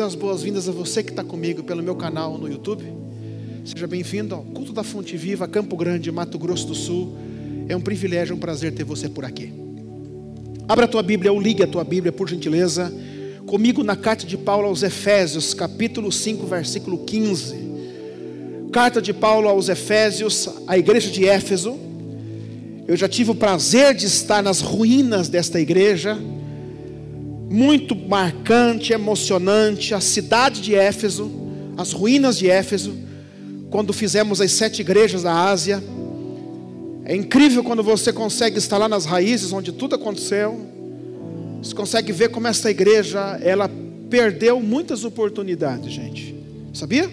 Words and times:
Dar 0.00 0.06
as 0.06 0.14
boas-vindas 0.14 0.66
a 0.66 0.72
você 0.72 1.02
que 1.02 1.10
está 1.10 1.22
comigo 1.22 1.62
pelo 1.62 1.82
meu 1.82 1.94
canal 1.94 2.38
no 2.38 2.48
YouTube. 2.48 2.82
Seja 3.66 3.86
bem-vindo 3.86 4.34
ao 4.34 4.42
Culto 4.42 4.72
da 4.72 4.82
Fonte 4.82 5.14
Viva, 5.14 5.46
Campo 5.46 5.76
Grande, 5.76 6.10
Mato 6.10 6.38
Grosso 6.38 6.68
do 6.68 6.74
Sul. 6.74 7.18
É 7.68 7.76
um 7.76 7.82
privilégio, 7.82 8.34
um 8.34 8.38
prazer 8.38 8.72
ter 8.72 8.82
você 8.82 9.10
por 9.10 9.26
aqui. 9.26 9.52
Abra 10.66 10.86
a 10.86 10.88
tua 10.88 11.02
Bíblia 11.02 11.30
ou 11.30 11.38
ligue 11.38 11.62
a 11.62 11.66
tua 11.66 11.84
Bíblia, 11.84 12.10
por 12.10 12.30
gentileza, 12.30 12.90
comigo 13.44 13.84
na 13.84 13.94
carta 13.94 14.24
de 14.24 14.38
Paulo 14.38 14.68
aos 14.68 14.82
Efésios, 14.82 15.52
capítulo 15.52 16.10
5, 16.10 16.46
versículo 16.46 17.04
15. 17.04 17.56
Carta 18.72 19.02
de 19.02 19.12
Paulo 19.12 19.50
aos 19.50 19.68
Efésios, 19.68 20.48
à 20.66 20.78
igreja 20.78 21.10
de 21.10 21.26
Éfeso. 21.26 21.78
Eu 22.88 22.96
já 22.96 23.06
tive 23.06 23.32
o 23.32 23.34
prazer 23.34 23.94
de 23.94 24.06
estar 24.06 24.42
nas 24.42 24.62
ruínas 24.62 25.28
desta 25.28 25.60
igreja 25.60 26.18
muito 27.50 27.96
marcante, 27.96 28.92
emocionante, 28.92 29.92
a 29.92 30.00
cidade 30.00 30.60
de 30.60 30.76
Éfeso, 30.76 31.28
as 31.76 31.90
ruínas 31.92 32.38
de 32.38 32.48
Éfeso, 32.48 32.96
quando 33.70 33.92
fizemos 33.92 34.40
as 34.40 34.52
sete 34.52 34.82
igrejas 34.82 35.24
da 35.24 35.34
Ásia. 35.34 35.82
É 37.04 37.16
incrível 37.16 37.64
quando 37.64 37.82
você 37.82 38.12
consegue 38.12 38.58
estar 38.58 38.78
lá 38.78 38.88
nas 38.88 39.04
raízes 39.04 39.52
onde 39.52 39.72
tudo 39.72 39.96
aconteceu. 39.96 40.64
Você 41.60 41.74
consegue 41.74 42.12
ver 42.12 42.28
como 42.28 42.46
essa 42.46 42.70
igreja, 42.70 43.40
ela 43.42 43.68
perdeu 44.08 44.60
muitas 44.60 45.04
oportunidades, 45.04 45.92
gente. 45.92 46.32
Sabia? 46.72 47.10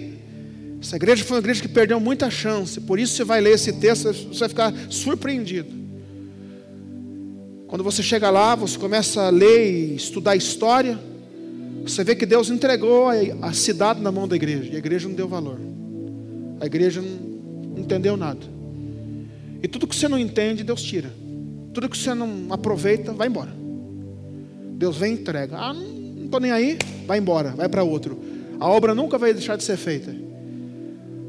Essa 0.79 0.97
igreja 0.97 1.23
foi 1.23 1.37
uma 1.37 1.41
igreja 1.41 1.63
que 1.63 1.67
perdeu 1.67 1.99
muita 1.99 2.29
chance. 2.29 2.79
Por 2.79 2.99
isso 2.99 3.15
você 3.15 3.23
vai 3.23 3.41
ler 3.41 3.55
esse 3.55 3.73
texto, 3.73 4.13
você 4.13 4.39
vai 4.39 4.49
ficar 4.49 4.73
surpreendido. 4.87 5.86
Quando 7.67 7.83
você 7.83 8.01
chega 8.01 8.29
lá, 8.29 8.55
você 8.55 8.77
começa 8.77 9.23
a 9.23 9.29
ler 9.29 9.69
e 9.69 9.95
estudar 9.95 10.35
história, 10.35 10.97
você 11.83 12.03
vê 12.03 12.15
que 12.15 12.25
Deus 12.25 12.49
entregou 12.49 13.07
a 13.41 13.53
cidade 13.53 14.01
na 14.01 14.11
mão 14.11 14.27
da 14.27 14.35
igreja, 14.35 14.71
e 14.71 14.75
a 14.75 14.79
igreja 14.79 15.07
não 15.07 15.15
deu 15.15 15.27
valor. 15.27 15.59
A 16.61 16.65
igreja 16.65 17.01
não 17.01 17.77
entendeu 17.77 18.15
nada. 18.15 18.39
E 19.61 19.67
tudo 19.67 19.85
que 19.85 19.95
você 19.95 20.07
não 20.07 20.17
entende, 20.17 20.63
Deus 20.63 20.81
tira. 20.81 21.11
Tudo 21.73 21.89
que 21.89 21.97
você 21.97 22.13
não 22.13 22.47
aproveita, 22.51 23.11
vai 23.11 23.27
embora. 23.27 23.53
Deus 24.73 24.95
vem 24.95 25.13
e 25.13 25.15
entrega. 25.15 25.57
Ah, 25.57 25.73
não 25.73 26.25
estou 26.25 26.39
nem 26.39 26.51
aí, 26.51 26.77
vai 27.05 27.17
embora, 27.17 27.51
vai 27.51 27.67
para 27.67 27.83
outro. 27.83 28.17
A 28.59 28.69
obra 28.69 28.95
nunca 28.95 29.17
vai 29.17 29.33
deixar 29.33 29.57
de 29.57 29.63
ser 29.63 29.77
feita. 29.77 30.15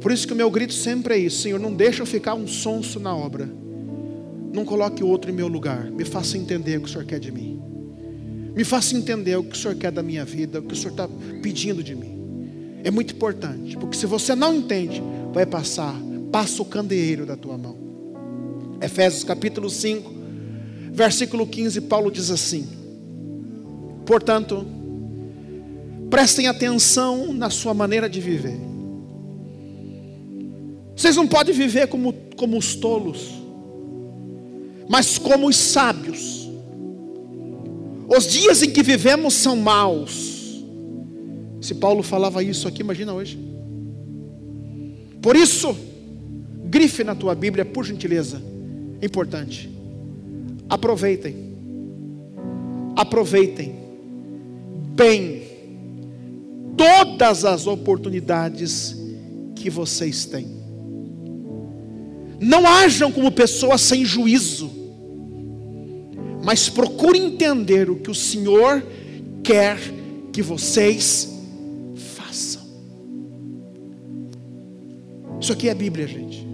Por 0.00 0.12
isso 0.12 0.26
que 0.26 0.32
o 0.32 0.36
meu 0.36 0.50
grito 0.50 0.72
sempre 0.72 1.14
é 1.14 1.18
isso: 1.18 1.42
Senhor, 1.42 1.58
não 1.58 1.72
deixa 1.72 2.02
eu 2.02 2.06
ficar 2.06 2.34
um 2.34 2.46
sonso 2.46 3.00
na 3.00 3.14
obra. 3.14 3.48
Não 4.52 4.64
coloque 4.64 5.04
outro 5.04 5.30
em 5.30 5.34
meu 5.34 5.48
lugar. 5.48 5.90
Me 5.90 6.04
faça 6.04 6.36
entender 6.36 6.78
o 6.78 6.82
que 6.82 6.88
o 6.88 6.92
Senhor 6.92 7.04
quer 7.04 7.20
de 7.20 7.30
mim. 7.30 7.60
Me 8.54 8.64
faça 8.64 8.96
entender 8.96 9.36
o 9.36 9.44
que 9.44 9.54
o 9.54 9.58
Senhor 9.58 9.76
quer 9.76 9.92
da 9.92 10.02
minha 10.02 10.24
vida, 10.24 10.58
o 10.58 10.62
que 10.62 10.74
o 10.74 10.76
Senhor 10.76 10.90
está 10.90 11.08
pedindo 11.42 11.82
de 11.82 11.94
mim. 11.94 12.80
É 12.82 12.90
muito 12.90 13.14
importante, 13.14 13.76
porque 13.76 13.96
se 13.96 14.06
você 14.06 14.34
não 14.34 14.54
entende, 14.54 15.02
vai 15.32 15.46
passar, 15.46 15.94
passa 16.32 16.62
o 16.62 16.64
candeeiro 16.64 17.26
da 17.26 17.36
tua 17.36 17.56
mão. 17.56 17.76
Efésios 18.80 19.24
capítulo 19.24 19.68
5, 19.68 20.12
versículo 20.92 21.46
15, 21.46 21.82
Paulo 21.82 22.10
diz 22.10 22.30
assim: 22.30 22.66
Portanto, 24.04 24.66
prestem 26.10 26.46
atenção 26.46 27.32
na 27.32 27.50
sua 27.50 27.74
maneira 27.74 28.08
de 28.08 28.20
viver. 28.20 28.58
Vocês 30.96 31.14
não 31.14 31.28
podem 31.28 31.54
viver 31.54 31.86
como, 31.86 32.12
como 32.36 32.58
os 32.58 32.74
tolos 32.74 33.37
mas 34.88 35.18
como 35.18 35.48
os 35.48 35.56
sábios. 35.56 36.48
Os 38.08 38.26
dias 38.26 38.62
em 38.62 38.70
que 38.70 38.82
vivemos 38.82 39.34
são 39.34 39.54
maus. 39.54 40.64
Se 41.60 41.74
Paulo 41.74 42.02
falava 42.02 42.42
isso 42.42 42.66
aqui, 42.66 42.80
imagina 42.80 43.12
hoje. 43.12 43.38
Por 45.20 45.36
isso, 45.36 45.76
grife 46.64 47.04
na 47.04 47.14
tua 47.14 47.34
Bíblia, 47.34 47.66
por 47.66 47.84
gentileza. 47.84 48.42
Importante. 49.02 49.68
Aproveitem. 50.68 51.36
Aproveitem 52.96 53.76
bem 54.94 55.42
todas 56.76 57.44
as 57.44 57.66
oportunidades 57.66 58.96
que 59.54 59.68
vocês 59.68 60.24
têm. 60.24 60.56
Não 62.40 62.66
hajam 62.66 63.12
como 63.12 63.30
pessoas 63.30 63.80
sem 63.80 64.04
juízo 64.04 64.77
mas 66.48 66.70
procure 66.70 67.18
entender 67.18 67.90
o 67.90 67.96
que 67.96 68.10
o 68.10 68.14
Senhor 68.14 68.82
quer 69.44 69.78
que 70.32 70.40
vocês 70.40 71.28
façam. 72.16 72.62
Isso 75.38 75.52
aqui 75.52 75.68
é 75.68 75.72
a 75.72 75.74
Bíblia, 75.74 76.08
gente. 76.08 76.48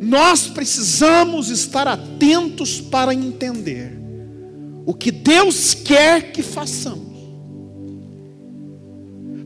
Nós 0.00 0.46
precisamos 0.46 1.50
estar 1.50 1.86
atentos 1.86 2.80
para 2.80 3.12
entender 3.12 3.92
o 4.86 4.94
que 4.94 5.10
Deus 5.10 5.74
quer 5.74 6.32
que 6.32 6.42
façamos. 6.42 7.18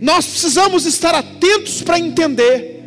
Nós 0.01 0.25
precisamos 0.25 0.87
estar 0.87 1.17
atentos 1.17 1.83
para 1.83 1.99
entender 1.99 2.81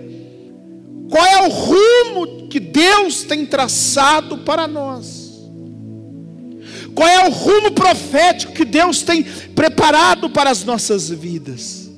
qual 1.09 1.25
é 1.25 1.45
o 1.45 1.49
rumo 1.49 2.47
que 2.47 2.61
Deus 2.61 3.23
tem 3.23 3.45
traçado 3.45 4.37
para 4.37 4.65
nós. 4.69 5.20
Qual 6.93 7.07
é 7.07 7.27
o 7.27 7.31
rumo 7.31 7.71
profético 7.71 8.53
que 8.53 8.65
Deus 8.65 9.01
tem 9.01 9.23
preparado 9.23 10.29
para 10.29 10.49
as 10.49 10.63
nossas 10.63 11.09
vidas? 11.09 11.89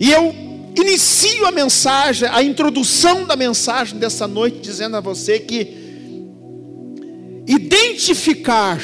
E 0.00 0.10
eu 0.10 0.34
inicio 0.76 1.46
a 1.46 1.50
mensagem, 1.50 2.28
a 2.28 2.42
introdução 2.42 3.26
da 3.26 3.36
mensagem 3.36 3.98
dessa 3.98 4.26
noite, 4.26 4.58
dizendo 4.60 4.96
a 4.96 5.00
você 5.00 5.38
que 5.38 5.84
identificar 7.46 8.80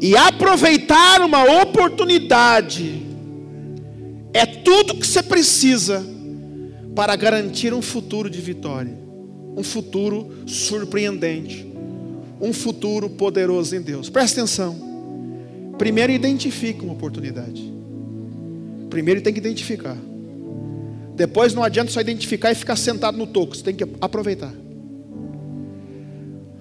e 0.00 0.16
aproveitar 0.16 1.22
uma 1.22 1.62
oportunidade 1.62 3.02
é 4.32 4.46
tudo 4.46 4.94
que 4.94 5.06
você 5.06 5.22
precisa 5.22 6.06
para 6.94 7.16
garantir 7.16 7.74
um 7.74 7.82
futuro 7.82 8.30
de 8.30 8.40
vitória, 8.40 8.96
um 9.56 9.62
futuro 9.62 10.44
surpreendente 10.46 11.69
um 12.40 12.52
futuro 12.52 13.10
poderoso 13.10 13.76
em 13.76 13.82
Deus. 13.82 14.08
Presta 14.08 14.40
atenção. 14.40 15.74
Primeiro 15.78 16.12
identifica 16.12 16.82
uma 16.82 16.94
oportunidade. 16.94 17.72
Primeiro 18.88 19.20
tem 19.20 19.32
que 19.32 19.38
identificar. 19.38 19.96
Depois 21.14 21.52
não 21.52 21.62
adianta 21.62 21.90
só 21.90 22.00
identificar 22.00 22.50
e 22.50 22.54
ficar 22.54 22.76
sentado 22.76 23.16
no 23.16 23.26
toco. 23.26 23.54
Você 23.54 23.62
tem 23.62 23.74
que 23.74 23.84
aproveitar. 24.00 24.52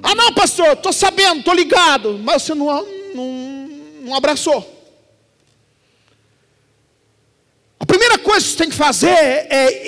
Ah 0.04 0.16
não, 0.16 0.34
pastor, 0.34 0.74
estou 0.74 0.92
sabendo, 0.92 1.40
estou 1.40 1.54
ligado. 1.54 2.20
Mas 2.24 2.44
você 2.44 2.54
não, 2.54 2.66
não, 3.16 3.70
não 4.02 4.16
abraçou. 4.16 4.78
A 7.80 7.86
primeira 7.86 8.18
coisa 8.18 8.46
que 8.46 8.52
você 8.52 8.58
tem 8.58 8.70
que 8.70 8.75
fazer 8.75 9.08
é 9.08 9.88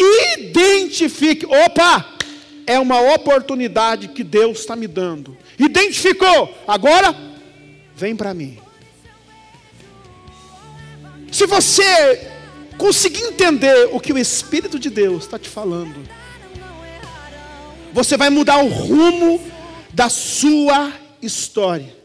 identifique. 0.49 1.45
Opa! 1.45 2.20
É 2.65 2.79
uma 2.79 2.99
oportunidade 3.13 4.09
que 4.09 4.23
Deus 4.23 4.59
está 4.59 4.75
me 4.75 4.87
dando 4.87 5.37
identificou, 5.65 6.53
agora 6.67 7.15
vem 7.95 8.15
para 8.15 8.33
mim. 8.33 8.57
Se 11.31 11.45
você 11.45 12.29
conseguir 12.77 13.23
entender 13.23 13.89
o 13.91 13.99
que 13.99 14.11
o 14.11 14.17
Espírito 14.17 14.79
de 14.79 14.89
Deus 14.89 15.23
está 15.23 15.37
te 15.37 15.47
falando, 15.47 16.01
você 17.93 18.17
vai 18.17 18.29
mudar 18.29 18.57
o 18.57 18.67
rumo 18.67 19.41
da 19.93 20.09
sua 20.09 20.91
história. 21.21 21.95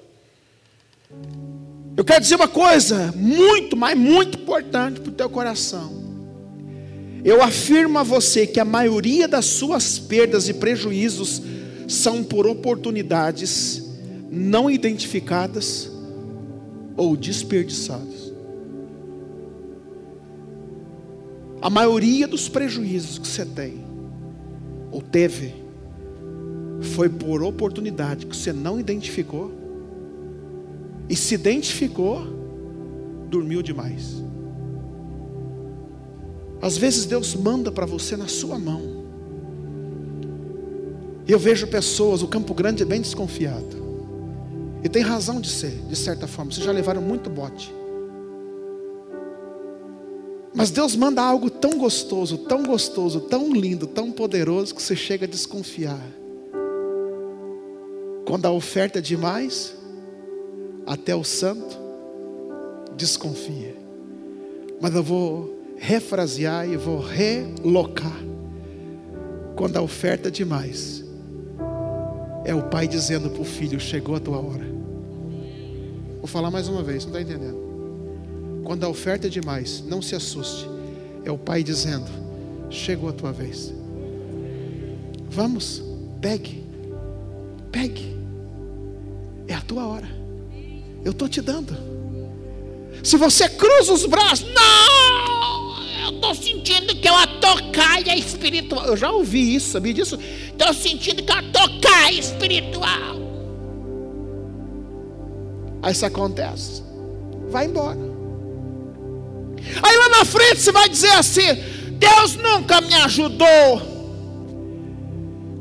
Eu 1.97 2.05
quero 2.05 2.21
dizer 2.21 2.37
uma 2.37 2.49
coisa 2.49 3.13
muito, 3.17 3.77
mas 3.77 3.97
muito 3.97 4.39
importante 4.39 5.01
para 5.01 5.11
o 5.11 5.15
teu 5.15 5.31
coração. 5.31 6.06
Eu 7.27 7.43
afirmo 7.43 7.99
a 7.99 8.05
você 8.05 8.47
que 8.47 8.61
a 8.61 8.65
maioria 8.65 9.27
das 9.27 9.47
suas 9.47 9.99
perdas 9.99 10.49
e 10.49 10.55
prejuízos 10.55 11.43
são 11.89 12.23
por 12.23 12.47
oportunidades 12.47 13.83
não 14.31 14.71
identificadas 14.71 15.91
ou 16.97 17.17
desperdiçadas. 17.17 18.33
A 21.61 21.69
maioria 21.69 22.29
dos 22.29 22.49
prejuízos 22.49 23.19
que 23.19 23.27
você 23.27 23.45
tem 23.45 23.85
ou 24.93 25.03
teve 25.03 25.53
foi 26.81 27.09
por 27.09 27.43
oportunidade 27.43 28.27
que 28.27 28.37
você 28.37 28.53
não 28.53 28.79
identificou 28.79 29.51
e 31.09 31.17
se 31.17 31.35
identificou, 31.35 32.25
dormiu 33.29 33.63
demais. 33.63 34.26
Às 36.61 36.77
vezes 36.77 37.05
Deus 37.05 37.35
manda 37.35 37.71
para 37.71 37.87
você 37.87 38.17
na 38.17 38.29
sua 38.29 38.59
mão 38.59 39.07
eu 41.29 41.39
vejo 41.39 41.67
pessoas, 41.67 42.23
o 42.23 42.29
Campo 42.29 42.55
Grande 42.55 42.83
é 42.83 42.87
bem 42.87 43.01
desconfiado. 43.01 43.85
E 44.85 44.89
tem 44.89 45.03
razão 45.03 45.41
de 45.41 45.51
ser, 45.51 45.73
de 45.89 45.97
certa 45.97 46.29
forma. 46.29 46.53
Vocês 46.53 46.65
já 46.65 46.71
levaram 46.71 47.03
muito 47.03 47.29
bote. 47.29 47.75
Mas 50.55 50.71
Deus 50.71 50.95
manda 50.95 51.21
algo 51.21 51.51
tão 51.51 51.77
gostoso, 51.77 52.39
tão 52.39 52.63
gostoso, 52.63 53.21
tão 53.23 53.53
lindo, 53.53 53.87
tão 53.89 54.13
poderoso 54.13 54.75
que 54.75 54.81
você 54.81 54.95
chega 54.95 55.27
a 55.27 55.29
desconfiar. 55.29 56.01
Quando 58.25 58.47
a 58.47 58.53
oferta 58.53 59.01
é 59.01 59.03
demais, 59.03 59.75
até 60.87 61.15
o 61.15 61.25
santo 61.25 61.77
desconfia. 62.97 63.77
Mas 64.81 64.95
eu 64.95 65.03
vou 65.03 65.56
refrasear 65.79 66.69
e 66.69 66.77
vou 66.77 67.01
relocar. 67.01 68.21
Quando 69.55 69.77
a 69.77 69.83
oferta 69.83 70.29
é 70.29 70.31
demais, 70.31 71.05
é 72.45 72.55
o 72.55 72.63
pai 72.65 72.87
dizendo 72.87 73.31
para 73.31 73.43
o 73.43 73.45
filho: 73.45 73.81
Chegou 73.81 74.15
a 74.15 74.21
tua 74.21 74.39
hora. 74.39 74.67
Vou 76.19 76.27
falar 76.27 76.51
mais 76.51 76.69
uma 76.69 76.83
vez, 76.83 77.05
não 77.05 77.17
está 77.17 77.21
entendendo? 77.21 77.67
Quando 78.65 78.85
a 78.85 78.89
oferta 78.89 79.29
é 79.29 79.31
demais, 79.31 79.83
não 79.87 80.03
se 80.03 80.15
assuste. 80.15 80.69
É 81.25 81.31
o 81.31 81.39
pai 81.39 81.63
dizendo: 81.63 82.07
Chegou 82.71 83.09
a 83.09 83.13
tua 83.13 83.33
vez. 83.33 83.73
Vamos, 85.31 85.83
pegue, 86.21 86.65
pegue. 87.71 88.17
É 89.49 89.55
a 89.55 89.61
tua 89.61 89.87
hora. 89.87 90.09
Eu 91.05 91.13
estou 91.13 91.29
te 91.29 91.41
dando. 91.41 91.77
Se 93.03 93.17
você 93.17 93.49
cruza 93.49 93.93
os 93.93 94.05
braços, 94.07 94.49
não, 94.49 95.26
estou 96.27 96.35
sentindo 96.35 96.95
que 96.97 97.07
é 97.07 97.13
uma 97.13 97.27
tocaia 97.27 98.17
espiritual. 98.17 98.87
Eu 98.87 98.97
já 98.97 99.11
ouvi 99.11 99.55
isso, 99.55 99.71
sabia 99.71 99.95
disso? 99.95 100.19
Estou 100.49 100.75
sentindo 100.75 101.23
que 101.23 101.31
é 101.31 101.35
uma 101.35 101.53
tocaia 101.53 102.19
espiritual. 102.19 103.17
Aí 105.83 105.93
isso 105.93 106.07
acontece, 106.07 106.83
vai 107.49 107.67
embora. 107.67 107.99
Aí 109.83 109.97
lá 109.97 110.09
na 110.09 110.25
frente 110.25 110.61
você 110.61 110.73
vai 110.73 110.89
dizer 110.89 111.13
assim: 111.13 111.55
Deus 111.93 112.37
nunca 112.37 112.81
me 112.81 112.95
ajudou. 112.95 113.95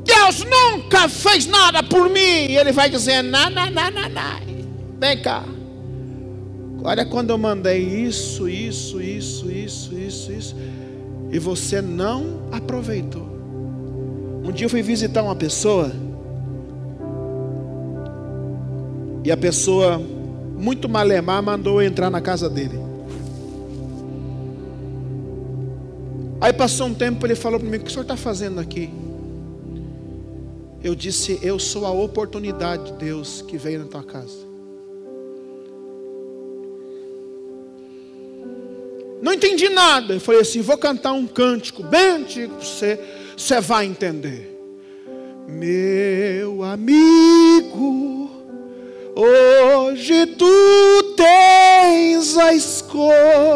Deus 0.04 0.44
nunca 0.44 1.08
fez 1.08 1.46
nada 1.46 1.82
por 1.82 2.08
mim. 2.08 2.46
E 2.48 2.56
ele 2.56 2.72
vai 2.72 2.88
dizer: 2.90 3.22
não, 3.22 3.50
não, 3.50 3.70
não, 3.70 3.90
não. 3.90 4.98
Vem 4.98 5.20
cá. 5.20 5.44
Olha 6.86 7.04
quando 7.04 7.30
eu 7.30 7.38
mandei 7.38 7.80
isso, 7.82 8.48
isso, 8.48 9.02
isso, 9.02 9.50
isso, 9.50 9.92
isso, 9.92 10.32
isso. 10.32 10.56
E 11.32 11.36
você 11.36 11.82
não 11.82 12.42
aproveitou. 12.52 13.26
Um 14.44 14.52
dia 14.52 14.66
eu 14.66 14.70
fui 14.70 14.82
visitar 14.82 15.24
uma 15.24 15.34
pessoa. 15.34 15.90
E 19.24 19.32
a 19.32 19.36
pessoa, 19.36 20.00
muito 20.56 20.88
malemar, 20.88 21.42
mandou 21.42 21.82
eu 21.82 21.88
entrar 21.88 22.08
na 22.08 22.20
casa 22.20 22.48
dele. 22.48 22.78
Aí 26.40 26.52
passou 26.52 26.86
um 26.86 26.94
tempo, 26.94 27.26
ele 27.26 27.34
falou 27.34 27.58
para 27.58 27.68
mim: 27.68 27.78
O 27.78 27.80
que 27.80 27.88
o 27.88 27.90
senhor 27.90 28.02
está 28.02 28.16
fazendo 28.16 28.60
aqui? 28.60 28.88
Eu 30.84 30.94
disse: 30.94 31.40
Eu 31.42 31.58
sou 31.58 31.84
a 31.84 31.90
oportunidade 31.90 32.92
de 32.92 32.92
Deus 32.92 33.42
que 33.42 33.58
veio 33.58 33.80
na 33.80 33.86
tua 33.86 34.04
casa. 34.04 34.45
Não 39.22 39.32
entendi 39.32 39.68
nada. 39.68 40.14
Eu 40.14 40.20
falei 40.20 40.40
assim: 40.40 40.60
Vou 40.60 40.78
cantar 40.78 41.12
um 41.12 41.26
cântico 41.26 41.82
bem 41.82 42.08
antigo 42.08 42.54
para 42.54 42.64
você, 42.66 43.00
você 43.36 43.60
vai 43.60 43.86
entender. 43.86 44.54
Meu 45.48 46.64
amigo, 46.64 48.30
hoje 49.14 50.26
tu 50.26 51.14
tens 51.16 52.36
a 52.36 52.52
escolha 52.52 53.46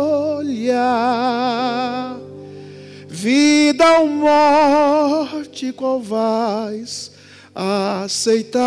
vida 3.09 3.99
ou 3.99 4.07
morte, 4.07 5.73
qual 5.73 6.01
vais 6.01 7.11
aceitar? 7.55 8.61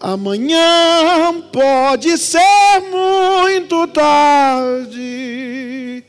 Amanhã 0.00 1.42
pode 1.52 2.16
ser 2.18 2.80
muito 2.88 3.84
tarde. 3.88 6.04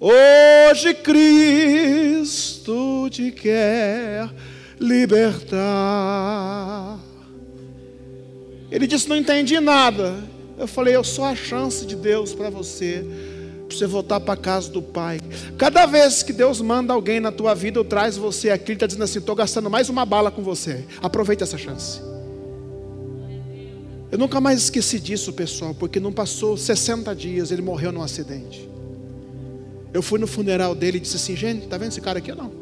Hoje 0.00 0.94
Cristo 0.94 3.08
te 3.08 3.30
quer 3.30 4.28
libertar. 4.80 6.98
Ele 8.68 8.86
disse: 8.86 9.08
Não 9.08 9.16
entendi 9.16 9.60
nada. 9.60 10.24
Eu 10.58 10.66
falei: 10.66 10.96
Eu 10.96 11.04
sou 11.04 11.24
a 11.24 11.36
chance 11.36 11.86
de 11.86 11.94
Deus 11.94 12.34
para 12.34 12.50
você 12.50 13.04
para 13.68 13.78
você 13.78 13.86
voltar 13.86 14.18
para 14.18 14.34
a 14.34 14.36
casa 14.36 14.68
do 14.68 14.82
Pai. 14.82 15.20
Cada 15.56 15.86
vez 15.86 16.24
que 16.24 16.32
Deus 16.32 16.60
manda 16.60 16.92
alguém 16.92 17.20
na 17.20 17.30
tua 17.30 17.54
vida 17.54 17.78
ou 17.78 17.84
traz 17.84 18.16
você 18.16 18.50
aqui, 18.50 18.72
Ele 18.72 18.74
está 18.74 18.86
dizendo 18.86 19.04
assim: 19.04 19.20
estou 19.20 19.36
gastando 19.36 19.70
mais 19.70 19.88
uma 19.88 20.04
bala 20.04 20.32
com 20.32 20.42
você. 20.42 20.84
Aproveita 21.00 21.44
essa 21.44 21.56
chance. 21.56 22.09
Eu 24.10 24.18
nunca 24.18 24.40
mais 24.40 24.62
esqueci 24.62 24.98
disso, 24.98 25.32
pessoal, 25.32 25.74
porque 25.74 26.00
não 26.00 26.12
passou 26.12 26.56
60 26.56 27.14
dias, 27.14 27.50
ele 27.50 27.62
morreu 27.62 27.92
num 27.92 28.02
acidente. 28.02 28.68
Eu 29.92 30.02
fui 30.02 30.18
no 30.18 30.26
funeral 30.26 30.74
dele 30.74 30.98
e 30.98 31.00
disse 31.00 31.16
assim: 31.16 31.36
gente, 31.36 31.64
está 31.64 31.78
vendo 31.78 31.90
esse 31.90 32.00
cara 32.00 32.18
aqui 32.18 32.32
não? 32.32 32.52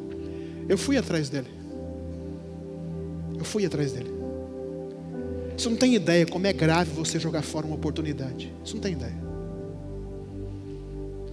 Eu 0.69 0.77
fui 0.77 0.97
atrás 0.97 1.29
dele. 1.29 1.49
Eu 3.39 3.45
fui 3.45 3.65
atrás 3.65 3.93
dele. 3.93 4.11
Você 5.57 5.69
não 5.69 5.77
tem 5.77 5.95
ideia 5.95 6.27
como 6.27 6.47
é 6.47 6.53
grave 6.53 6.91
você 6.93 7.19
jogar 7.19 7.43
fora 7.43 7.67
uma 7.67 7.75
oportunidade. 7.75 8.53
Você 8.65 8.75
não 8.75 8.81
tem 8.81 8.93
ideia. 8.93 9.28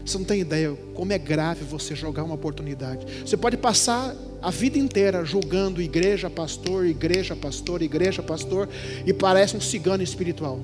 Você 0.05 0.19
não 0.19 0.25
tem 0.25 0.39
ideia 0.39 0.77
como 0.93 1.11
é 1.11 1.17
grave 1.17 1.65
você 1.65 1.95
jogar 1.95 2.23
uma 2.23 2.35
oportunidade. 2.35 3.07
Você 3.25 3.35
pode 3.35 3.57
passar 3.57 4.15
a 4.39 4.51
vida 4.51 4.77
inteira 4.77 5.25
julgando 5.25 5.81
igreja, 5.81 6.29
pastor, 6.29 6.85
igreja, 6.85 7.35
pastor, 7.35 7.81
igreja, 7.81 8.21
pastor, 8.21 8.69
e 9.03 9.11
parece 9.11 9.57
um 9.57 9.61
cigano 9.61 10.03
espiritual. 10.03 10.59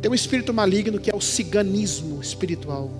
Tem 0.00 0.10
um 0.10 0.14
espírito 0.14 0.54
maligno 0.54 0.98
que 0.98 1.10
é 1.10 1.14
o 1.14 1.20
ciganismo 1.20 2.22
espiritual. 2.22 2.90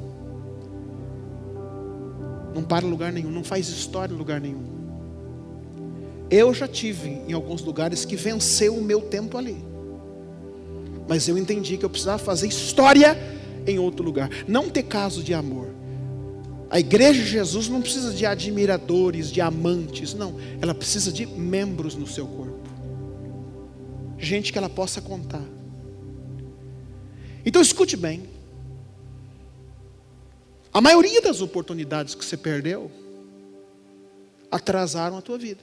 Não 2.55 2.63
para 2.63 2.85
em 2.85 2.91
lugar 2.91 3.11
nenhum, 3.11 3.31
não 3.31 3.43
faz 3.43 3.67
história 3.69 4.13
em 4.13 4.17
lugar 4.17 4.43
nenhum. 4.43 4.63
Eu 6.31 6.53
já 6.53 6.69
tive 6.69 7.09
em 7.27 7.33
alguns 7.33 7.63
lugares 7.63 8.05
que 8.05 8.15
venceu 8.15 8.77
o 8.77 8.85
meu 8.85 9.01
tempo 9.01 9.39
ali. 9.39 9.65
Mas 11.09 11.27
eu 11.27 11.39
entendi 11.39 11.79
que 11.79 11.85
eu 11.85 11.91
precisava 11.91 12.23
fazer 12.23 12.47
história 12.47 13.40
em 13.67 13.79
outro 13.79 14.05
lugar. 14.05 14.31
Não 14.47 14.69
ter 14.69 14.85
caso 14.85 15.23
de 15.23 15.35
amor. 15.35 15.69
A 16.71 16.79
igreja 16.79 17.21
de 17.21 17.29
Jesus 17.29 17.69
não 17.69 17.83
precisa 17.83 18.13
de 18.13 18.25
admiradores, 18.25 19.31
de 19.33 19.41
amantes, 19.41 20.15
não. 20.15 20.37
Ela 20.63 20.73
precisa 20.73 21.11
de 21.11 21.27
membros 21.27 21.97
no 21.97 22.07
seu 22.07 22.27
corpo. 22.27 22.61
Gente 24.17 24.53
que 24.53 24.59
ela 24.59 24.69
possa 24.69 25.01
contar. 25.01 25.43
Então 27.45 27.61
escute 27.61 27.97
bem. 27.97 28.29
A 30.73 30.81
maioria 30.81 31.21
das 31.21 31.41
oportunidades 31.41 32.15
que 32.15 32.25
você 32.25 32.37
perdeu 32.37 32.89
atrasaram 34.49 35.17
a 35.19 35.23
tua 35.23 35.39
vida. 35.39 35.63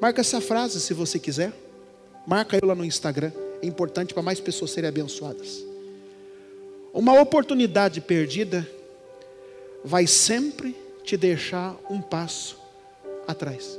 Marca 0.00 0.22
essa 0.22 0.40
frase 0.40 0.80
se 0.80 0.94
você 0.94 1.18
quiser. 1.18 1.52
Marca 2.26 2.56
eu 2.56 2.66
lá 2.66 2.74
no 2.74 2.84
Instagram. 2.84 3.30
É 3.60 3.66
importante 3.66 4.14
para 4.14 4.22
mais 4.22 4.40
pessoas 4.40 4.70
serem 4.70 4.88
abençoadas. 4.88 5.71
Uma 6.92 7.18
oportunidade 7.20 8.00
perdida 8.00 8.68
vai 9.82 10.06
sempre 10.06 10.76
te 11.02 11.16
deixar 11.16 11.74
um 11.88 12.00
passo 12.00 12.58
atrás. 13.26 13.78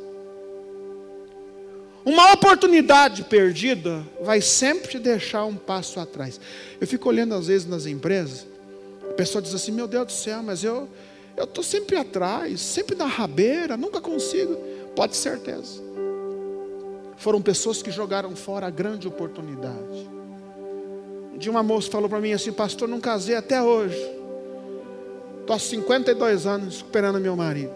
Uma 2.03 2.34
oportunidade 2.34 3.24
perdida 3.24 4.05
vai 4.22 4.41
sempre 4.41 4.89
te 4.89 5.00
deixar 5.00 5.46
um 5.46 5.55
passo 5.55 6.00
atrás. 6.00 6.39
Eu 6.82 6.88
fico 6.88 7.08
olhando 7.08 7.36
às 7.36 7.48
vezes 7.48 7.67
nas 7.67 7.86
empresas, 7.86 8.48
a 9.10 9.13
pessoa 9.13 9.41
diz 9.41 9.53
assim: 9.53 9.72
Meu 9.72 9.88
Deus 9.88 10.08
do 10.08 10.12
céu, 10.12 10.41
mas 10.41 10.63
eu 10.63 10.89
eu 11.36 11.46
estou 11.46 11.63
sempre 11.63 11.96
atrás, 11.96 12.62
sempre 12.62 12.96
na 12.96 13.05
rabeira, 13.05 13.77
nunca 13.77 14.00
consigo. 14.00 14.55
Pode 14.96 15.15
certeza. 15.15 15.82
Foram 17.17 17.41
pessoas 17.41 17.82
que 17.82 17.89
jogaram 17.89 18.36
fora 18.36 18.67
a 18.67 18.70
grande 18.70 19.08
oportunidade 19.08 20.10
de 21.37 21.49
uma 21.49 21.63
moça 21.63 21.89
falou 21.89 22.09
para 22.09 22.19
mim 22.19 22.33
assim, 22.33 22.51
pastor, 22.51 22.87
não 22.87 22.99
casei 22.99 23.35
até 23.35 23.61
hoje. 23.61 23.99
Estou 25.41 25.55
há 25.55 25.59
52 25.59 26.45
anos 26.45 26.75
esperando 26.75 27.19
meu 27.19 27.35
marido. 27.35 27.75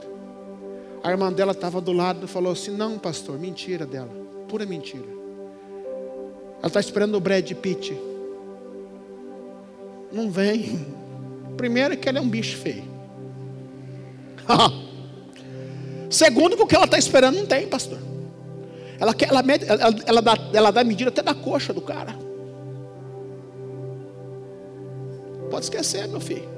A 1.04 1.12
irmã 1.12 1.32
dela 1.32 1.52
estava 1.52 1.82
do 1.82 1.92
lado 1.92 2.26
e 2.26 2.28
falou 2.28 2.54
assim: 2.54 2.72
Não, 2.72 2.98
pastor, 2.98 3.38
mentira 3.38 3.86
dela, 3.86 4.10
pura 4.48 4.66
mentira. 4.66 5.06
Ela 6.60 6.68
está 6.68 6.80
esperando 6.80 7.16
o 7.16 7.20
Brad 7.20 7.52
Pitt. 7.54 7.98
Não 10.12 10.32
vem. 10.32 10.86
Primeiro, 11.58 11.98
que 11.98 12.08
ela 12.08 12.20
é 12.20 12.22
um 12.22 12.30
bicho 12.30 12.58
feio. 12.58 12.86
Segundo, 16.10 16.56
porque 16.56 16.76
ela 16.76 16.86
está 16.86 16.98
esperando, 16.98 17.36
não 17.38 17.46
tem, 17.46 17.68
pastor. 17.68 18.00
Ela, 19.00 19.14
quer, 19.14 19.30
ela, 19.30 19.42
ela, 19.42 19.96
ela, 20.06 20.22
dá, 20.22 20.38
ela 20.54 20.72
dá 20.72 20.84
medida 20.84 21.10
até 21.10 21.22
da 21.22 21.34
coxa 21.34 21.74
do 21.74 21.82
cara. 21.82 22.27
Pode 25.50 25.66
esquecer, 25.66 26.08
meu 26.08 26.20
filho. 26.20 26.50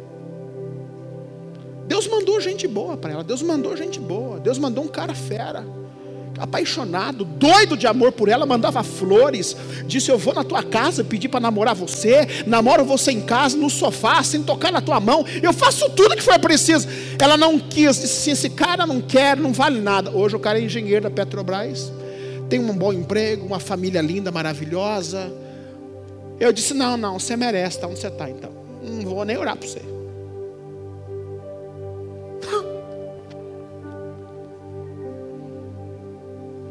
Deus 1.88 2.08
mandou 2.08 2.39
gente 2.39 2.67
boa 2.67 2.96
para 2.96 3.12
ela. 3.13 3.24
Deus 3.24 3.41
mandou 3.41 3.75
gente 3.75 4.00
boa. 4.00 4.39
Deus 4.39 4.58
mandou 4.58 4.84
um 4.84 4.88
cara 4.88 5.15
fera 5.15 5.65
apaixonado, 6.39 7.25
doido 7.25 7.75
de 7.75 7.86
amor 7.86 8.12
por 8.13 8.29
ela, 8.29 8.46
mandava 8.46 8.81
flores, 8.81 9.55
disse: 9.86 10.10
Eu 10.10 10.17
vou 10.17 10.34
na 10.34 10.43
tua 10.43 10.63
casa 10.63 11.03
pedir 11.03 11.27
para 11.27 11.39
namorar 11.39 11.75
você, 11.75 12.27
namoro 12.48 12.86
você 12.86 13.12
em 13.12 13.22
casa, 13.22 13.58
no 13.58 13.69
sofá, 13.69 14.24
sem 14.24 14.41
tocar 14.41 14.72
na 14.72 14.81
tua 14.81 15.00
mão, 15.00 15.25
eu 15.43 15.51
faço 15.51 15.89
tudo 15.91 16.15
que 16.15 16.24
for 16.24 16.39
preciso. 16.39 16.88
Ela 17.19 17.38
não 17.38 17.60
quis, 17.60 18.00
disse: 18.00 18.31
Esse 18.31 18.50
cara 18.50 18.88
não 18.88 19.01
quer, 19.01 19.36
não 19.36 19.51
vale 19.51 19.81
nada. 19.81 20.12
Hoje 20.12 20.36
o 20.36 20.39
cara 20.39 20.60
é 20.60 20.63
engenheiro 20.63 21.03
da 21.03 21.12
Petrobras, 21.12 21.91
tem 22.50 22.60
um 22.60 22.75
bom 22.75 22.93
emprego, 22.93 23.46
uma 23.46 23.60
família 23.60 24.01
linda, 24.01 24.31
maravilhosa. 24.31 25.31
Eu 26.39 26.53
disse: 26.53 26.74
Não, 26.74 26.96
não, 26.96 27.19
você 27.19 27.36
merece, 27.36 27.79
tá 27.79 27.88
onde 27.88 28.00
você 28.00 28.08
está 28.08 28.29
então. 28.29 28.68
Não 28.81 29.01
vou 29.03 29.25
nem 29.25 29.38
orar 29.38 29.57
para 29.57 29.67
você. 29.67 29.81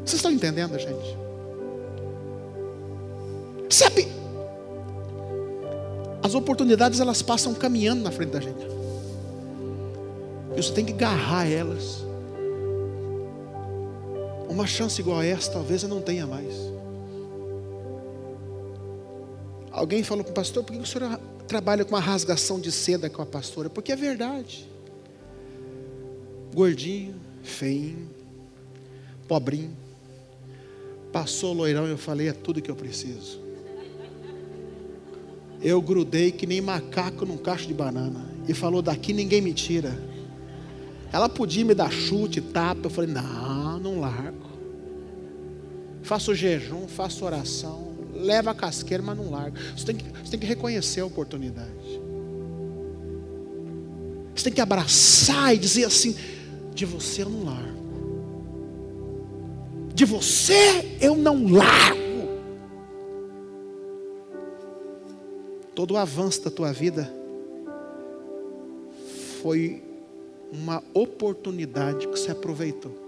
Vocês 0.05 0.21
estão 0.21 0.33
entendendo, 0.33 0.79
gente? 0.79 1.19
Sabe? 3.69 4.09
As 6.23 6.35
oportunidades 6.35 6.99
elas 6.99 7.21
passam 7.21 7.53
caminhando 7.55 8.03
na 8.03 8.11
frente 8.11 8.31
da 8.31 8.41
gente. 8.41 8.67
E 10.57 10.63
você 10.63 10.73
tem 10.73 10.87
que 10.87 10.93
agarrar 10.95 11.47
elas. 11.47 12.03
Uma 14.49 14.67
chance 14.67 14.99
igual 14.99 15.19
a 15.19 15.27
essa, 15.27 15.53
talvez 15.53 15.83
eu 15.83 15.91
não 15.91 16.01
tenha 16.01 16.27
mais. 16.27 16.55
Alguém 19.71 20.03
falou 20.03 20.25
para 20.25 20.33
o 20.33 20.35
pastor, 20.35 20.65
por 20.65 20.73
que 20.73 20.79
o 20.79 20.87
senhor 20.87 21.21
trabalha 21.49 21.85
com 21.85 21.95
uma 21.95 22.01
rasgação 22.01 22.61
de 22.61 22.71
seda 22.71 23.11
com 23.11 23.21
a 23.23 23.27
pastora? 23.27 23.69
Porque 23.69 23.91
é 23.91 23.97
verdade. 23.97 24.69
Gordinho, 26.55 27.17
feinho, 27.43 28.09
pobrinho 29.27 29.77
Passou 31.13 31.53
loirão 31.53 31.87
e 31.87 31.91
eu 31.91 31.99
falei: 31.99 32.29
é 32.29 32.33
tudo 32.33 32.61
que 32.61 32.71
eu 32.71 32.77
preciso. 32.77 33.41
Eu 35.61 35.83
grudei 35.83 36.31
que 36.31 36.47
nem 36.47 36.61
macaco 36.61 37.25
num 37.27 37.37
cacho 37.37 37.67
de 37.67 37.75
banana. 37.75 38.27
E 38.47 38.55
falou: 38.55 38.83
daqui 38.83 39.13
ninguém 39.13 39.41
me 39.41 39.53
tira. 39.53 39.99
Ela 41.13 41.29
podia 41.29 41.65
me 41.65 41.75
dar 41.75 41.91
chute, 41.91 42.41
tapa. 42.41 42.83
Eu 42.85 42.91
falei: 42.91 43.11
não, 43.11 43.79
não 43.79 44.01
largo. 44.01 44.49
Faço 46.03 46.35
jejum, 46.35 46.87
faço 46.87 47.25
oração. 47.25 47.88
Leva 48.19 48.51
a 48.51 48.55
casqueira, 48.55 49.03
mas 49.03 49.17
não 49.17 49.31
largo. 49.31 49.57
Você 49.77 49.87
tem 49.87 49.97
que, 49.97 50.05
você 50.05 50.31
tem 50.33 50.41
que 50.41 50.47
reconhecer 50.47 51.01
a 51.01 51.07
oportunidade. 51.07 52.01
Você 54.35 54.45
tem 54.45 54.53
que 54.53 54.61
abraçar 54.61 55.55
e 55.55 55.59
dizer 55.59 55.85
assim: 55.85 56.17
de 56.75 56.85
você 56.85 57.23
eu 57.23 57.31
não 57.31 57.45
largo 57.45 57.79
de 59.99 60.05
você 60.05 60.97
eu 61.01 61.17
não 61.17 61.51
largo. 61.51 61.99
Todo 65.75 65.95
o 65.95 65.97
avanço 65.97 66.45
da 66.45 66.53
tua 66.53 66.73
vida 66.73 67.13
foi 69.43 69.83
uma 70.53 70.85
oportunidade 70.95 72.07
que 72.07 72.17
você 72.17 72.31
aproveitou. 72.31 73.08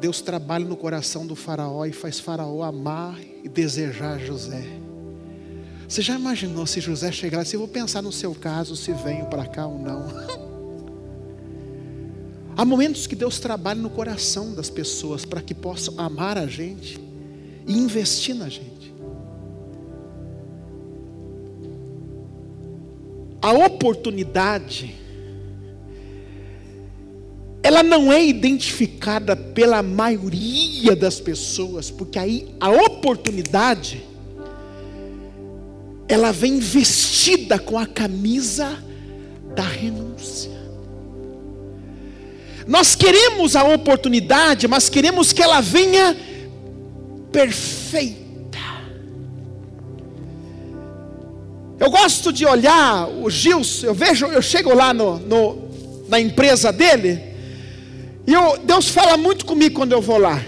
Deus 0.00 0.20
trabalha 0.20 0.64
no 0.64 0.76
coração 0.76 1.26
do 1.26 1.34
Faraó 1.34 1.84
e 1.86 1.92
faz 1.92 2.20
Faraó 2.20 2.62
amar 2.62 3.18
e 3.42 3.48
desejar 3.48 4.18
José. 4.18 4.64
Você 5.88 6.02
já 6.02 6.16
imaginou 6.16 6.66
se 6.66 6.80
José 6.80 7.12
chegar 7.12 7.40
assim? 7.40 7.56
Eu 7.56 7.60
vou 7.60 7.68
pensar 7.68 8.02
no 8.02 8.12
seu 8.12 8.34
caso, 8.34 8.76
se 8.76 8.92
venho 8.92 9.26
para 9.26 9.46
cá 9.46 9.66
ou 9.66 9.78
não. 9.78 10.06
Há 12.56 12.64
momentos 12.64 13.06
que 13.06 13.14
Deus 13.14 13.38
trabalha 13.38 13.80
no 13.80 13.90
coração 13.90 14.54
das 14.54 14.70
pessoas 14.70 15.24
para 15.24 15.42
que 15.42 15.54
possam 15.54 15.94
amar 15.98 16.38
a 16.38 16.46
gente 16.46 16.98
e 17.66 17.76
investir 17.76 18.34
na 18.34 18.48
gente. 18.48 18.94
A 23.42 23.52
oportunidade, 23.52 24.96
ela 27.76 27.82
não 27.82 28.10
é 28.10 28.24
identificada 28.24 29.36
pela 29.36 29.82
maioria 29.82 30.96
das 30.96 31.20
pessoas, 31.20 31.90
porque 31.90 32.18
aí 32.18 32.48
a 32.58 32.70
oportunidade, 32.70 34.02
ela 36.08 36.32
vem 36.32 36.58
vestida 36.58 37.58
com 37.58 37.78
a 37.78 37.86
camisa 37.86 38.82
da 39.54 39.62
renúncia. 39.62 40.56
Nós 42.66 42.94
queremos 42.94 43.54
a 43.54 43.62
oportunidade, 43.64 44.66
mas 44.66 44.88
queremos 44.88 45.34
que 45.34 45.42
ela 45.42 45.60
venha 45.60 46.16
perfeita. 47.30 48.24
Eu 51.78 51.90
gosto 51.90 52.32
de 52.32 52.46
olhar 52.46 53.06
o 53.06 53.28
Gilson, 53.28 53.86
eu 53.88 53.94
vejo, 53.94 54.26
eu 54.26 54.40
chego 54.40 54.74
lá 54.74 54.94
no, 54.94 55.18
no 55.18 55.66
na 56.08 56.18
empresa 56.18 56.72
dele, 56.72 57.25
e 58.26 58.32
eu, 58.32 58.58
Deus 58.58 58.88
fala 58.88 59.16
muito 59.16 59.44
comigo 59.46 59.76
quando 59.76 59.92
eu 59.92 60.00
vou 60.00 60.18
lá. 60.18 60.42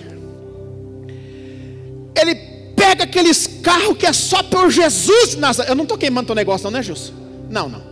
Ele 2.20 2.34
pega 2.74 3.04
aqueles 3.04 3.46
carros 3.46 3.96
que 3.96 4.06
é 4.06 4.12
só 4.12 4.42
por 4.42 4.70
Jesus 4.70 5.36
Nazaré. 5.36 5.70
Eu 5.70 5.74
não 5.76 5.84
estou 5.84 5.96
queimando 5.96 6.26
teu 6.26 6.34
negócio, 6.34 6.64
não, 6.64 6.70
né, 6.72 6.82
Gilson? 6.82 7.12
Não, 7.48 7.68
não. 7.68 7.82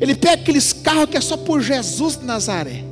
Ele 0.00 0.14
pega 0.14 0.42
aqueles 0.42 0.72
carros 0.72 1.06
que 1.06 1.16
é 1.16 1.20
só 1.20 1.36
por 1.36 1.60
Jesus 1.60 2.20
Nazaré. 2.22 2.84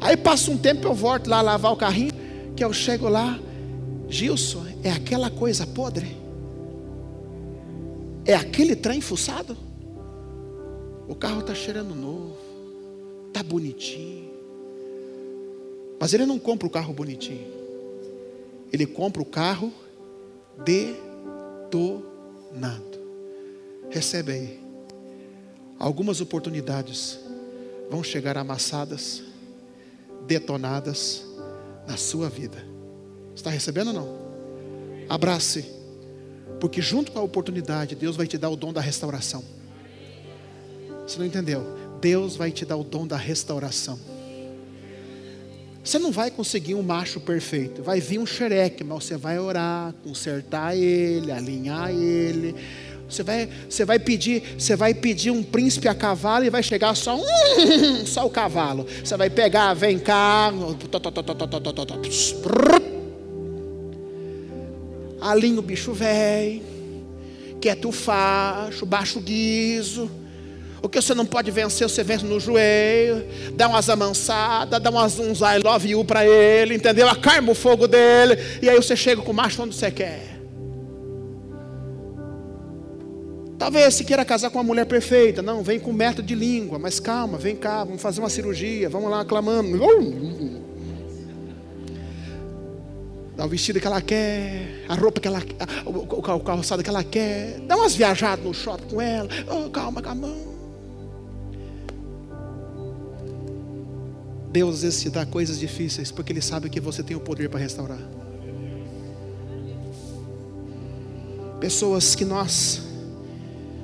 Aí 0.00 0.16
passa 0.16 0.50
um 0.50 0.56
tempo, 0.56 0.86
eu 0.86 0.94
volto 0.94 1.28
lá 1.28 1.40
lavar 1.40 1.72
o 1.72 1.76
carrinho, 1.76 2.12
que 2.54 2.64
eu 2.64 2.72
chego 2.72 3.08
lá, 3.08 3.38
Gilson, 4.08 4.64
é 4.82 4.90
aquela 4.90 5.30
coisa 5.30 5.66
podre? 5.66 6.16
É 8.24 8.34
aquele 8.34 8.76
trem 8.76 9.00
fuçado? 9.00 9.56
O 11.08 11.14
carro 11.14 11.40
está 11.40 11.54
cheirando 11.54 11.94
novo, 11.94 12.23
está 13.34 13.42
bonitinho. 13.42 14.32
Mas 15.98 16.14
ele 16.14 16.24
não 16.24 16.38
compra 16.38 16.68
o 16.68 16.70
carro 16.70 16.94
bonitinho. 16.94 17.52
Ele 18.72 18.86
compra 18.86 19.20
o 19.20 19.24
carro 19.24 19.72
detonado. 20.64 20.94
Recebe 23.90 24.30
aí. 24.32 24.60
Algumas 25.78 26.20
oportunidades 26.20 27.18
vão 27.90 28.04
chegar 28.04 28.38
amassadas, 28.38 29.24
detonadas 30.26 31.24
na 31.88 31.96
sua 31.96 32.28
vida. 32.28 32.64
Está 33.34 33.50
recebendo 33.50 33.88
ou 33.88 33.94
não? 33.94 34.24
Abrace, 35.08 35.64
porque 36.60 36.80
junto 36.80 37.10
com 37.10 37.18
a 37.18 37.22
oportunidade, 37.22 37.96
Deus 37.96 38.16
vai 38.16 38.28
te 38.28 38.38
dar 38.38 38.48
o 38.48 38.56
dom 38.56 38.72
da 38.72 38.80
restauração. 38.80 39.44
Você 41.06 41.18
não 41.18 41.26
entendeu? 41.26 41.83
Deus 42.04 42.36
vai 42.36 42.50
te 42.50 42.66
dar 42.66 42.76
o 42.76 42.84
dom 42.84 43.06
da 43.06 43.16
restauração. 43.16 43.98
Você 45.82 45.98
não 45.98 46.12
vai 46.12 46.30
conseguir 46.30 46.74
um 46.74 46.82
macho 46.82 47.18
perfeito. 47.18 47.82
Vai 47.82 47.98
vir 47.98 48.18
um 48.18 48.26
xereque, 48.26 48.84
mas 48.84 49.04
você 49.04 49.16
vai 49.16 49.38
orar, 49.38 49.94
consertar 50.04 50.76
ele, 50.76 51.32
alinhar 51.32 51.90
ele, 51.90 52.54
você 53.08 53.22
vai, 53.22 53.48
você 53.66 53.86
vai 53.86 53.98
pedir, 53.98 54.42
você 54.58 54.76
vai 54.76 54.92
pedir 54.92 55.30
um 55.30 55.42
príncipe 55.42 55.88
a 55.88 55.94
cavalo 55.94 56.44
e 56.44 56.50
vai 56.50 56.62
chegar 56.62 56.94
só 56.94 57.16
um, 57.16 57.24
só 58.04 58.26
o 58.26 58.30
cavalo. 58.30 58.86
Você 59.02 59.16
vai 59.16 59.30
pegar, 59.30 59.72
vem 59.72 59.98
cá, 59.98 60.52
alinha 65.22 65.58
o 65.58 65.62
bicho 65.62 65.94
velho, 65.94 66.62
quieto 67.62 67.88
o 67.88 67.92
facho, 67.92 68.84
baixa 68.84 69.18
o 69.18 69.22
guiso. 69.22 70.23
O 70.84 70.88
que 70.88 71.00
você 71.00 71.14
não 71.14 71.24
pode 71.24 71.50
vencer, 71.50 71.88
você 71.88 72.04
vence 72.04 72.26
no 72.26 72.38
joelho, 72.38 73.24
dá 73.54 73.66
umas 73.66 73.88
amansadas, 73.88 74.78
dá 74.82 74.90
umas, 74.90 75.18
uns 75.18 75.40
I 75.40 75.56
love 75.64 75.88
you 75.88 76.04
para 76.04 76.26
ele, 76.26 76.74
entendeu? 76.74 77.08
Acarma 77.08 77.52
o 77.52 77.54
fogo 77.54 77.88
dele, 77.88 78.36
e 78.60 78.68
aí 78.68 78.76
você 78.76 78.94
chega 78.94 79.22
com 79.22 79.30
o 79.32 79.34
macho 79.34 79.62
onde 79.62 79.74
você 79.74 79.90
quer. 79.90 80.38
Talvez 83.58 83.94
se 83.94 84.04
queira 84.04 84.26
casar 84.26 84.50
com 84.50 84.58
uma 84.58 84.64
mulher 84.64 84.84
perfeita. 84.84 85.40
Não, 85.40 85.62
vem 85.62 85.80
com 85.80 85.90
método 85.90 86.28
de 86.28 86.34
língua, 86.34 86.78
mas 86.78 87.00
calma, 87.00 87.38
vem 87.38 87.56
cá, 87.56 87.82
vamos 87.82 88.02
fazer 88.02 88.20
uma 88.20 88.28
cirurgia, 88.28 88.90
vamos 88.90 89.10
lá 89.10 89.24
clamando. 89.24 89.78
Dá 93.34 93.46
o 93.46 93.48
vestido 93.48 93.80
que 93.80 93.86
ela 93.86 94.02
quer, 94.02 94.84
a 94.86 94.94
roupa 94.94 95.18
que 95.18 95.28
ela 95.28 95.40
quer, 95.40 95.56
o 95.86 96.40
calçado 96.40 96.82
que 96.82 96.90
ela 96.90 97.02
quer. 97.02 97.58
Dá 97.60 97.74
umas 97.74 97.96
viajadas 97.96 98.44
no 98.44 98.52
shopping 98.52 98.94
com 98.94 99.00
ela. 99.00 99.30
Oh, 99.50 99.70
calma, 99.70 100.02
calma. 100.02 100.53
Deus 104.54 104.76
às 104.76 104.82
vezes 104.82 105.02
te 105.02 105.10
dá 105.10 105.26
coisas 105.26 105.58
difíceis 105.58 106.12
porque 106.12 106.32
Ele 106.32 106.40
sabe 106.40 106.70
que 106.70 106.78
você 106.78 107.02
tem 107.02 107.16
o 107.16 107.20
poder 107.20 107.50
para 107.50 107.58
restaurar. 107.58 107.98
Pessoas 111.58 112.14
que 112.14 112.24
nós 112.24 112.80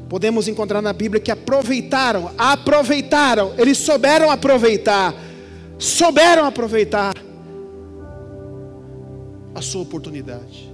podemos 0.09 0.47
encontrar 0.47 0.81
na 0.81 0.93
Bíblia 0.93 1.21
que 1.21 1.33
aproveitaram, 1.33 2.31
aproveitaram, 2.39 3.53
eles 3.59 3.79
souberam 3.79 4.31
aproveitar, 4.31 5.13
souberam 5.77 6.45
aproveitar 6.45 7.15
a 9.53 9.61
sua 9.61 9.83
oportunidade. 9.83 10.73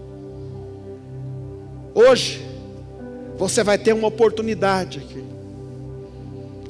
Hoje, 1.95 2.47
você 3.39 3.65
vai 3.65 3.79
ter 3.79 3.95
uma 3.95 4.09
oportunidade 4.09 4.99
aqui, 4.99 5.25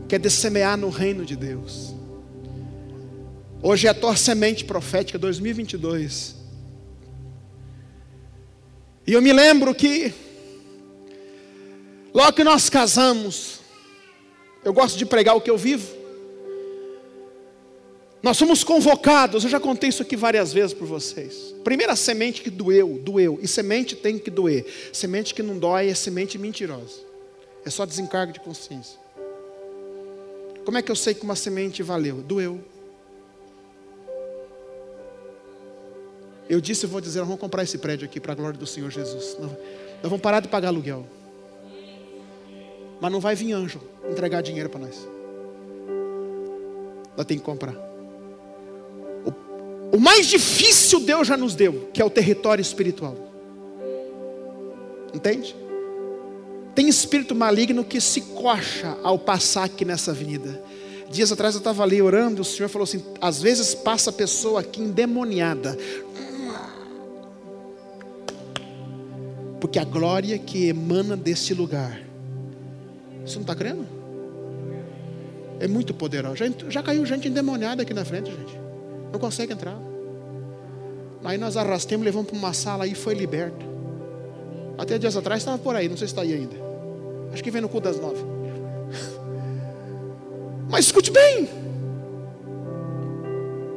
que 0.07 0.15
é 0.15 0.19
de 0.19 0.31
semear 0.31 0.77
no 0.77 0.91
reino 0.91 1.25
de 1.25 1.35
Deus. 1.35 1.97
Hoje 3.69 3.89
é 3.89 3.91
a 3.91 3.95
tua 3.95 4.15
semente 4.15 4.65
profética 4.65 5.19
2022. 5.19 6.37
E 9.05 9.13
eu 9.13 9.21
me 9.21 9.33
lembro 9.33 9.75
que, 9.75 10.15
logo 12.15 12.33
que 12.33 12.45
nós 12.45 12.71
casamos, 12.71 13.59
eu 14.65 14.73
gosto 14.73 14.97
de 14.97 15.05
pregar 15.05 15.35
o 15.35 15.41
que 15.41 15.51
eu 15.51 15.59
vivo. 15.59 15.85
Nós 18.23 18.37
somos 18.37 18.63
convocados, 18.63 19.43
eu 19.43 19.51
já 19.51 19.59
contei 19.59 19.89
isso 19.89 20.01
aqui 20.01 20.15
várias 20.15 20.53
vezes 20.53 20.73
para 20.73 20.87
vocês. 20.87 21.53
Primeira 21.65 21.97
semente 21.97 22.43
que 22.43 22.51
doeu, 22.51 23.01
doeu. 23.03 23.37
E 23.43 23.49
semente 23.49 23.97
tem 23.97 24.17
que 24.17 24.31
doer. 24.31 24.65
Semente 24.93 25.35
que 25.35 25.43
não 25.43 25.59
dói 25.59 25.89
é 25.89 25.95
semente 25.97 26.39
mentirosa. 26.39 27.01
É 27.65 27.71
só 27.71 27.85
desencargo 27.85 28.33
de 28.33 28.39
consciência. 28.39 28.97
Como 30.65 30.79
é 30.79 30.83
que 30.83 30.93
eu 30.93 30.97
sei 30.97 31.15
que 31.15 31.25
uma 31.25 31.35
semente 31.35 31.83
valeu? 31.83 32.19
Doeu. 32.19 32.76
Eu 36.49 36.61
disse, 36.61 36.85
eu 36.85 36.91
vou 36.91 37.01
dizer, 37.01 37.21
vamos 37.21 37.41
comprar 37.41 37.63
esse 37.63 37.79
prédio 37.79 38.07
aqui 38.07 38.21
para 38.21 38.33
a 38.33 38.37
glória 38.37 38.59
do 38.59 38.67
Senhor 38.67 38.91
Jesus. 38.91 39.37
Nós 39.41 39.51
vamos 40.03 40.21
parar 40.21 40.41
de 40.41 40.49
pagar 40.49 40.69
aluguel. 40.69 41.05
Mas 43.01 43.13
não 43.13 43.21
vai 43.21 43.35
vir 43.35 43.53
anjo 43.53 43.81
entregar 44.09 44.43
dinheiro 44.43 44.71
para 44.71 44.81
nós. 44.81 45.09
Nós 47.17 47.27
temos 47.27 47.43
que 47.43 47.47
comprar. 47.47 47.75
O 49.93 49.99
mais 49.99 50.27
difícil 50.27 51.01
Deus 51.01 51.27
já 51.27 51.37
nos 51.37 51.55
deu, 51.55 51.89
que 51.93 52.03
é 52.03 52.05
o 52.05 52.11
território 52.11 52.61
espiritual. 52.61 53.17
Entende? 55.15 55.57
Tem 56.75 56.89
espírito 56.89 57.35
maligno 57.35 57.85
que 57.85 58.01
se 58.01 58.21
coxa 58.21 58.97
ao 59.03 59.19
passar 59.19 59.65
aqui 59.65 59.85
nessa 59.85 60.11
avenida. 60.11 60.63
Dias 61.11 61.31
atrás 61.33 61.55
eu 61.55 61.61
estava 61.61 61.83
ali 61.83 62.03
orando, 62.03 62.43
o 62.43 62.45
Senhor 62.45 62.69
falou 62.69 62.85
assim: 62.85 63.03
às 63.21 63.41
vezes 63.41 63.75
passa 63.75 64.13
pessoa 64.13 64.61
aqui 64.61 64.83
endemoniada. 64.83 65.79
Porque 69.61 69.79
a 69.79 69.85
glória 69.85 70.39
que 70.39 70.69
emana 70.69 71.17
desse 71.17 71.55
lugar. 71.55 72.01
Você 73.25 73.37
não 73.37 73.43
está 73.43 73.55
crendo? 73.55 73.87
É 75.59 75.67
muito 75.67 75.95
poderosa. 75.95 76.37
Já, 76.37 76.47
já 76.69 76.83
caiu 76.83 77.05
gente 77.07 77.29
endemoniada 77.29 77.83
aqui 77.83 77.95
na 77.95 78.05
frente, 78.05 78.31
gente. 78.31 78.59
Não 79.13 79.19
consegue 79.19 79.53
entrar. 79.53 79.79
Aí 81.25 81.39
nós 81.39 81.57
arrastamos, 81.57 82.05
levamos 82.05 82.31
para 82.31 82.39
uma 82.39 82.53
sala 82.53 82.87
e 82.87 82.95
foi 82.95 83.15
liberto. 83.15 83.65
Até 84.79 84.99
dias 84.99 85.17
atrás 85.17 85.41
estava 85.41 85.59
por 85.59 85.75
aí, 85.75 85.89
não 85.89 85.97
sei 85.97 86.07
se 86.07 86.13
está 86.13 86.23
aí 86.23 86.35
ainda. 86.35 86.55
Acho 87.33 87.43
que 87.43 87.51
vem 87.51 87.63
no 87.63 87.69
cu 87.69 87.81
das 87.81 87.99
nove. 87.99 88.23
Mas 90.71 90.87
escute 90.87 91.11
bem. 91.11 91.49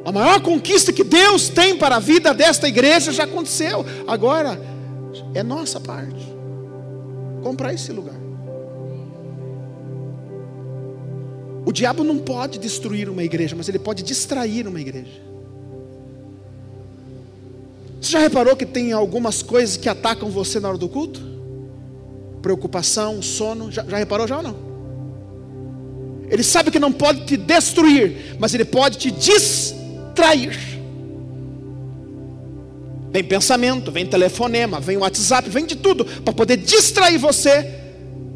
A 0.04 0.12
maior 0.12 0.40
conquista 0.40 0.92
que 0.92 1.04
Deus 1.04 1.48
tem 1.48 1.76
para 1.76 1.96
a 1.96 2.00
vida 2.00 2.32
desta 2.34 2.68
igreja 2.68 3.12
já 3.12 3.24
aconteceu. 3.24 3.84
Agora 4.06 4.60
é 5.34 5.42
nossa 5.42 5.80
parte. 5.80 6.26
Comprar 7.42 7.72
esse 7.72 7.92
lugar. 7.92 8.18
O 11.64 11.72
diabo 11.72 12.02
não 12.02 12.18
pode 12.18 12.58
destruir 12.58 13.08
uma 13.08 13.22
igreja, 13.22 13.54
mas 13.54 13.68
ele 13.68 13.78
pode 13.78 14.02
distrair 14.02 14.66
uma 14.66 14.80
igreja. 14.80 15.22
Você 18.00 18.12
já 18.12 18.18
reparou 18.18 18.56
que 18.56 18.64
tem 18.64 18.92
algumas 18.92 19.42
coisas 19.42 19.76
que 19.76 19.88
atacam 19.88 20.30
você 20.30 20.58
na 20.58 20.68
hora 20.68 20.78
do 20.78 20.88
culto? 20.88 21.20
Preocupação, 22.40 23.20
sono. 23.20 23.70
Já, 23.70 23.84
já 23.84 23.98
reparou 23.98 24.26
já 24.26 24.38
ou 24.38 24.42
não? 24.42 24.56
Ele 26.30 26.42
sabe 26.42 26.70
que 26.70 26.78
não 26.78 26.92
pode 26.92 27.26
te 27.26 27.36
destruir, 27.36 28.36
mas 28.38 28.54
ele 28.54 28.64
pode 28.64 28.98
te 28.98 29.10
distrair. 29.10 30.69
Vem 33.10 33.24
pensamento, 33.24 33.90
vem 33.90 34.06
telefonema, 34.06 34.78
vem 34.80 34.96
WhatsApp, 34.96 35.50
vem 35.50 35.66
de 35.66 35.76
tudo 35.76 36.04
para 36.04 36.32
poder 36.32 36.56
distrair 36.56 37.18
você 37.18 37.80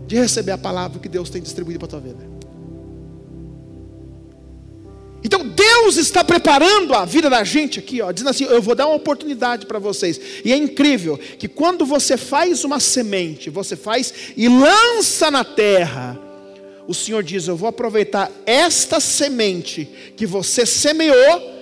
de 0.07 0.17
receber 0.17 0.53
a 0.53 0.59
palavra 0.59 0.99
que 0.99 1.09
Deus 1.09 1.31
tem 1.31 1.41
distribuído 1.41 1.79
para 1.79 1.87
a 1.87 1.91
tua 1.91 2.01
vida. 2.01 2.35
Então 5.25 5.49
Deus 5.49 5.97
está 5.97 6.23
preparando 6.23 6.93
a 6.93 7.07
vida 7.07 7.31
da 7.31 7.43
gente 7.43 7.79
aqui, 7.79 8.03
ó, 8.03 8.13
dizendo 8.13 8.31
assim: 8.31 8.45
eu 8.45 8.61
vou 8.61 8.75
dar 8.75 8.87
uma 8.87 8.97
oportunidade 8.97 9.65
para 9.65 9.79
vocês. 9.79 10.21
E 10.45 10.53
é 10.53 10.57
incrível 10.57 11.17
que 11.17 11.49
quando 11.49 11.87
você 11.87 12.17
faz 12.17 12.63
uma 12.63 12.79
semente, 12.79 13.49
você 13.49 13.75
faz 13.75 14.13
e 14.37 14.49
lança 14.49 15.31
na 15.31 15.43
terra, 15.43 16.19
o 16.87 16.93
Senhor 16.93 17.23
diz: 17.23 17.49
eu 17.49 17.57
vou 17.57 17.69
aproveitar 17.69 18.31
esta 18.45 19.01
semente 19.01 19.89
que 20.15 20.27
você 20.27 20.67
semeou 20.67 21.54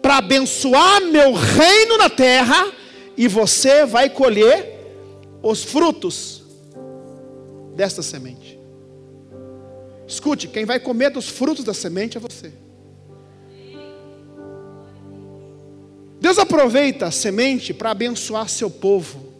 para 0.00 0.18
abençoar 0.18 1.00
meu 1.02 1.32
reino 1.32 1.98
na 1.98 2.08
terra, 2.08 2.72
e 3.16 3.28
você 3.28 3.84
vai 3.84 4.08
colher 4.08 4.78
os 5.42 5.62
frutos 5.62 6.42
desta 7.74 8.02
semente. 8.02 8.58
Escute, 10.06 10.48
quem 10.48 10.64
vai 10.64 10.80
comer 10.80 11.10
dos 11.10 11.28
frutos 11.28 11.64
da 11.64 11.74
semente 11.74 12.16
é 12.16 12.20
você. 12.20 12.52
Deus 16.20 16.38
aproveita 16.38 17.06
a 17.06 17.10
semente 17.10 17.72
para 17.72 17.90
abençoar 17.90 18.48
seu 18.48 18.70
povo 18.70 19.30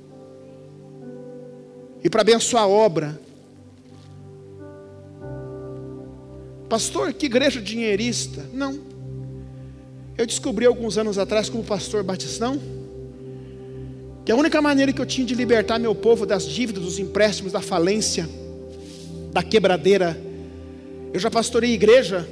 e 2.02 2.08
para 2.08 2.22
abençoar 2.22 2.64
a 2.64 2.68
obra. 2.68 3.20
Pastor, 6.68 7.12
que 7.12 7.26
igreja 7.26 7.60
dinheirista? 7.60 8.48
Não. 8.52 8.89
Eu 10.20 10.26
descobri 10.26 10.66
alguns 10.66 10.98
anos 10.98 11.16
atrás, 11.16 11.48
como 11.48 11.64
pastor 11.64 12.02
batistão, 12.02 12.60
que 14.22 14.30
a 14.30 14.36
única 14.36 14.60
maneira 14.60 14.92
que 14.92 15.00
eu 15.00 15.06
tinha 15.06 15.26
de 15.26 15.34
libertar 15.34 15.78
meu 15.78 15.94
povo 15.94 16.26
das 16.26 16.44
dívidas, 16.44 16.84
dos 16.84 16.98
empréstimos, 16.98 17.52
da 17.52 17.62
falência, 17.62 18.28
da 19.32 19.42
quebradeira. 19.42 20.20
Eu 21.10 21.18
já 21.18 21.30
pastorei 21.30 21.72
igreja, 21.72 22.28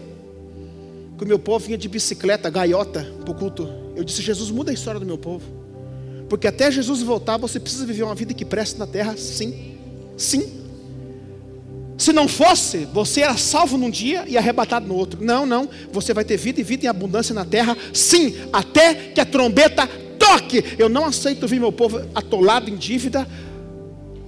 que 1.16 1.24
o 1.24 1.26
meu 1.26 1.38
povo 1.38 1.64
vinha 1.64 1.78
de 1.78 1.88
bicicleta, 1.88 2.50
gaiota, 2.50 3.10
para 3.24 3.32
o 3.32 3.34
culto. 3.34 3.66
Eu 3.96 4.04
disse: 4.04 4.20
Jesus, 4.20 4.50
muda 4.50 4.70
a 4.70 4.74
história 4.74 5.00
do 5.00 5.06
meu 5.06 5.16
povo. 5.16 5.46
Porque 6.28 6.46
até 6.46 6.70
Jesus 6.70 7.00
voltar, 7.00 7.38
você 7.38 7.58
precisa 7.58 7.86
viver 7.86 8.02
uma 8.02 8.14
vida 8.14 8.34
que 8.34 8.44
preste 8.44 8.78
na 8.78 8.86
terra, 8.86 9.16
sim. 9.16 9.78
Sim. 10.14 10.57
Se 11.98 12.12
não 12.12 12.28
fosse, 12.28 12.86
você 12.86 13.22
era 13.22 13.36
salvo 13.36 13.76
num 13.76 13.90
dia 13.90 14.24
e 14.28 14.38
arrebatado 14.38 14.86
no 14.86 14.94
outro. 14.94 15.22
Não, 15.22 15.44
não. 15.44 15.68
Você 15.92 16.14
vai 16.14 16.24
ter 16.24 16.36
vida 16.36 16.60
e 16.60 16.62
vida 16.62 16.86
em 16.86 16.88
abundância 16.88 17.34
na 17.34 17.44
terra, 17.44 17.76
sim. 17.92 18.36
Até 18.52 18.94
que 18.94 19.20
a 19.20 19.26
trombeta 19.26 19.86
toque. 20.18 20.64
Eu 20.78 20.88
não 20.88 21.04
aceito 21.04 21.48
ver 21.48 21.58
meu 21.58 21.72
povo 21.72 22.00
atolado 22.14 22.70
em 22.70 22.76
dívida, 22.76 23.26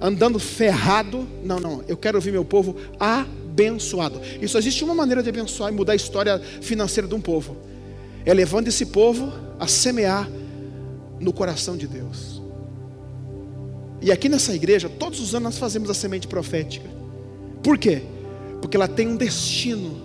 andando 0.01 0.37
ferrado. 0.37 1.25
Não, 1.43 1.59
não. 1.59 1.83
Eu 1.87 1.95
quero 1.95 2.19
ver 2.19 2.31
meu 2.31 2.43
povo 2.43 2.75
abençoado. 2.99 4.21
E 4.41 4.47
só 4.49 4.59
existe 4.59 4.83
uma 4.83 4.93
maneira 4.93 5.23
de 5.23 5.29
abençoar 5.29 5.71
e 5.71 5.75
mudar 5.75 5.93
a 5.93 5.95
história 5.95 6.39
financeira 6.61 7.07
de 7.07 7.15
um 7.15 7.21
povo 7.21 7.71
é 8.25 8.33
levando 8.33 8.67
esse 8.67 8.85
povo 8.87 9.31
a 9.59 9.67
semear 9.67 10.29
no 11.19 11.33
coração 11.33 11.77
de 11.77 11.87
Deus. 11.87 12.41
E 14.01 14.11
aqui 14.11 14.27
nessa 14.27 14.53
igreja, 14.53 14.89
todos 14.89 15.19
os 15.19 15.35
anos 15.35 15.53
nós 15.53 15.57
fazemos 15.57 15.89
a 15.89 15.93
semente 15.93 16.27
profética. 16.27 16.89
Por 17.63 17.77
quê? 17.77 18.01
Porque 18.61 18.77
ela 18.77 18.87
tem 18.87 19.07
um 19.07 19.15
destino. 19.15 20.01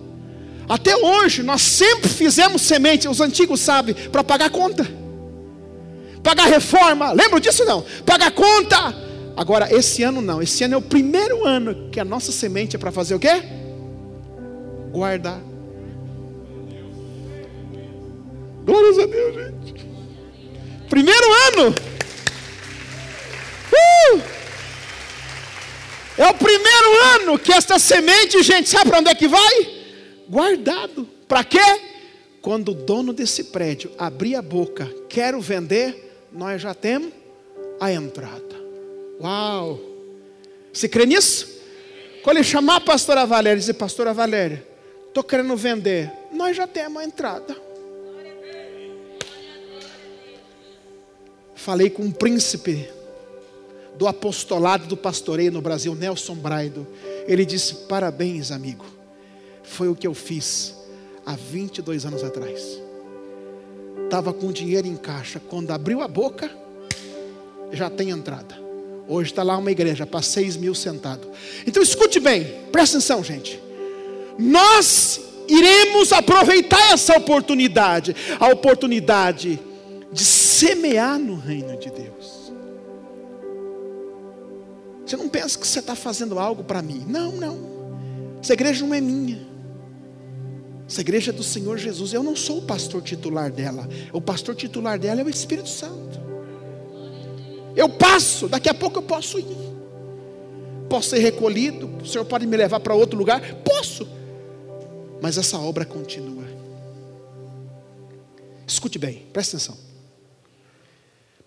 Até 0.68 0.96
hoje 0.96 1.42
nós 1.42 1.62
sempre 1.62 2.08
fizemos 2.08 2.62
semente, 2.62 3.08
os 3.08 3.20
antigos 3.20 3.60
sabem, 3.60 3.94
para 3.94 4.24
pagar 4.24 4.50
conta. 4.50 4.86
Pagar 6.22 6.46
reforma, 6.46 7.12
lembra 7.12 7.40
disso 7.40 7.64
não? 7.64 7.84
Pagar 8.04 8.32
conta. 8.32 8.94
Agora, 9.36 9.72
esse 9.72 10.02
ano 10.02 10.20
não, 10.20 10.42
esse 10.42 10.64
ano 10.64 10.74
é 10.74 10.76
o 10.76 10.82
primeiro 10.82 11.44
ano 11.46 11.90
que 11.90 12.00
a 12.00 12.04
nossa 12.04 12.32
semente 12.32 12.74
é 12.74 12.78
para 12.78 12.90
fazer 12.90 13.14
o 13.14 13.18
quê? 13.18 13.42
Guardar 14.90 15.40
Glórias 18.66 18.98
a 18.98 19.06
Deus, 19.06 19.34
gente. 19.36 19.86
Primeiro 20.90 21.26
ano. 21.48 21.74
Uh! 23.72 24.35
É 26.18 26.26
o 26.28 26.34
primeiro 26.34 27.04
ano 27.14 27.38
que 27.38 27.52
esta 27.52 27.78
semente, 27.78 28.42
gente, 28.42 28.68
sabe 28.68 28.90
para 28.90 29.00
onde 29.00 29.10
é 29.10 29.14
que 29.14 29.28
vai? 29.28 29.84
Guardado. 30.28 31.08
Para 31.28 31.44
quê? 31.44 31.60
quando 32.46 32.68
o 32.68 32.74
dono 32.74 33.12
desse 33.12 33.42
prédio 33.42 33.90
abrir 33.98 34.36
a 34.36 34.40
boca, 34.40 34.88
quero 35.08 35.40
vender, 35.40 36.28
nós 36.30 36.62
já 36.62 36.72
temos 36.72 37.12
a 37.80 37.90
entrada. 37.90 38.54
Uau! 39.20 39.80
Você 40.72 40.88
crê 40.88 41.06
nisso? 41.06 41.60
Quando 42.22 42.36
ele 42.36 42.44
chamar 42.44 42.76
a 42.76 42.80
pastora 42.80 43.26
Valéria 43.26 43.56
e 43.56 43.58
dizer, 43.58 43.74
pastora 43.74 44.14
Valéria, 44.14 44.64
estou 45.08 45.24
querendo 45.24 45.56
vender, 45.56 46.08
nós 46.30 46.56
já 46.56 46.68
temos 46.68 47.02
a 47.02 47.04
entrada. 47.04 47.56
Falei 51.56 51.90
com 51.90 52.04
um 52.04 52.12
príncipe 52.12 52.88
do 53.98 54.06
apostolado 54.06 54.86
do 54.86 54.96
pastoreio 54.96 55.52
no 55.52 55.60
Brasil, 55.60 55.94
Nelson 55.94 56.34
Braido. 56.34 56.86
Ele 57.26 57.44
disse: 57.44 57.74
Parabéns, 57.88 58.50
amigo. 58.50 58.84
Foi 59.62 59.88
o 59.88 59.96
que 59.96 60.06
eu 60.06 60.14
fiz 60.14 60.74
há 61.24 61.34
22 61.34 62.06
anos 62.06 62.22
atrás. 62.22 62.80
Estava 64.04 64.32
com 64.32 64.52
dinheiro 64.52 64.86
em 64.86 64.96
caixa. 64.96 65.40
Quando 65.40 65.72
abriu 65.72 66.00
a 66.00 66.08
boca, 66.08 66.50
já 67.72 67.90
tem 67.90 68.10
entrada. 68.10 68.56
Hoje 69.08 69.30
está 69.30 69.42
lá 69.42 69.56
uma 69.56 69.70
igreja 69.70 70.06
para 70.06 70.22
6 70.22 70.56
mil 70.56 70.74
sentado. 70.74 71.28
Então 71.66 71.82
escute 71.82 72.20
bem, 72.20 72.44
presta 72.72 72.96
atenção, 72.96 73.22
gente. 73.22 73.60
Nós 74.38 75.20
iremos 75.48 76.12
aproveitar 76.12 76.92
essa 76.92 77.16
oportunidade, 77.16 78.14
a 78.38 78.48
oportunidade 78.48 79.60
de 80.12 80.24
semear 80.24 81.18
no 81.18 81.36
reino 81.36 81.78
de 81.78 81.90
Deus. 81.90 82.35
Você 85.06 85.16
não 85.16 85.28
pensa 85.28 85.56
que 85.56 85.66
você 85.66 85.78
está 85.78 85.94
fazendo 85.94 86.36
algo 86.38 86.64
para 86.64 86.82
mim. 86.82 87.04
Não, 87.06 87.30
não. 87.30 87.58
Essa 88.42 88.54
igreja 88.54 88.84
não 88.84 88.92
é 88.92 89.00
minha. 89.00 89.46
Essa 90.88 91.00
igreja 91.00 91.30
é 91.30 91.32
do 91.32 91.44
Senhor 91.44 91.78
Jesus. 91.78 92.12
Eu 92.12 92.24
não 92.24 92.34
sou 92.34 92.58
o 92.58 92.62
pastor 92.62 93.02
titular 93.02 93.50
dela. 93.50 93.88
O 94.12 94.20
pastor 94.20 94.56
titular 94.56 94.98
dela 94.98 95.20
é 95.20 95.24
o 95.24 95.28
Espírito 95.28 95.68
Santo. 95.68 96.20
Eu 97.76 97.88
passo, 97.88 98.48
daqui 98.48 98.68
a 98.68 98.74
pouco 98.74 98.98
eu 98.98 99.02
posso 99.02 99.38
ir. 99.38 99.46
Posso 100.88 101.10
ser 101.10 101.18
recolhido. 101.18 101.88
O 102.02 102.06
Senhor 102.06 102.24
pode 102.24 102.46
me 102.46 102.56
levar 102.56 102.80
para 102.80 102.94
outro 102.94 103.16
lugar? 103.16 103.40
Posso. 103.62 104.08
Mas 105.20 105.38
essa 105.38 105.56
obra 105.58 105.84
continua. 105.84 106.44
Escute 108.66 108.98
bem, 108.98 109.26
presta 109.32 109.56
atenção. 109.56 109.76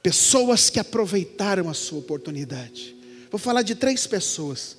Pessoas 0.02 0.70
que 0.70 0.80
aproveitaram 0.80 1.70
a 1.70 1.74
sua 1.74 2.00
oportunidade. 2.00 2.99
Vou 3.30 3.40
falar 3.40 3.62
de 3.62 3.76
três 3.76 4.08
pessoas. 4.08 4.78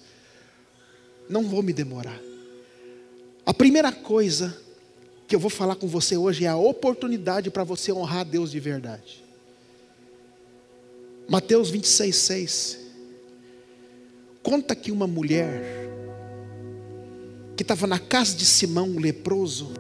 Não 1.29 1.45
vou 1.45 1.63
me 1.63 1.73
demorar. 1.73 2.21
A 3.47 3.55
primeira 3.55 3.93
coisa 3.93 4.57
que 5.27 5.35
eu 5.35 5.41
vou 5.41 5.51
falar 5.51 5.77
com 5.77 5.87
você 5.87 6.17
hoje 6.17 6.45
é 6.45 6.49
a 6.49 6.57
oportunidade 6.57 7.51
para 7.51 7.63
você 7.63 7.93
honrar 7.93 8.25
Deus 8.25 8.51
de 8.51 8.59
verdade. 8.59 9.25
Mateus 11.29 11.71
26, 11.71 12.17
6. 12.17 12.79
Conta 14.43 14.75
que 14.75 14.91
uma 14.91 15.07
mulher 15.07 15.89
que 17.57 17.63
estava 17.63 17.87
na 17.87 17.99
casa 17.99 18.35
de 18.35 18.45
Simão, 18.45 18.89
o 18.91 18.99
leproso, 18.99 19.73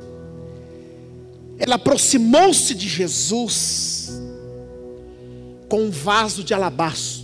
ela 1.58 1.74
aproximou-se 1.74 2.74
de 2.74 2.88
Jesus 2.88 4.10
com 5.68 5.84
um 5.84 5.90
vaso 5.90 6.44
de 6.44 6.54
alabastro. 6.54 7.19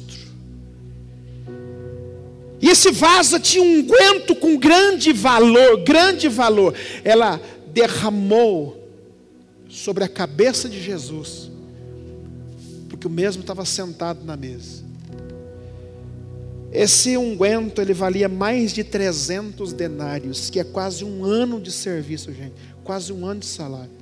E 2.67 2.69
esse 2.69 2.91
vaso 2.91 3.39
tinha 3.39 3.63
um 3.63 3.79
unguento 3.79 4.35
com 4.35 4.57
grande 4.57 5.13
valor, 5.13 5.85
grande 5.85 6.27
valor. 6.27 6.75
Ela 7.05 7.41
derramou 7.69 8.91
sobre 9.69 10.03
a 10.03 10.09
cabeça 10.09 10.69
de 10.69 10.83
Jesus, 10.83 11.49
porque 12.89 13.07
o 13.07 13.11
mesmo 13.11 13.43
estava 13.43 13.65
sentado 13.65 14.25
na 14.25 14.37
mesa. 14.37 14.83
Esse 16.73 17.17
unguento 17.17 17.81
ele 17.81 17.95
valia 17.95 18.29
mais 18.29 18.73
de 18.73 18.83
300 18.83 19.73
denários, 19.73 20.51
que 20.51 20.59
é 20.59 20.65
quase 20.65 21.05
um 21.05 21.25
ano 21.25 21.61
de 21.61 21.71
serviço, 21.71 22.33
gente, 22.33 22.55
quase 22.83 23.13
um 23.13 23.25
ano 23.25 23.39
de 23.39 23.47
salário. 23.47 23.93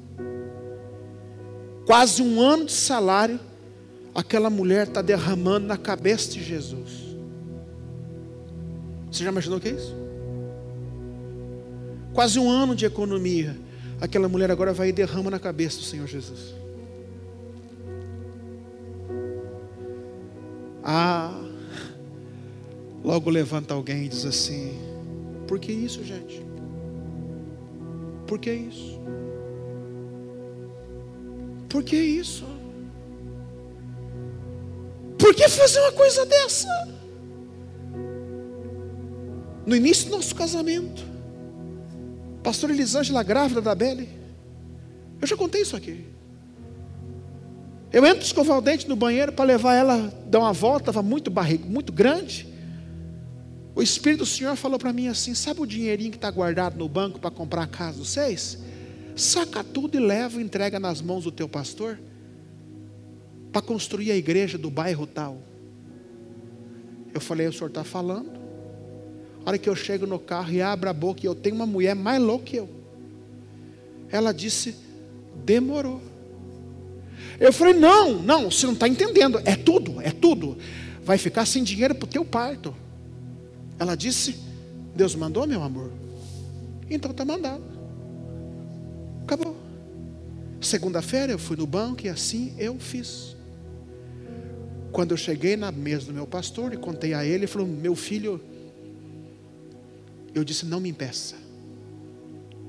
Quase 1.84 2.22
um 2.22 2.40
ano 2.40 2.64
de 2.64 2.72
salário, 2.72 3.38
aquela 4.14 4.48
mulher 4.48 4.86
está 4.86 5.02
derramando 5.02 5.66
na 5.66 5.76
cabeça 5.76 6.30
de 6.30 6.42
Jesus. 6.42 7.03
Você 9.14 9.22
já 9.22 9.30
imaginou 9.30 9.58
o 9.58 9.60
que 9.60 9.68
é 9.68 9.70
isso? 9.70 9.94
Quase 12.12 12.36
um 12.40 12.50
ano 12.50 12.74
de 12.74 12.84
economia. 12.84 13.56
Aquela 14.00 14.28
mulher 14.28 14.50
agora 14.50 14.72
vai 14.72 14.88
e 14.88 14.92
derrama 14.92 15.30
na 15.30 15.38
cabeça 15.38 15.78
do 15.78 15.84
Senhor 15.84 16.08
Jesus. 16.08 16.52
Ah, 20.82 21.40
logo 23.04 23.30
levanta 23.30 23.72
alguém 23.72 24.06
e 24.06 24.08
diz 24.08 24.24
assim: 24.26 24.76
Por 25.46 25.60
que 25.60 25.70
isso, 25.70 26.02
gente? 26.02 26.44
Por 28.26 28.40
que 28.40 28.52
isso? 28.52 29.00
Por 31.68 31.84
que 31.84 31.96
isso? 31.96 32.44
Por 35.16 35.32
que 35.36 35.48
fazer 35.48 35.78
uma 35.78 35.92
coisa 35.92 36.26
dessa? 36.26 37.03
No 39.66 39.74
início 39.74 40.10
do 40.10 40.16
nosso 40.16 40.34
casamento, 40.34 41.02
pastor 42.42 42.70
Elisângela 42.70 43.22
grávida 43.22 43.62
da 43.62 43.74
Belle, 43.74 44.08
eu 45.20 45.26
já 45.26 45.36
contei 45.36 45.62
isso 45.62 45.74
aqui. 45.74 46.04
Eu 47.90 48.04
entro 48.04 48.22
escovar 48.24 48.58
o 48.58 48.60
dente 48.60 48.88
no 48.88 48.96
banheiro 48.96 49.32
para 49.32 49.44
levar 49.44 49.74
ela 49.74 50.12
dar 50.26 50.40
uma 50.40 50.52
volta, 50.52 50.90
estava 50.90 51.02
muito 51.02 51.30
barriga, 51.30 51.64
muito 51.64 51.92
grande. 51.92 52.52
O 53.74 53.82
Espírito 53.82 54.20
do 54.20 54.26
Senhor 54.26 54.54
falou 54.56 54.78
para 54.78 54.92
mim 54.92 55.08
assim: 55.08 55.34
sabe 55.34 55.60
o 55.60 55.66
dinheirinho 55.66 56.10
que 56.10 56.16
está 56.16 56.30
guardado 56.30 56.76
no 56.76 56.88
banco 56.88 57.18
para 57.18 57.30
comprar 57.30 57.62
a 57.62 57.66
casa 57.66 57.98
dos 57.98 58.10
seis? 58.10 58.58
Saca 59.16 59.64
tudo 59.64 59.96
e 59.96 60.00
leva 60.00 60.42
entrega 60.42 60.78
nas 60.78 61.00
mãos 61.00 61.24
do 61.24 61.30
teu 61.30 61.48
pastor 61.48 61.98
para 63.52 63.62
construir 63.62 64.10
a 64.10 64.16
igreja 64.16 64.58
do 64.58 64.68
bairro 64.68 65.06
tal. 65.06 65.38
Eu 67.14 67.20
falei: 67.20 67.46
o 67.46 67.52
senhor 67.52 67.68
está 67.68 67.84
falando? 67.84 68.43
A 69.44 69.50
hora 69.50 69.58
que 69.58 69.68
eu 69.68 69.76
chego 69.76 70.06
no 70.06 70.18
carro 70.18 70.50
e 70.52 70.62
abro 70.62 70.88
a 70.88 70.92
boca 70.92 71.20
e 71.22 71.26
eu 71.26 71.34
tenho 71.34 71.56
uma 71.56 71.66
mulher 71.66 71.94
mais 71.94 72.20
louca 72.20 72.44
que 72.46 72.56
eu. 72.56 72.68
Ela 74.10 74.32
disse: 74.32 74.74
demorou. 75.44 76.00
Eu 77.38 77.52
falei: 77.52 77.74
não, 77.74 78.22
não, 78.22 78.50
você 78.50 78.66
não 78.66 78.72
está 78.72 78.88
entendendo. 78.88 79.40
É 79.44 79.54
tudo, 79.54 80.00
é 80.00 80.10
tudo. 80.10 80.56
Vai 81.02 81.18
ficar 81.18 81.44
sem 81.44 81.62
dinheiro 81.62 81.94
para 81.94 82.06
o 82.06 82.08
teu 82.08 82.24
parto. 82.24 82.74
Ela 83.78 83.94
disse: 83.94 84.36
Deus 84.94 85.14
mandou, 85.14 85.46
meu 85.46 85.62
amor. 85.62 85.92
Então 86.88 87.10
está 87.10 87.24
mandado. 87.24 87.62
Acabou. 89.24 89.56
Segunda-feira 90.60 91.32
eu 91.32 91.38
fui 91.38 91.56
no 91.56 91.66
banco 91.66 92.06
e 92.06 92.08
assim 92.08 92.54
eu 92.56 92.78
fiz. 92.78 93.36
Quando 94.90 95.10
eu 95.10 95.16
cheguei 95.16 95.56
na 95.56 95.70
mesa 95.70 96.06
do 96.06 96.14
meu 96.14 96.26
pastor 96.26 96.72
e 96.72 96.78
contei 96.78 97.12
a 97.12 97.24
ele, 97.24 97.34
ele 97.34 97.46
falou: 97.46 97.66
Meu 97.66 97.94
filho 97.94 98.40
eu 100.34 100.44
disse: 100.44 100.66
Não 100.66 100.80
me 100.80 100.88
impeça. 100.88 101.36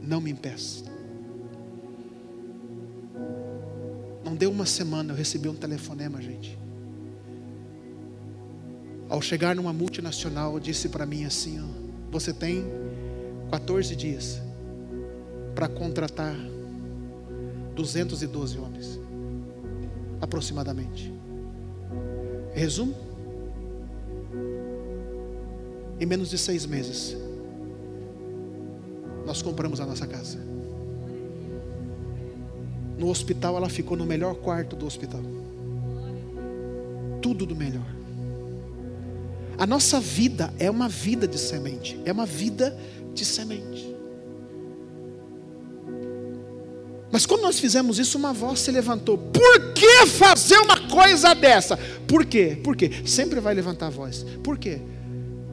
Não 0.01 0.21
me 0.21 0.31
impeça. 0.31 0.85
Não 4.23 4.35
deu 4.35 4.51
uma 4.51 4.65
semana, 4.65 5.13
eu 5.13 5.17
recebi 5.17 5.49
um 5.49 5.55
telefonema, 5.55 6.21
gente. 6.21 6.57
Ao 9.09 9.21
chegar 9.21 9.55
numa 9.55 9.73
multinacional, 9.73 10.59
disse 10.59 10.89
para 10.89 11.05
mim 11.05 11.25
assim: 11.25 11.59
ó, 11.59 12.11
Você 12.11 12.33
tem 12.33 12.65
14 13.51 13.95
dias 13.95 14.41
para 15.55 15.67
contratar 15.67 16.35
212 17.75 18.57
homens, 18.57 18.99
aproximadamente. 20.21 21.13
Resumo: 22.53 22.95
em 25.99 26.05
menos 26.05 26.29
de 26.29 26.37
seis 26.37 26.65
meses, 26.65 27.15
nós 29.25 29.41
compramos 29.41 29.79
a 29.79 29.85
nossa 29.85 30.05
casa. 30.05 30.37
No 32.97 33.09
hospital, 33.09 33.57
ela 33.57 33.69
ficou 33.69 33.97
no 33.97 34.05
melhor 34.05 34.35
quarto 34.35 34.75
do 34.75 34.85
hospital. 34.85 35.21
Tudo 37.21 37.45
do 37.45 37.55
melhor. 37.55 37.95
A 39.57 39.65
nossa 39.65 39.99
vida 39.99 40.53
é 40.59 40.69
uma 40.69 40.87
vida 40.87 41.27
de 41.27 41.39
semente, 41.39 41.99
é 42.05 42.11
uma 42.11 42.25
vida 42.25 42.77
de 43.13 43.25
semente. 43.25 43.95
Mas 47.11 47.25
quando 47.25 47.43
nós 47.43 47.57
fizemos 47.57 47.97
isso, 47.97 48.17
uma 48.17 48.33
voz 48.33 48.59
se 48.59 48.71
levantou. 48.71 49.17
Por 49.17 49.73
que 49.73 50.05
fazer 50.07 50.57
uma 50.57 50.89
coisa 50.89 51.33
dessa? 51.33 51.77
Por 52.05 52.25
quê? 52.25 52.59
Por 52.61 52.75
quê? 52.75 52.91
Sempre 53.05 53.39
vai 53.39 53.53
levantar 53.53 53.87
a 53.87 53.89
voz. 53.89 54.25
Por 54.43 54.57
quê? 54.57 54.81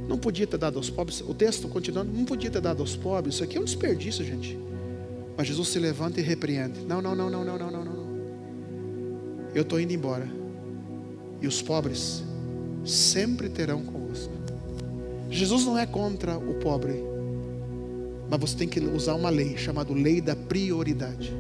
Não 0.09 0.19
podia 0.19 0.47
ter 0.47 0.59
dado 0.59 0.79
aos 0.79 0.91
pobres. 0.91 1.21
O 1.21 1.35
texto 1.35 1.69
continuando, 1.69 2.13
não 2.13 2.25
podia 2.25 2.51
ter 2.51 2.61
dado 2.61 2.81
aos 2.81 2.97
pobres. 2.97 3.37
Isso 3.37 3.45
aqui 3.45 3.57
é 3.57 3.61
um 3.61 3.65
desperdício, 3.65 4.25
gente. 4.25 4.59
Mas 5.37 5.47
Jesus 5.47 5.69
se 5.69 5.79
levanta 5.79 6.21
e 6.21 6.23
repreende: 6.23 6.81
Não, 6.81 7.01
não, 7.01 7.15
não, 7.15 7.31
não, 7.31 7.45
não, 7.45 7.59
não, 7.59 7.71
não, 7.71 7.85
não. 7.85 8.03
Eu 9.55 9.63
estou 9.63 9.81
indo 9.81 9.93
embora. 9.93 10.29
E 11.41 11.47
os 11.47 11.61
pobres 11.61 12.23
sempre 12.85 13.49
terão 13.49 13.83
convosco. 13.83 14.33
Jesus 15.31 15.65
não 15.65 15.79
é 15.79 15.87
contra 15.87 16.37
o 16.37 16.55
pobre, 16.55 17.03
mas 18.29 18.39
você 18.39 18.57
tem 18.57 18.69
que 18.69 18.81
usar 18.81 19.15
uma 19.15 19.31
lei 19.31 19.57
chamada 19.57 19.93
lei 19.93 20.21
da 20.21 20.37
prioridade. 20.37 21.35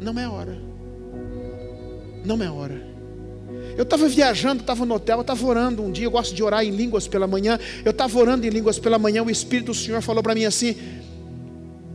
Não 0.00 0.18
é 0.18 0.28
hora. 0.28 0.58
Não 2.24 2.42
é 2.42 2.50
hora. 2.50 2.97
Eu 3.76 3.82
estava 3.82 4.08
viajando, 4.08 4.60
estava 4.60 4.84
no 4.84 4.94
hotel, 4.94 5.20
estava 5.20 5.46
orando 5.46 5.82
um 5.82 5.90
dia. 5.90 6.06
Eu 6.06 6.10
gosto 6.10 6.34
de 6.34 6.42
orar 6.42 6.64
em 6.64 6.70
línguas 6.70 7.06
pela 7.06 7.26
manhã. 7.26 7.58
Eu 7.84 7.90
estava 7.90 8.18
orando 8.18 8.46
em 8.46 8.50
línguas 8.50 8.78
pela 8.78 8.98
manhã. 8.98 9.22
O 9.22 9.30
Espírito 9.30 9.66
do 9.66 9.74
Senhor 9.74 10.02
falou 10.02 10.22
para 10.22 10.34
mim 10.34 10.44
assim: 10.44 10.76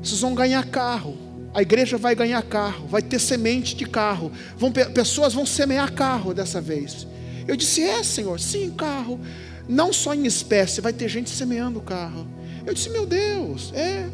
vocês 0.02 0.20
vão 0.20 0.36
ganhar 0.36 0.66
carro. 0.66 1.18
A 1.54 1.62
igreja 1.62 1.98
vai 1.98 2.16
ganhar 2.16 2.42
carro, 2.42 2.88
vai 2.88 3.02
ter 3.02 3.20
semente 3.20 3.76
de 3.76 3.86
carro. 3.86 4.32
Vão, 4.58 4.72
pessoas 4.72 5.34
vão 5.34 5.46
semear 5.46 5.94
carro 5.94 6.34
dessa 6.34 6.60
vez. 6.60 7.08
Eu 7.48 7.56
disse: 7.56 7.82
É, 7.82 8.04
Senhor, 8.04 8.40
sim, 8.40 8.72
carro. 8.72 9.20
Não 9.68 9.94
só 9.94 10.14
em 10.14 10.26
espécie, 10.26 10.82
vai 10.82 10.92
ter 10.92 11.08
gente 11.08 11.30
semeando 11.30 11.80
carro. 11.80 12.28
Eu 12.66 12.74
disse: 12.74 12.90
Meu 12.90 13.06
Deus, 13.06 13.72
é. 13.74 14.10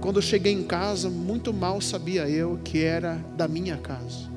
Quando 0.00 0.16
eu 0.16 0.22
cheguei 0.22 0.52
em 0.52 0.62
casa, 0.62 1.08
muito 1.08 1.52
mal 1.52 1.80
sabia 1.80 2.28
eu 2.28 2.60
que 2.62 2.82
era 2.82 3.14
da 3.36 3.48
minha 3.48 3.76
casa. 3.76 4.35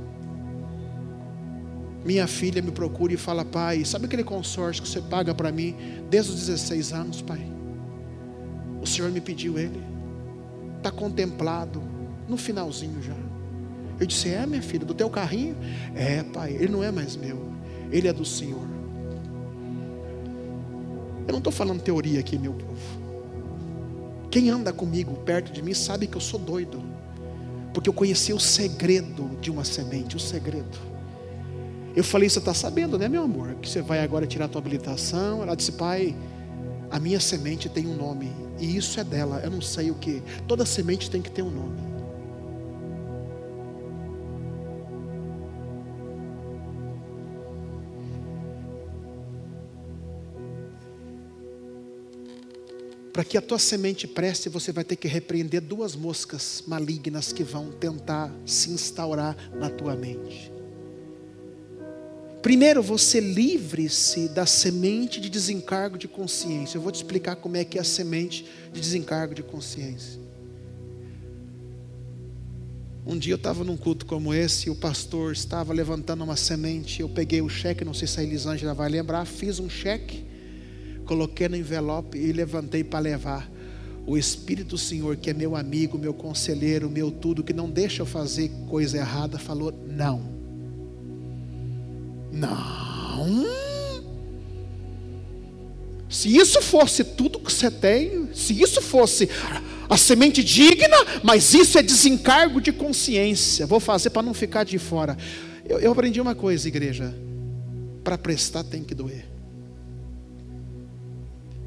Minha 2.04 2.28
filha 2.28 2.62
me 2.62 2.72
procura 2.72 3.14
e 3.14 3.18
fala: 3.18 3.44
Pai, 3.44 3.84
sabe 3.86 4.06
aquele 4.06 4.24
consórcio 4.24 4.84
que 4.84 4.90
você 4.90 5.02
paga 5.02 5.34
para 5.34 5.52
mim 5.52 5.76
desde 6.10 6.32
os 6.32 6.48
16 6.48 6.94
anos, 6.94 7.22
pai? 7.22 7.46
O 8.82 8.88
Senhor 8.88 9.12
me 9.12 9.20
pediu 9.20 9.60
ele 9.60 9.90
está 10.80 10.90
contemplado 10.90 11.82
no 12.28 12.38
finalzinho 12.38 13.02
já. 13.02 13.16
Eu 14.00 14.08
disse: 14.08 14.30
É, 14.30 14.46
minha 14.46 14.62
filha, 14.62 14.86
do 14.86 14.94
teu 14.94 15.10
carrinho? 15.10 15.56
É, 15.94 16.24
pai, 16.24 16.54
ele 16.54 16.70
não 16.70 16.84
é 16.84 16.92
mais 16.92 17.16
meu, 17.16 17.52
ele 17.92 18.08
é 18.08 18.14
do 18.14 18.26
Senhor. 18.26 18.68
Eu 21.28 21.32
não 21.32 21.38
estou 21.38 21.54
falando 21.54 21.82
teoria 21.82 22.20
aqui, 22.20 22.38
meu 22.40 22.54
povo. 22.54 23.00
Quem 24.32 24.50
anda 24.50 24.72
comigo 24.72 25.16
perto 25.18 25.52
de 25.52 25.62
mim 25.62 25.74
sabe 25.74 26.08
que 26.08 26.16
eu 26.16 26.22
sou 26.22 26.40
doido, 26.40 26.82
porque 27.74 27.90
eu 27.90 27.94
conheci 27.94 28.34
o 28.34 28.40
segredo 28.40 29.38
de 29.42 29.52
uma 29.52 29.64
semente, 29.64 30.16
o 30.16 30.20
segredo. 30.20 30.88
Eu 32.00 32.04
falei: 32.06 32.30
Você 32.30 32.40
está 32.40 32.54
sabendo, 32.54 32.98
né, 32.98 33.10
meu 33.10 33.24
amor, 33.24 33.56
que 33.56 33.68
você 33.68 33.82
vai 33.82 34.00
agora 34.00 34.26
tirar 34.26 34.46
a 34.46 34.48
tua 34.48 34.62
habilitação? 34.62 35.44
Ela 35.44 35.54
disse: 35.54 35.74
Pai, 35.74 36.16
a 36.90 36.98
minha 36.98 37.20
semente 37.20 37.68
tem 37.68 37.86
um 37.86 37.94
nome 37.94 38.32
e 38.58 38.78
isso 38.78 39.02
é 39.02 39.04
dela, 39.04 39.42
eu 39.44 39.52
não 39.52 39.60
sei 39.60 39.92
o 39.92 39.96
que. 39.96 40.24
Toda 40.48 40.66
semente 40.66 41.12
tem 41.12 41.22
que 41.22 41.30
ter 41.30 41.42
um 41.42 41.52
nome. 41.52 41.78
Para 53.12 53.26
que 53.26 53.38
a 53.38 53.42
tua 53.42 53.60
semente 53.60 54.08
preste, 54.08 54.48
você 54.48 54.72
vai 54.72 54.86
ter 54.86 54.96
que 54.96 55.10
repreender 55.10 55.60
duas 55.60 55.98
moscas 55.98 56.64
malignas 56.66 57.34
que 57.34 57.44
vão 57.44 57.74
tentar 57.74 58.34
se 58.46 58.72
instaurar 58.72 59.36
na 59.54 59.70
tua 59.70 59.98
mente. 59.98 60.59
Primeiro, 62.41 62.82
você 62.82 63.19
livre-se 63.19 64.30
da 64.30 64.45
semente 64.45 65.19
de 65.19 65.30
desencargo 65.30 65.97
de 65.97 66.08
consciência. 66.08 66.78
Eu 66.78 66.82
vou 66.82 66.91
te 66.91 66.95
explicar 66.95 67.36
como 67.36 67.58
é 67.58 67.65
que 67.65 67.78
é 67.78 67.82
a 67.82 67.84
semente 67.84 68.45
de 68.71 68.80
desencargo 68.80 69.36
de 69.36 69.43
consciência. 69.43 70.21
Um 73.06 73.17
dia 73.17 73.34
eu 73.34 73.38
estava 73.38 73.63
num 73.63 73.75
culto 73.75 74.06
como 74.06 74.34
esse 74.34 74.67
e 74.67 74.69
o 74.69 74.75
pastor 74.75 75.34
estava 75.34 75.73
levantando 75.73 76.23
uma 76.23 76.38
semente. 76.38 77.02
Eu 77.02 77.10
peguei 77.10 77.41
o 77.41 77.49
cheque, 77.49 77.84
não 77.84 77.93
sei 77.93 78.08
se 78.08 78.19
a 78.21 78.23
Elisângela 78.23 78.73
vai 78.73 78.88
lembrar, 78.88 79.25
fiz 79.25 79.60
um 79.60 79.69
cheque, 79.69 80.23
coloquei 81.06 81.49
no 81.49 81.58
envelope 81.58 82.17
e 82.17 82.32
levantei 82.32 82.86
para 82.86 82.99
levar. 82.99 83.52
O 84.08 84.17
Espírito 84.17 84.69
do 84.69 84.78
Senhor, 84.78 85.17
que 85.17 85.30
é 85.30 85.34
meu 85.34 85.58
amigo, 85.58 85.97
meu 85.97 86.13
conselheiro, 86.13 86.89
meu 86.89 87.12
tudo, 87.12 87.43
que 87.43 87.52
não 87.52 87.69
deixa 87.69 88.02
eu 88.02 88.06
fazer 88.06 88.49
coisa 88.69 88.97
errada, 88.97 89.38
falou: 89.38 89.73
não 89.88 90.38
não. 92.32 93.46
Se 96.10 96.36
isso 96.36 96.62
fosse 96.62 97.04
tudo 97.04 97.39
que 97.39 97.52
você 97.52 97.70
tem, 97.70 98.30
se 98.34 98.60
isso 98.60 98.82
fosse 98.82 99.30
a 99.88 99.96
semente 99.96 100.44
digna, 100.44 100.98
mas 101.24 101.54
isso 101.54 101.78
é 101.78 101.84
desencargo 101.84 102.60
de 102.60 102.72
consciência. 102.72 103.68
Vou 103.68 103.80
fazer 103.80 104.10
para 104.10 104.22
não 104.22 104.34
ficar 104.34 104.63
de 104.63 104.78
fora. 104.80 105.18
Eu, 105.68 105.80
eu 105.80 105.92
aprendi 105.92 106.20
uma 106.20 106.34
coisa, 106.34 106.68
igreja: 106.68 107.13
para 108.04 108.18
prestar 108.18 108.63
tem 108.63 108.84
que 108.84 108.96
doer. 108.96 109.26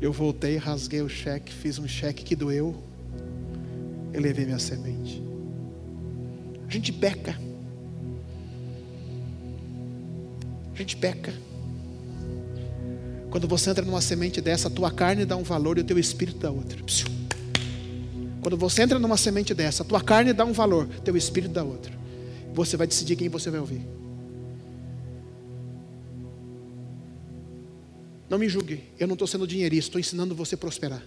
Eu 0.01 0.13
voltei, 0.13 0.57
rasguei 0.57 1.01
o 1.01 1.09
cheque, 1.09 1.53
fiz 1.53 1.79
um 1.79 1.87
cheque 1.87 2.25
que 2.25 2.35
doeu, 2.35 2.77
elevei 4.13 4.45
minha 4.45 4.59
semente. 4.59 5.23
A 6.69 6.73
gente 6.73 6.93
peca. 6.93 7.39
A 10.83 10.85
gente 10.85 10.97
peca. 10.97 11.33
Quando 13.31 13.47
você 13.47 13.71
entra 13.71 13.85
numa 13.85 14.01
semente 14.01 14.41
dessa, 14.41 14.67
a 14.67 14.71
tua 14.71 14.91
carne 14.91 15.25
dá 15.25 15.37
um 15.37 15.45
valor 15.45 15.79
e 15.79 15.81
o 15.81 15.85
teu 15.85 15.97
espírito 15.97 16.39
dá 16.39 16.51
outro. 16.51 16.85
Quando 18.41 18.57
você 18.57 18.83
entra 18.83 18.99
numa 18.99 19.17
semente 19.17 19.55
dessa, 19.55 19.85
a 19.85 19.87
tua 19.87 20.01
carne 20.01 20.33
dá 20.33 20.45
um 20.45 20.53
valor, 20.53 20.89
teu 21.05 21.17
espírito 21.17 21.53
dá 21.53 21.63
outro. 21.63 21.97
Você 22.53 22.77
vai 22.77 22.89
decidir 22.89 23.15
quem 23.15 23.29
você 23.29 23.49
vai 23.49 23.61
ouvir. 23.61 23.87
Não 28.29 28.37
me 28.37 28.49
julgue, 28.49 28.83
eu 28.99 29.07
não 29.07 29.15
estou 29.15 29.29
sendo 29.29 29.47
dinheirista, 29.47 29.91
estou 29.91 30.01
ensinando 30.01 30.35
você 30.35 30.57
a 30.57 30.59
prosperar. 30.59 31.03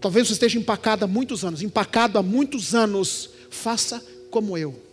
Talvez 0.00 0.26
você 0.26 0.32
esteja 0.32 0.58
empacado 0.58 1.04
há 1.04 1.08
muitos 1.08 1.44
anos, 1.44 1.62
empacado 1.62 2.18
há 2.18 2.24
muitos 2.24 2.74
anos. 2.74 3.30
Faça 3.50 4.04
como 4.32 4.58
eu. 4.58 4.91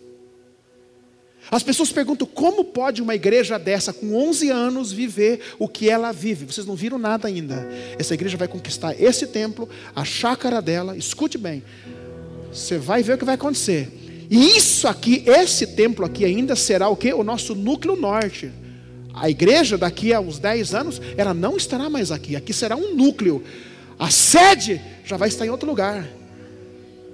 As 1.52 1.64
pessoas 1.64 1.92
perguntam 1.92 2.28
como 2.28 2.64
pode 2.64 3.02
uma 3.02 3.16
igreja 3.16 3.58
dessa, 3.58 3.92
com 3.92 4.16
11 4.16 4.50
anos, 4.50 4.92
viver 4.92 5.42
o 5.58 5.68
que 5.68 5.90
ela 5.90 6.12
vive. 6.12 6.46
Vocês 6.46 6.68
não 6.68 6.76
viram 6.76 6.98
nada 6.98 7.28
ainda. 7.28 7.68
Essa 7.98 8.14
igreja 8.14 8.38
vai 8.38 8.48
conquistar 8.48 9.00
esse 9.02 9.26
templo, 9.28 9.68
a 9.96 10.06
chácara 10.06 10.62
dela. 10.62 10.96
Escute 10.96 11.38
bem, 11.38 11.64
você 12.52 12.78
vai 12.78 13.02
ver 13.02 13.14
o 13.14 13.18
que 13.18 13.26
vai 13.26 13.36
acontecer. 13.36 13.92
E 14.30 14.58
isso 14.58 14.88
aqui, 14.88 15.24
esse 15.26 15.66
templo 15.66 16.06
aqui 16.06 16.24
ainda 16.24 16.56
será 16.56 16.88
o 16.88 16.96
que? 16.96 17.12
O 17.14 17.24
nosso 17.24 17.56
núcleo 17.56 17.96
norte. 17.96 18.52
A 19.14 19.28
igreja 19.28 19.76
daqui 19.76 20.14
a 20.14 20.20
uns 20.20 20.38
10 20.38 20.76
anos, 20.76 21.02
ela 21.18 21.34
não 21.34 21.58
estará 21.58 21.90
mais 21.90 22.12
aqui. 22.12 22.36
Aqui 22.36 22.54
será 22.54 22.76
um 22.76 22.94
núcleo. 22.94 23.44
A 23.98 24.12
sede 24.12 24.80
já 25.04 25.18
vai 25.18 25.30
estar 25.30 25.46
em 25.46 25.50
outro 25.50 25.68
lugar. 25.68 26.08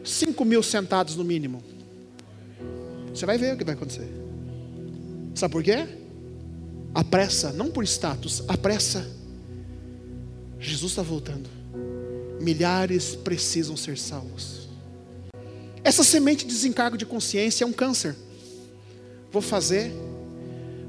5 0.03 0.43
mil 0.45 0.61
sentados 0.61 1.15
no 1.15 1.23
mínimo. 1.23 1.63
Você 3.13 3.25
vai 3.25 3.37
ver 3.37 3.55
o 3.55 3.57
que 3.57 3.63
vai 3.63 3.75
acontecer. 3.75 4.07
Sabe 5.35 5.51
por 5.51 5.61
quê? 5.61 5.85
A 6.93 7.03
pressa, 7.03 7.51
não 7.51 7.69
por 7.69 7.83
status, 7.83 8.41
a 8.47 8.57
pressa. 8.57 9.05
Jesus 10.57 10.93
está 10.93 11.01
voltando. 11.01 11.49
Milhares 12.39 13.15
precisam 13.17 13.75
ser 13.75 13.97
salvos. 13.97 14.69
Essa 15.83 16.03
semente 16.03 16.45
de 16.45 16.53
desencargo 16.53 16.97
de 16.97 17.05
consciência 17.05 17.65
é 17.65 17.67
um 17.67 17.73
câncer. 17.73 18.15
Vou 19.29 19.41
fazer, 19.41 19.91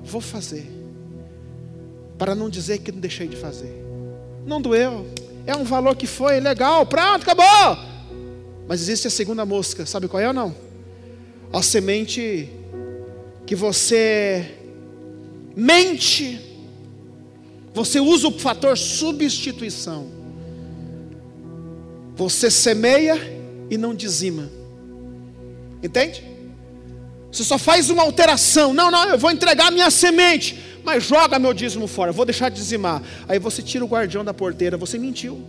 vou 0.05 0.21
fazer. 0.21 0.65
Para 2.17 2.35
não 2.35 2.49
dizer 2.49 2.79
que 2.79 2.93
não 2.93 3.01
deixei 3.01 3.27
de 3.27 3.37
fazer. 3.37 3.85
Não 4.47 4.63
doeu. 4.63 5.07
É 5.45 5.57
um 5.57 5.65
valor 5.65 5.97
que 5.97 6.07
foi 6.07 6.39
legal, 6.39 6.87
pronto, 6.87 7.23
acabou. 7.23 7.77
Mas 8.69 8.81
existe 8.81 9.09
a 9.09 9.11
segunda 9.11 9.45
mosca, 9.45 9.85
sabe 9.85 10.07
qual 10.07 10.21
é 10.21 10.29
ou 10.29 10.33
não? 10.33 10.55
A 11.53 11.63
semente 11.63 12.49
que 13.47 13.55
você 13.55 14.55
mente, 15.55 16.41
você 17.73 18.01
usa 18.01 18.29
o 18.29 18.39
fator 18.39 18.77
substituição. 18.77 20.09
Você 22.17 22.51
semeia 22.51 23.17
e 23.71 23.79
não 23.79 23.95
dizima. 23.95 24.51
Entende? 25.83 26.25
Você 27.31 27.45
só 27.45 27.59
faz 27.59 27.91
uma 27.91 28.03
alteração. 28.03 28.75
Não, 28.75 28.91
não, 28.91 29.09
eu 29.09 29.19
vou 29.19 29.31
entregar 29.31 29.71
minha 29.71 29.91
semente, 29.91 30.59
mas 30.83 31.05
joga 31.05 31.39
meu 31.39 31.53
dízimo 31.53 31.87
fora, 31.87 32.11
vou 32.11 32.25
deixar 32.25 32.49
de 32.49 32.57
dizimar. 32.57 33.03
Aí 33.29 33.39
você 33.39 33.63
tira 33.63 33.85
o 33.85 33.89
guardião 33.89 34.25
da 34.25 34.35
porteira, 34.35 34.77
você 34.77 34.99
mentiu. 34.99 35.47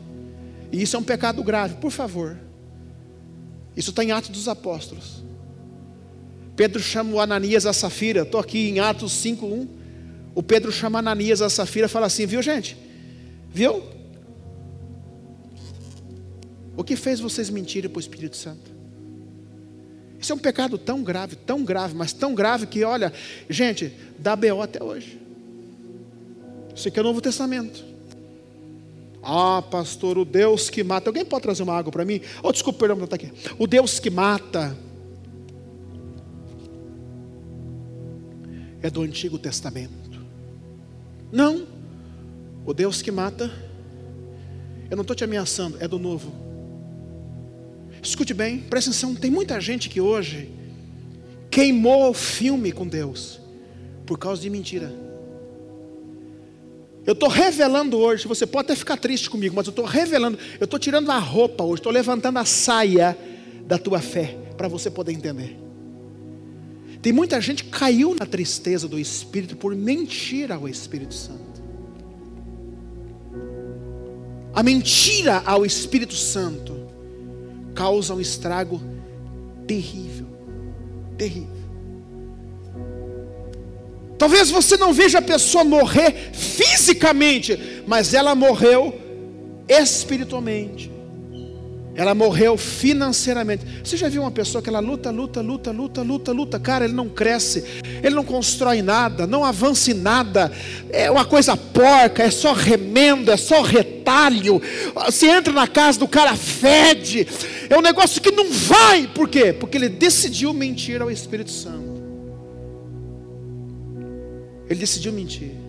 E 0.71 0.81
isso 0.81 0.95
é 0.95 0.99
um 0.99 1.03
pecado 1.03 1.41
grave, 1.43 1.75
por 1.75 1.91
favor. 1.91 2.37
Isso 3.75 3.91
está 3.91 4.03
em 4.03 4.11
Atos 4.11 4.29
dos 4.29 4.47
Apóstolos. 4.47 5.23
Pedro 6.57 6.81
chama 6.81 7.21
Ananias 7.21 7.67
a 7.67 7.71
Safira, 7.71 8.23
estou 8.23 8.39
aqui 8.39 8.67
em 8.67 8.79
Atos 8.79 9.13
5:1. 9.13 9.67
O 10.33 10.41
Pedro 10.41 10.71
chama 10.71 10.97
Ananias 10.97 11.39
a 11.39 11.51
Safira 11.51 11.85
e 11.85 11.89
fala 11.89 12.07
assim: 12.07 12.25
viu 12.25 12.41
gente? 12.41 12.75
Viu? 13.53 13.83
O 16.75 16.83
que 16.83 16.95
fez 16.95 17.19
vocês 17.19 17.51
mentirem 17.51 17.87
para 17.87 17.97
o 17.97 17.99
Espírito 17.99 18.35
Santo? 18.35 18.71
Isso 20.19 20.31
é 20.31 20.35
um 20.35 20.39
pecado 20.39 20.79
tão 20.79 21.03
grave, 21.03 21.35
tão 21.35 21.63
grave, 21.63 21.93
mas 21.93 22.11
tão 22.11 22.33
grave 22.33 22.65
que, 22.65 22.83
olha, 22.83 23.13
gente, 23.47 23.93
dá 24.17 24.35
BO 24.35 24.59
até 24.59 24.83
hoje. 24.83 25.21
Isso 26.75 26.87
aqui 26.87 26.97
é 26.97 27.01
o 27.01 27.05
Novo 27.05 27.21
Testamento. 27.21 27.85
Ah, 29.21 29.61
pastor, 29.61 30.17
o 30.17 30.25
Deus 30.25 30.71
que 30.71 30.83
mata. 30.83 31.09
Alguém 31.09 31.23
pode 31.23 31.43
trazer 31.43 31.61
uma 31.61 31.77
água 31.77 31.91
para 31.91 32.03
mim? 32.03 32.19
Oh, 32.41 32.51
desculpa, 32.51 32.79
perdão, 32.79 33.03
está 33.03 33.15
aqui. 33.15 33.31
O 33.59 33.67
Deus 33.67 33.99
que 33.99 34.09
mata 34.09 34.75
é 38.87 38.89
do 38.89 39.01
Antigo 39.01 39.37
Testamento. 39.37 40.25
Não. 41.31 41.67
O 42.65 42.73
Deus 42.73 43.01
que 43.01 43.11
mata, 43.11 43.51
eu 44.89 44.95
não 44.95 45.01
estou 45.01 45.15
te 45.15 45.23
ameaçando, 45.23 45.77
é 45.79 45.87
do 45.87 45.99
Novo. 45.99 46.33
Escute 48.01 48.33
bem, 48.33 48.59
presta 48.59 48.89
atenção. 48.89 49.15
Tem 49.15 49.29
muita 49.29 49.59
gente 49.59 49.89
que 49.89 49.99
hoje 49.99 50.49
queimou 51.49 52.09
o 52.09 52.13
filme 52.13 52.71
com 52.71 52.87
Deus 52.87 53.39
por 54.05 54.17
causa 54.17 54.41
de 54.41 54.49
mentira. 54.49 54.93
Eu 57.05 57.13
estou 57.13 57.29
revelando 57.29 57.97
hoje, 57.97 58.27
você 58.27 58.45
pode 58.45 58.65
até 58.65 58.75
ficar 58.75 58.97
triste 58.97 59.29
comigo, 59.29 59.55
mas 59.55 59.65
eu 59.65 59.71
estou 59.71 59.85
revelando, 59.85 60.37
eu 60.59 60.65
estou 60.65 60.77
tirando 60.77 61.09
a 61.09 61.17
roupa 61.17 61.63
hoje, 61.63 61.79
estou 61.79 61.91
levantando 61.91 62.37
a 62.37 62.45
saia 62.45 63.17
da 63.65 63.77
tua 63.77 63.99
fé, 63.99 64.37
para 64.57 64.67
você 64.67 64.89
poder 64.91 65.13
entender. 65.13 65.66
Tem 67.01 67.13
muita 67.13 67.39
gente 67.39 67.63
que 67.63 67.69
caiu 67.69 68.15
na 68.15 68.25
tristeza 68.25 68.87
do 68.87 68.99
Espírito 68.99 69.55
por 69.55 69.75
mentir 69.75 70.51
ao 70.51 70.67
Espírito 70.67 71.13
Santo. 71.13 71.61
A 74.53 74.63
mentira 74.63 75.41
ao 75.45 75.65
Espírito 75.65 76.15
Santo 76.15 76.75
causa 77.75 78.15
um 78.15 78.19
estrago 78.19 78.81
terrível, 79.67 80.27
terrível. 81.17 81.57
Talvez 84.17 84.49
você 84.49 84.75
não 84.77 84.91
veja 84.91 85.19
a 85.19 85.21
pessoa 85.21 85.63
morrer 85.63 86.31
fisicamente, 86.33 87.83
mas 87.85 88.15
ela 88.15 88.33
morreu 88.33 88.99
espiritualmente. 89.69 90.96
Ela 91.97 92.13
morreu 92.13 92.55
financeiramente. 92.55 93.65
Você 93.83 93.97
já 93.97 94.07
viu 94.07 94.21
uma 94.21 94.29
pessoa 94.29 94.61
que 94.61 94.69
ela 94.69 94.79
luta, 94.79 95.09
luta, 95.09 95.41
luta, 95.41 95.71
luta, 95.71 96.03
luta, 96.03 96.31
luta, 96.31 96.59
cara, 96.59 96.85
ele 96.85 96.93
não 96.93 97.09
cresce, 97.09 97.63
ele 98.03 98.13
não 98.13 98.23
constrói 98.23 98.83
nada, 98.83 99.25
não 99.25 99.43
avança 99.43 99.89
em 99.89 99.95
nada, 99.95 100.51
é 100.91 101.09
uma 101.09 101.25
coisa 101.25 101.57
porca, 101.57 102.21
é 102.21 102.29
só 102.29 102.53
remendo, 102.53 103.31
é 103.31 103.35
só 103.35 103.63
retalho. 103.63 104.61
Você 105.07 105.27
entra 105.27 105.51
na 105.51 105.67
casa 105.67 105.97
do 105.97 106.07
cara, 106.07 106.35
fede, 106.35 107.27
é 107.67 107.75
um 107.75 107.81
negócio 107.81 108.21
que 108.21 108.29
não 108.29 108.51
vai, 108.51 109.07
por 109.07 109.27
quê? 109.27 109.51
Porque 109.51 109.75
ele 109.75 109.89
decidiu 109.89 110.53
mentir 110.53 111.01
ao 111.01 111.09
Espírito 111.09 111.49
Santo. 111.49 111.97
Ele 114.69 114.79
decidiu 114.79 115.11
mentir. 115.11 115.66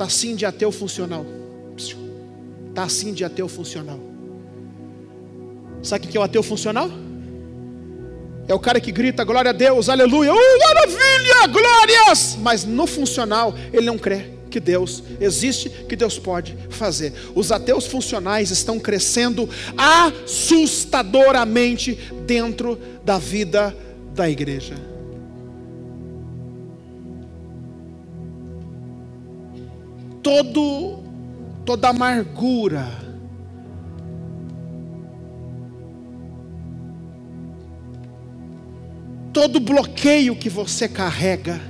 Está 0.00 0.06
assim 0.06 0.34
de 0.34 0.46
ateu 0.46 0.72
funcional. 0.72 1.26
Está 1.76 2.84
assim 2.84 3.12
de 3.12 3.22
ateu 3.22 3.46
funcional. 3.46 4.00
Sabe 5.82 6.06
o 6.06 6.08
que 6.08 6.16
é 6.16 6.20
o 6.20 6.22
ateu 6.22 6.42
funcional? 6.42 6.90
É 8.48 8.54
o 8.54 8.58
cara 8.58 8.80
que 8.80 8.90
grita 8.90 9.22
glória 9.24 9.50
a 9.50 9.52
Deus, 9.52 9.90
aleluia, 9.90 10.32
oh, 10.32 10.58
maravilha, 10.58 11.46
glórias! 11.48 12.38
Mas 12.40 12.64
no 12.64 12.86
funcional 12.86 13.54
ele 13.70 13.84
não 13.84 13.98
crê 13.98 14.30
que 14.50 14.58
Deus 14.58 15.02
existe, 15.20 15.68
que 15.68 15.94
Deus 15.94 16.18
pode 16.18 16.56
fazer. 16.70 17.12
Os 17.34 17.52
ateus 17.52 17.86
funcionais 17.86 18.50
estão 18.50 18.80
crescendo 18.80 19.46
assustadoramente 19.76 21.92
dentro 22.26 22.80
da 23.04 23.18
vida 23.18 23.76
da 24.14 24.30
igreja. 24.30 24.76
Todo 30.22 31.10
toda 31.64 31.90
amargura, 31.90 32.86
todo 39.32 39.60
bloqueio 39.60 40.34
que 40.34 40.48
você 40.48 40.88
carrega, 40.88 41.60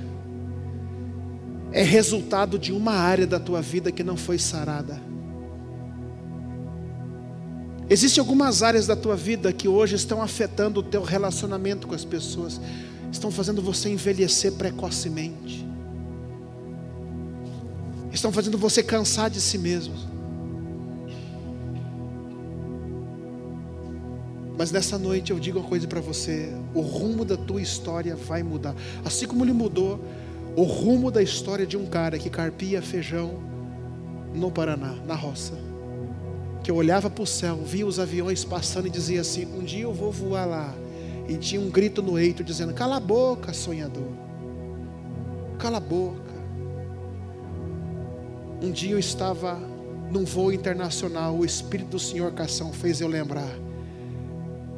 é 1.71 1.83
resultado 1.83 2.57
de 2.57 2.73
uma 2.73 2.93
área 2.93 3.27
da 3.27 3.39
tua 3.39 3.61
vida 3.61 3.91
que 3.91 4.03
não 4.03 4.17
foi 4.17 4.37
sarada. 4.37 4.99
Existem 7.89 8.21
algumas 8.21 8.63
áreas 8.63 8.87
da 8.87 8.95
tua 8.95 9.15
vida 9.15 9.53
que 9.53 9.67
hoje 9.67 9.95
estão 9.95 10.21
afetando 10.21 10.79
o 10.79 10.83
teu 10.83 11.03
relacionamento 11.03 11.87
com 11.87 11.93
as 11.93 12.03
pessoas, 12.03 12.59
estão 13.11 13.29
fazendo 13.29 13.61
você 13.61 13.89
envelhecer 13.89 14.53
precocemente, 14.53 15.67
estão 18.11 18.31
fazendo 18.31 18.57
você 18.57 18.83
cansar 18.83 19.29
de 19.29 19.39
si 19.39 19.57
mesmo. 19.57 19.93
Mas 24.57 24.71
nessa 24.71 24.97
noite 24.97 25.31
eu 25.31 25.39
digo 25.39 25.59
uma 25.59 25.67
coisa 25.67 25.87
para 25.87 26.01
você: 26.01 26.53
o 26.73 26.81
rumo 26.81 27.25
da 27.25 27.37
tua 27.37 27.61
história 27.61 28.15
vai 28.15 28.43
mudar, 28.43 28.75
assim 29.03 29.25
como 29.25 29.43
ele 29.43 29.53
mudou 29.53 29.99
o 30.55 30.63
rumo 30.63 31.09
da 31.09 31.21
história 31.21 31.65
de 31.65 31.77
um 31.77 31.85
cara 31.85 32.19
que 32.19 32.29
carpia 32.29 32.81
feijão 32.81 33.41
no 34.33 34.51
Paraná, 34.51 34.95
na 35.05 35.15
roça. 35.15 35.53
Que 36.63 36.69
eu 36.69 36.75
olhava 36.75 37.09
para 37.09 37.23
o 37.23 37.27
céu, 37.27 37.57
via 37.57 37.87
os 37.87 37.99
aviões 37.99 38.43
passando 38.43 38.87
e 38.87 38.89
dizia 38.89 39.21
assim: 39.21 39.45
Um 39.45 39.63
dia 39.63 39.83
eu 39.83 39.93
vou 39.93 40.11
voar 40.11 40.45
lá. 40.45 40.75
E 41.27 41.37
tinha 41.37 41.61
um 41.61 41.69
grito 41.69 42.01
no 42.01 42.19
eito 42.19 42.43
dizendo: 42.43 42.73
Cala 42.73 42.97
a 42.97 42.99
boca, 42.99 43.53
sonhador. 43.53 44.11
Cala 45.57 45.77
a 45.77 45.81
boca. 45.81 46.30
Um 48.61 48.71
dia 48.71 48.91
eu 48.91 48.99
estava 48.99 49.55
num 50.11 50.23
voo 50.23 50.51
internacional, 50.51 51.35
o 51.35 51.45
Espírito 51.45 51.89
do 51.89 51.99
Senhor 51.99 52.31
Cação 52.33 52.71
fez 52.71 53.01
eu 53.01 53.07
lembrar. 53.07 53.51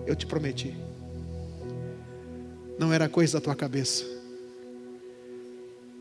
Eu 0.05 0.15
te 0.15 0.25
prometi. 0.25 0.75
Não 2.79 2.93
era 2.93 3.09
coisa 3.09 3.39
da 3.39 3.43
tua 3.43 3.55
cabeça 3.55 4.13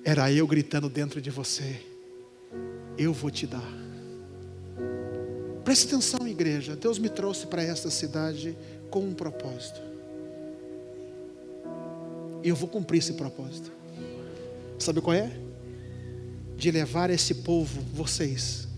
era 0.05 0.33
eu 0.33 0.47
gritando 0.47 0.89
dentro 0.89 1.21
de 1.21 1.31
você: 1.31 1.81
Eu 2.99 3.13
vou 3.13 3.31
te 3.31 3.47
dar. 3.47 3.73
Preste 5.65 5.87
atenção, 5.87 6.27
igreja. 6.27 6.75
Deus 6.75 6.99
me 6.99 7.09
trouxe 7.09 7.47
para 7.47 7.63
esta 7.63 7.89
cidade 7.89 8.57
com 8.91 9.01
um 9.01 9.15
propósito. 9.15 9.81
E 12.43 12.49
eu 12.49 12.57
vou 12.57 12.69
cumprir 12.69 12.99
esse 12.99 13.13
propósito. 13.13 13.71
Sabe 14.79 15.01
qual 15.01 15.15
é? 15.15 15.31
De 16.63 16.71
levar 16.71 17.11
esse 17.11 17.35
povo, 17.35 17.83
vocês, 17.93 18.69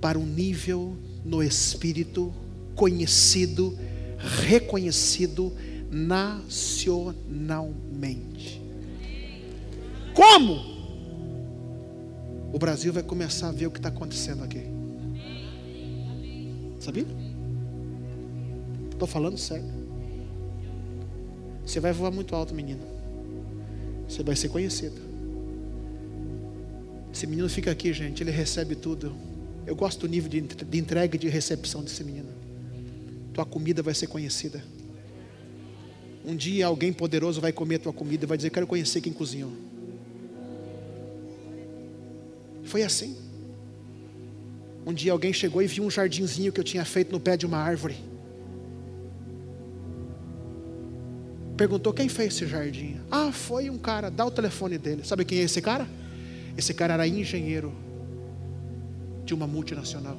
para 0.00 0.18
um 0.18 0.26
nível 0.26 0.96
no 1.24 1.40
espírito 1.40 2.34
conhecido, 2.74 3.78
reconhecido 4.18 5.52
nacionalmente. 5.88 8.60
Como? 10.12 10.72
O 12.52 12.58
Brasil 12.58 12.92
vai 12.92 13.04
começar 13.04 13.50
a 13.50 13.52
ver 13.52 13.68
o 13.68 13.70
que 13.70 13.78
está 13.78 13.90
acontecendo 13.90 14.42
aqui. 14.42 14.66
Sabia? 16.80 17.06
Estou 18.90 19.06
falando 19.06 19.38
sério. 19.38 19.70
Você 21.64 21.78
vai 21.78 21.92
voar 21.92 22.10
muito 22.10 22.34
alto, 22.34 22.52
menino. 22.52 22.82
Você 24.08 24.24
vai 24.24 24.34
ser 24.34 24.48
conhecido. 24.48 25.00
Esse 27.12 27.26
menino 27.26 27.48
fica 27.48 27.70
aqui, 27.70 27.92
gente. 27.92 28.22
Ele 28.22 28.30
recebe 28.30 28.74
tudo. 28.74 29.14
Eu 29.66 29.76
gosto 29.76 30.00
do 30.00 30.08
nível 30.08 30.30
de 30.30 30.78
entrega 30.78 31.16
e 31.16 31.18
de 31.18 31.28
recepção 31.28 31.82
desse 31.82 32.02
menino. 32.02 32.28
Tua 33.34 33.44
comida 33.44 33.82
vai 33.82 33.94
ser 33.94 34.06
conhecida. 34.06 34.62
Um 36.24 36.36
dia 36.36 36.66
alguém 36.66 36.92
poderoso 36.92 37.40
vai 37.40 37.52
comer 37.52 37.78
tua 37.78 37.92
comida 37.92 38.24
e 38.24 38.26
vai 38.26 38.36
dizer: 38.36 38.50
Quero 38.50 38.66
conhecer 38.66 39.00
quem 39.00 39.12
cozinhou. 39.12 39.52
Foi 42.64 42.82
assim. 42.82 43.16
Um 44.86 44.92
dia 44.92 45.12
alguém 45.12 45.32
chegou 45.32 45.62
e 45.62 45.66
viu 45.66 45.84
um 45.84 45.90
jardinzinho 45.90 46.52
que 46.52 46.58
eu 46.58 46.64
tinha 46.64 46.84
feito 46.84 47.12
no 47.12 47.20
pé 47.20 47.36
de 47.36 47.46
uma 47.46 47.58
árvore. 47.58 47.96
Perguntou 51.56 51.92
quem 51.92 52.08
fez 52.08 52.34
esse 52.34 52.46
jardim. 52.46 53.00
Ah, 53.10 53.30
foi 53.30 53.70
um 53.70 53.78
cara, 53.78 54.10
dá 54.10 54.24
o 54.24 54.30
telefone 54.30 54.78
dele. 54.78 55.04
Sabe 55.04 55.24
quem 55.24 55.38
é 55.38 55.42
esse 55.42 55.60
cara? 55.60 55.86
Esse 56.56 56.74
cara 56.74 56.94
era 56.94 57.06
engenheiro 57.06 57.72
de 59.24 59.34
uma 59.34 59.46
multinacional. 59.46 60.16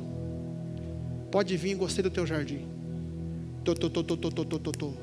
Pode 1.32 1.56
vir, 1.58 1.76
gostei 1.76 2.04
do 2.04 2.10
teu 2.10 2.26
jardim. 2.26 2.68
Tô, 3.64 3.74
tô, 3.74 3.90
tô, 3.90 4.04
tô, 4.04 4.18
tô, 4.18 4.32
tô, 4.32 4.60
tô, 4.60 4.72
tô. 4.72 4.94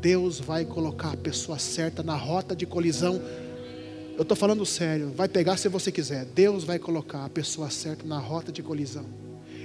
Deus 0.00 0.38
vai 0.38 0.64
colocar 0.64 1.12
a 1.12 1.16
pessoa 1.16 1.58
certa 1.58 2.02
na 2.02 2.14
rota 2.14 2.54
de 2.54 2.66
colisão 2.66 3.20
eu 4.16 4.22
estou 4.22 4.36
falando 4.36 4.64
sério, 4.64 5.12
vai 5.14 5.28
pegar 5.28 5.58
se 5.58 5.68
você 5.68 5.92
quiser. 5.92 6.24
Deus 6.24 6.64
vai 6.64 6.78
colocar 6.78 7.26
a 7.26 7.28
pessoa 7.28 7.68
certa 7.68 8.06
na 8.06 8.18
rota 8.18 8.50
de 8.50 8.62
colisão. 8.62 9.04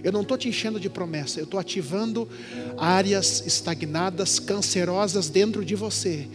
Eu 0.03 0.11
não 0.11 0.23
estou 0.23 0.37
te 0.37 0.49
enchendo 0.49 0.77
de 0.77 0.89
promessa, 0.89 1.39
eu 1.39 1.45
estou 1.45 1.57
ativando 1.57 2.27
áreas 2.77 3.45
estagnadas, 3.45 4.39
cancerosas 4.39 5.29
dentro 5.29 5.63
de 5.63 5.73
você. 5.73 6.27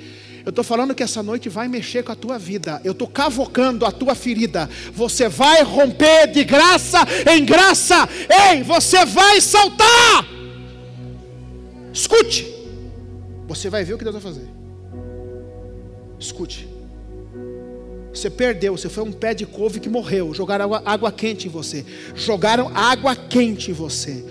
Eu 0.47 0.51
estou 0.51 0.63
falando 0.63 0.95
que 0.95 1.03
essa 1.03 1.25
noite 1.25 1.49
vai 1.49 1.67
mexer 1.67 2.05
com 2.05 2.13
a 2.13 2.15
tua 2.15 2.39
vida. 2.39 2.81
Eu 2.85 2.93
estou 2.93 3.09
cavocando 3.09 3.85
a 3.85 3.91
tua 3.91 4.15
ferida. 4.15 4.71
Você 4.93 5.29
vai 5.29 5.65
romper 5.65 6.29
de 6.29 6.45
graça 6.45 6.99
em 7.29 7.45
graça. 7.45 8.09
Ei, 8.53 8.63
você 8.63 9.05
vai 9.05 9.41
saltar. 9.41 10.25
Escute. 11.93 12.47
Você 13.49 13.69
vai 13.69 13.83
ver 13.83 13.95
o 13.95 13.99
que 13.99 14.05
Deus 14.05 14.15
vai 14.15 14.23
fazer. 14.23 14.49
Escute. 16.17 16.69
Você 18.15 18.31
perdeu, 18.31 18.77
você 18.77 18.89
foi 18.89 19.03
um 19.03 19.11
pé 19.11 19.35
de 19.35 19.45
couve 19.45 19.81
que 19.81 19.89
morreu. 19.89 20.33
Jogaram 20.33 20.67
água, 20.67 20.83
água 20.87 21.11
quente 21.11 21.49
em 21.49 21.51
você. 21.51 21.85
Jogaram 22.15 22.71
água 22.73 23.17
quente 23.17 23.73
em 23.73 23.75
você. 23.75 24.25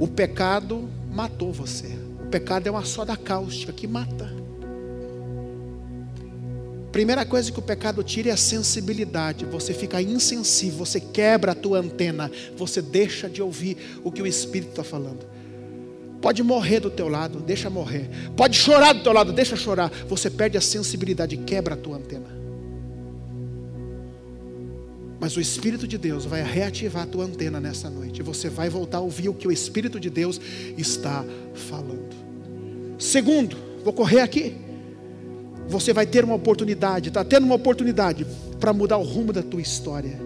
O 0.00 0.08
pecado 0.08 0.90
matou 1.12 1.52
você. 1.52 1.96
O 2.24 2.26
pecado 2.26 2.66
é 2.66 2.70
uma 2.72 2.84
soda 2.84 3.16
cáustica 3.16 3.72
que 3.72 3.86
mata. 3.86 4.39
Primeira 6.92 7.24
coisa 7.24 7.52
que 7.52 7.58
o 7.58 7.62
pecado 7.62 8.02
tira 8.02 8.30
é 8.30 8.32
a 8.32 8.36
sensibilidade. 8.36 9.44
Você 9.44 9.72
fica 9.72 10.02
insensível, 10.02 10.84
você 10.84 11.00
quebra 11.00 11.52
a 11.52 11.54
tua 11.54 11.78
antena, 11.78 12.30
você 12.56 12.82
deixa 12.82 13.28
de 13.28 13.40
ouvir 13.40 13.76
o 14.02 14.10
que 14.10 14.20
o 14.20 14.26
Espírito 14.26 14.70
está 14.70 14.82
falando. 14.82 15.24
Pode 16.20 16.42
morrer 16.42 16.80
do 16.80 16.90
teu 16.90 17.08
lado, 17.08 17.40
deixa 17.40 17.70
morrer. 17.70 18.10
Pode 18.36 18.56
chorar 18.56 18.92
do 18.92 19.02
teu 19.02 19.12
lado, 19.12 19.32
deixa 19.32 19.56
chorar. 19.56 19.90
Você 20.08 20.28
perde 20.28 20.58
a 20.58 20.60
sensibilidade, 20.60 21.36
quebra 21.36 21.74
a 21.74 21.78
tua 21.78 21.96
antena. 21.96 22.40
Mas 25.20 25.36
o 25.36 25.40
Espírito 25.40 25.86
de 25.86 25.96
Deus 25.96 26.24
vai 26.24 26.42
reativar 26.42 27.04
a 27.04 27.06
tua 27.06 27.24
antena 27.24 27.60
nessa 27.60 27.88
noite. 27.88 28.22
Você 28.22 28.48
vai 28.48 28.68
voltar 28.68 28.98
a 28.98 29.02
ouvir 29.02 29.28
o 29.28 29.34
que 29.34 29.46
o 29.46 29.52
Espírito 29.52 30.00
de 30.00 30.10
Deus 30.10 30.40
está 30.76 31.24
falando. 31.54 32.16
Segundo, 32.98 33.56
vou 33.84 33.92
correr 33.92 34.20
aqui. 34.20 34.69
Você 35.70 35.92
vai 35.92 36.04
ter 36.04 36.24
uma 36.24 36.34
oportunidade, 36.34 37.08
está 37.08 37.24
tendo 37.24 37.44
uma 37.44 37.54
oportunidade 37.54 38.26
para 38.58 38.72
mudar 38.72 38.98
o 38.98 39.04
rumo 39.04 39.32
da 39.32 39.42
tua 39.42 39.62
história. 39.62 40.18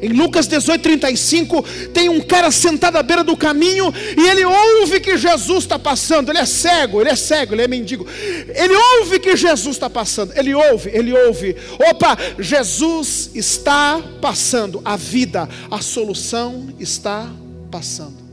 Em 0.00 0.10
Lucas 0.10 0.46
18, 0.46 0.82
35, 0.82 1.62
tem 1.92 2.08
um 2.08 2.20
cara 2.20 2.50
sentado 2.50 2.96
à 2.96 3.02
beira 3.02 3.24
do 3.24 3.36
caminho 3.36 3.92
e 4.16 4.28
ele 4.28 4.44
ouve 4.44 5.00
que 5.00 5.16
Jesus 5.16 5.64
está 5.64 5.78
passando. 5.78 6.30
Ele 6.30 6.38
é 6.38 6.44
cego, 6.44 7.00
ele 7.00 7.10
é 7.10 7.16
cego, 7.16 7.54
ele 7.54 7.62
é 7.62 7.68
mendigo. 7.68 8.06
Ele 8.54 8.74
ouve 8.98 9.18
que 9.18 9.34
Jesus 9.36 9.76
está 9.76 9.88
passando. 9.88 10.32
Ele 10.36 10.54
ouve, 10.54 10.90
ele 10.92 11.12
ouve. 11.12 11.56
Opa, 11.90 12.16
Jesus 12.38 13.30
está 13.34 14.02
passando. 14.20 14.82
A 14.84 14.96
vida, 14.96 15.48
a 15.70 15.80
solução 15.80 16.68
está 16.78 17.28
passando. 17.70 18.26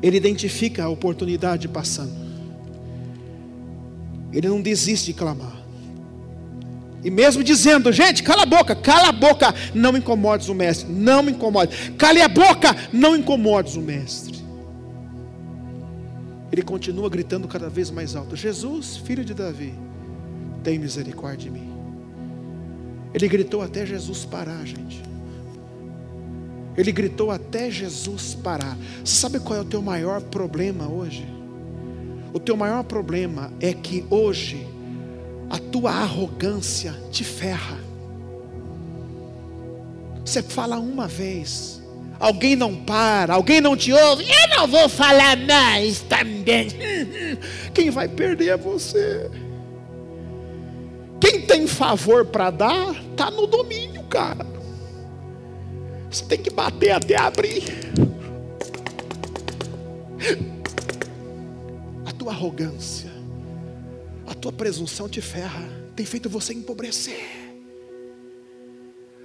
Ele 0.00 0.16
identifica 0.16 0.84
a 0.84 0.88
oportunidade 0.88 1.66
passando. 1.66 2.27
Ele 4.32 4.48
não 4.48 4.60
desiste 4.60 5.06
de 5.06 5.12
clamar. 5.14 5.56
E 7.02 7.10
mesmo 7.10 7.44
dizendo, 7.44 7.92
gente, 7.92 8.22
cala 8.22 8.42
a 8.42 8.46
boca, 8.46 8.74
cala 8.74 9.08
a 9.08 9.12
boca, 9.12 9.54
não 9.74 9.96
incomodes 9.96 10.48
o 10.48 10.54
mestre, 10.54 10.90
não 10.90 11.22
me 11.22 11.32
incomode. 11.32 11.92
Cale 11.92 12.20
a 12.20 12.28
boca, 12.28 12.74
não 12.92 13.16
incomodes 13.16 13.76
o 13.76 13.80
mestre. 13.80 14.38
Ele 16.50 16.62
continua 16.62 17.08
gritando 17.08 17.46
cada 17.46 17.68
vez 17.68 17.90
mais 17.90 18.16
alto: 18.16 18.34
Jesus, 18.34 18.96
filho 18.96 19.24
de 19.24 19.32
Davi, 19.32 19.74
tem 20.64 20.78
misericórdia 20.78 21.50
de 21.50 21.50
mim. 21.50 21.68
Ele 23.14 23.28
gritou 23.28 23.62
até 23.62 23.86
Jesus 23.86 24.24
parar, 24.24 24.64
gente. 24.66 25.02
Ele 26.76 26.92
gritou 26.92 27.30
até 27.30 27.70
Jesus 27.70 28.34
parar. 28.34 28.76
Sabe 29.04 29.40
qual 29.40 29.58
é 29.58 29.62
o 29.62 29.64
teu 29.64 29.82
maior 29.82 30.20
problema 30.20 30.88
hoje? 30.88 31.37
O 32.32 32.38
teu 32.38 32.56
maior 32.56 32.84
problema 32.84 33.52
é 33.60 33.72
que 33.72 34.04
hoje 34.10 34.66
a 35.50 35.58
tua 35.58 35.90
arrogância 35.90 36.94
te 37.10 37.24
ferra. 37.24 37.78
Você 40.24 40.42
fala 40.42 40.78
uma 40.78 41.08
vez, 41.08 41.82
alguém 42.20 42.54
não 42.54 42.74
para, 42.74 43.34
alguém 43.34 43.60
não 43.60 43.74
te 43.74 43.92
ouve, 43.92 44.24
eu 44.24 44.56
não 44.56 44.66
vou 44.66 44.88
falar 44.88 45.38
mais 45.38 46.00
também. 46.02 46.68
Quem 47.72 47.90
vai 47.90 48.08
perder 48.08 48.48
é 48.48 48.56
você. 48.56 49.30
Quem 51.20 51.42
tem 51.42 51.66
favor 51.66 52.26
para 52.26 52.50
dar, 52.50 52.94
está 53.10 53.30
no 53.30 53.46
domínio, 53.46 54.02
cara. 54.04 54.46
Você 56.10 56.24
tem 56.24 56.38
que 56.38 56.50
bater 56.50 56.92
até 56.92 57.16
abrir. 57.16 57.64
Tua 62.28 62.34
arrogância 62.34 63.10
a 64.26 64.34
tua 64.34 64.52
presunção 64.52 65.08
te 65.08 65.22
ferra, 65.22 65.66
tem 65.96 66.04
feito 66.04 66.28
você 66.28 66.52
empobrecer. 66.52 67.18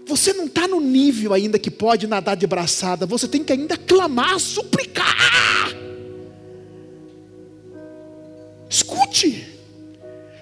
Você 0.07 0.31
não 0.31 0.45
está 0.45 0.69
no 0.69 0.79
nível 0.79 1.33
ainda 1.33 1.59
que 1.59 1.69
pode 1.69 2.07
nadar 2.07 2.37
de 2.37 2.47
braçada, 2.47 3.05
você 3.05 3.27
tem 3.27 3.43
que 3.43 3.51
ainda 3.51 3.75
clamar, 3.75 4.39
suplicar. 4.39 5.73
Escute, 8.69 9.53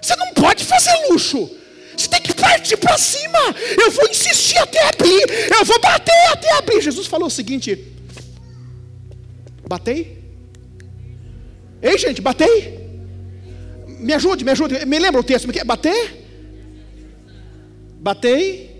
você 0.00 0.14
não 0.14 0.32
pode 0.32 0.64
fazer 0.64 0.92
luxo, 1.10 1.50
você 1.96 2.06
tem 2.06 2.20
que 2.20 2.32
partir 2.32 2.76
para 2.76 2.96
cima. 2.96 3.40
Eu 3.76 3.90
vou 3.90 4.08
insistir 4.08 4.58
até 4.58 4.86
abrir, 4.86 5.26
eu 5.58 5.64
vou 5.64 5.80
bater 5.80 6.28
até 6.30 6.52
abrir. 6.58 6.80
Jesus 6.80 7.08
falou 7.08 7.26
o 7.26 7.30
seguinte: 7.30 7.92
batei? 9.66 10.21
Ei, 11.82 11.98
gente, 11.98 12.22
batei? 12.22 12.80
Me 13.86 14.12
ajude, 14.14 14.44
me 14.44 14.52
ajude. 14.52 14.86
Me 14.86 14.98
lembra 15.00 15.20
o 15.20 15.24
texto? 15.24 15.48
Bater? 15.64 16.22
Batei. 17.98 18.70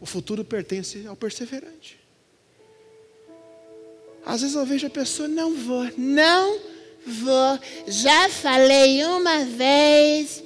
O 0.00 0.06
futuro 0.06 0.44
pertence 0.44 1.06
ao 1.06 1.16
perseverante. 1.16 1.98
Às 4.24 4.42
vezes 4.42 4.54
eu 4.54 4.64
vejo 4.64 4.86
a 4.86 4.90
pessoa, 4.90 5.28
não 5.28 5.54
vou, 5.54 5.90
não 5.96 6.58
vou. 7.04 7.58
Já 7.86 8.28
falei 8.28 9.04
uma 9.04 9.44
vez, 9.44 10.42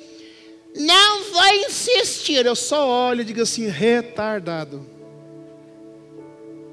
não 0.75 1.25
vou 1.25 1.47
insistir. 1.67 2.47
Eu 2.47 2.57
só 2.57 2.89
olho 3.09 3.23
e 3.23 3.25
digo 3.25 3.43
assim, 3.43 3.67
retardado. 3.69 4.87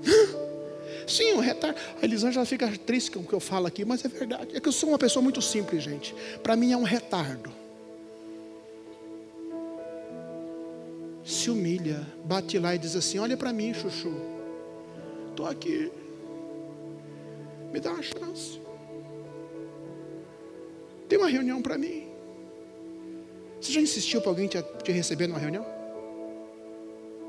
Sim, 1.10 1.34
um 1.34 1.40
retardo. 1.40 1.80
A 2.00 2.06
Elisângela 2.06 2.46
fica 2.46 2.72
triste 2.78 3.10
com 3.12 3.22
o 3.22 3.26
que 3.26 3.34
eu 3.34 3.40
falo 3.40 3.66
aqui, 3.66 3.84
mas 3.84 4.06
é 4.06 4.08
verdade. 4.08 4.56
É 4.56 4.60
que 4.60 4.68
eu 4.68 4.72
sou 4.72 4.90
uma 4.90 4.98
pessoa 5.00 5.24
muito 5.24 5.42
simples, 5.42 5.84
gente. 5.84 6.14
Para 6.44 6.56
mim 6.56 6.72
é 6.72 6.78
um 6.78 6.84
retardo. 6.84 7.52
Se 11.26 11.50
humilha, 11.50 12.06
bate 12.24 12.60
lá 12.60 12.76
e 12.76 12.78
diz 12.78 12.96
assim: 12.96 13.18
Olha 13.18 13.36
para 13.36 13.52
mim, 13.52 13.74
Chuchu. 13.74 14.14
Estou 15.32 15.48
aqui. 15.48 15.92
Me 17.72 17.80
dá 17.80 17.92
uma 17.92 18.04
chance. 18.04 18.62
Tem 21.08 21.18
uma 21.18 21.28
reunião 21.28 21.60
para 21.62 21.78
mim. 21.78 22.08
Você 23.60 23.72
já 23.72 23.82
insistiu 23.82 24.22
para 24.22 24.30
alguém 24.30 24.48
te, 24.48 24.64
te 24.84 24.92
receber 24.92 25.28
numa 25.28 25.40
reunião? 25.40 25.66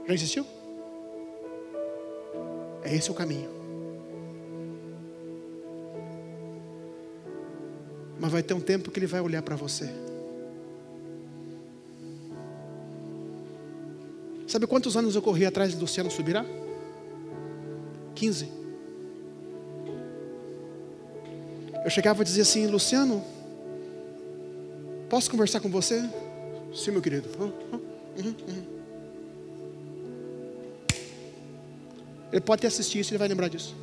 Já 0.07 0.15
insistiu? 0.15 0.47
É 2.83 2.95
esse 2.95 3.11
o 3.11 3.15
caminho. 3.15 3.60
Mas 8.21 8.31
vai 8.31 8.43
ter 8.43 8.55
um 8.55 8.61
tempo 8.61 8.91
que 8.91 8.99
ele 8.99 9.07
vai 9.07 9.21
olhar 9.21 9.43
para 9.43 9.57
você. 9.57 9.89
Sabe 14.47 14.67
quantos 14.67 14.97
anos 14.97 15.15
eu 15.15 15.23
corri 15.23 15.47
atrás 15.47 15.75
do 15.75 15.81
Luciano 15.81 16.11
Subirá? 16.11 16.45
15. 18.15 18.49
Eu 21.85 21.91
chegava 21.91 22.21
e 22.21 22.25
dizia 22.25 22.43
assim, 22.43 22.67
Luciano, 22.67 23.25
posso 25.09 25.31
conversar 25.31 25.61
com 25.61 25.71
você? 25.71 26.03
Sim, 26.75 26.91
meu 26.91 27.01
querido. 27.01 27.29
Uhum, 27.39 27.53
uhum. 28.19 28.81
Ele 32.33 32.41
pode 32.41 32.61
ter 32.61 32.69
assistido 32.69 33.01
isso, 33.01 33.13
ele 33.13 33.19
vai 33.19 33.29
lembrar 33.29 33.49
disso. 33.49 33.75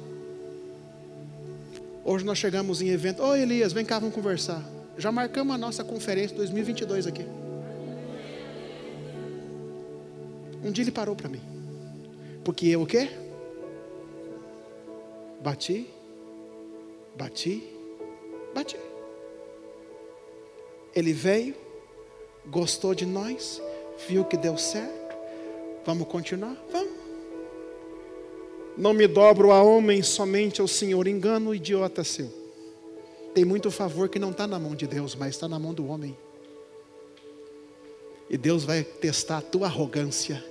Hoje 2.09 2.23
nós 2.23 2.37
chegamos 2.37 2.81
em 2.81 2.87
evento. 2.87 3.21
Ô 3.21 3.35
Elias, 3.35 3.73
vem 3.73 3.83
cá, 3.83 3.99
vamos 3.99 4.15
conversar. 4.15 4.63
Já 4.97 5.11
marcamos 5.11 5.53
a 5.53 5.57
nossa 5.57 5.83
conferência 5.83 6.37
2022 6.37 7.05
aqui. 7.05 7.25
Um 10.63 10.71
dia 10.71 10.85
ele 10.85 10.91
parou 10.91 11.17
para 11.17 11.27
mim. 11.27 11.41
Porque 12.45 12.67
eu 12.67 12.83
o 12.83 12.87
quê? 12.87 13.09
Bati, 15.43 15.85
bati, 17.17 17.61
bati. 18.55 18.77
Ele 20.95 21.11
veio, 21.11 21.55
gostou 22.45 22.95
de 22.95 23.05
nós, 23.05 23.61
viu 24.07 24.23
que 24.23 24.37
deu 24.37 24.57
certo, 24.57 24.97
Vamos 25.85 26.07
continuar? 26.09 26.55
Vamos. 26.71 26.96
Não 28.77 28.93
me 28.93 29.07
dobro 29.07 29.51
a 29.51 29.63
homem, 29.63 30.03
somente 30.03 30.61
ao 30.61 30.67
Senhor. 30.67 31.07
Engano 31.07 31.55
idiota 31.55 32.03
seu. 32.03 32.31
Tem 33.33 33.43
muito 33.43 33.71
favor 33.71 34.07
que 34.07 34.19
não 34.19 34.29
está 34.29 34.45
na 34.45 34.59
mão 34.59 34.75
de 34.75 34.85
Deus, 34.85 35.15
mas 35.15 35.29
está 35.29 35.47
na 35.47 35.57
mão 35.57 35.73
do 35.73 35.87
homem. 35.87 36.15
E 38.29 38.37
Deus 38.37 38.63
vai 38.63 38.83
testar 38.83 39.39
a 39.39 39.41
tua 39.41 39.65
arrogância, 39.65 40.43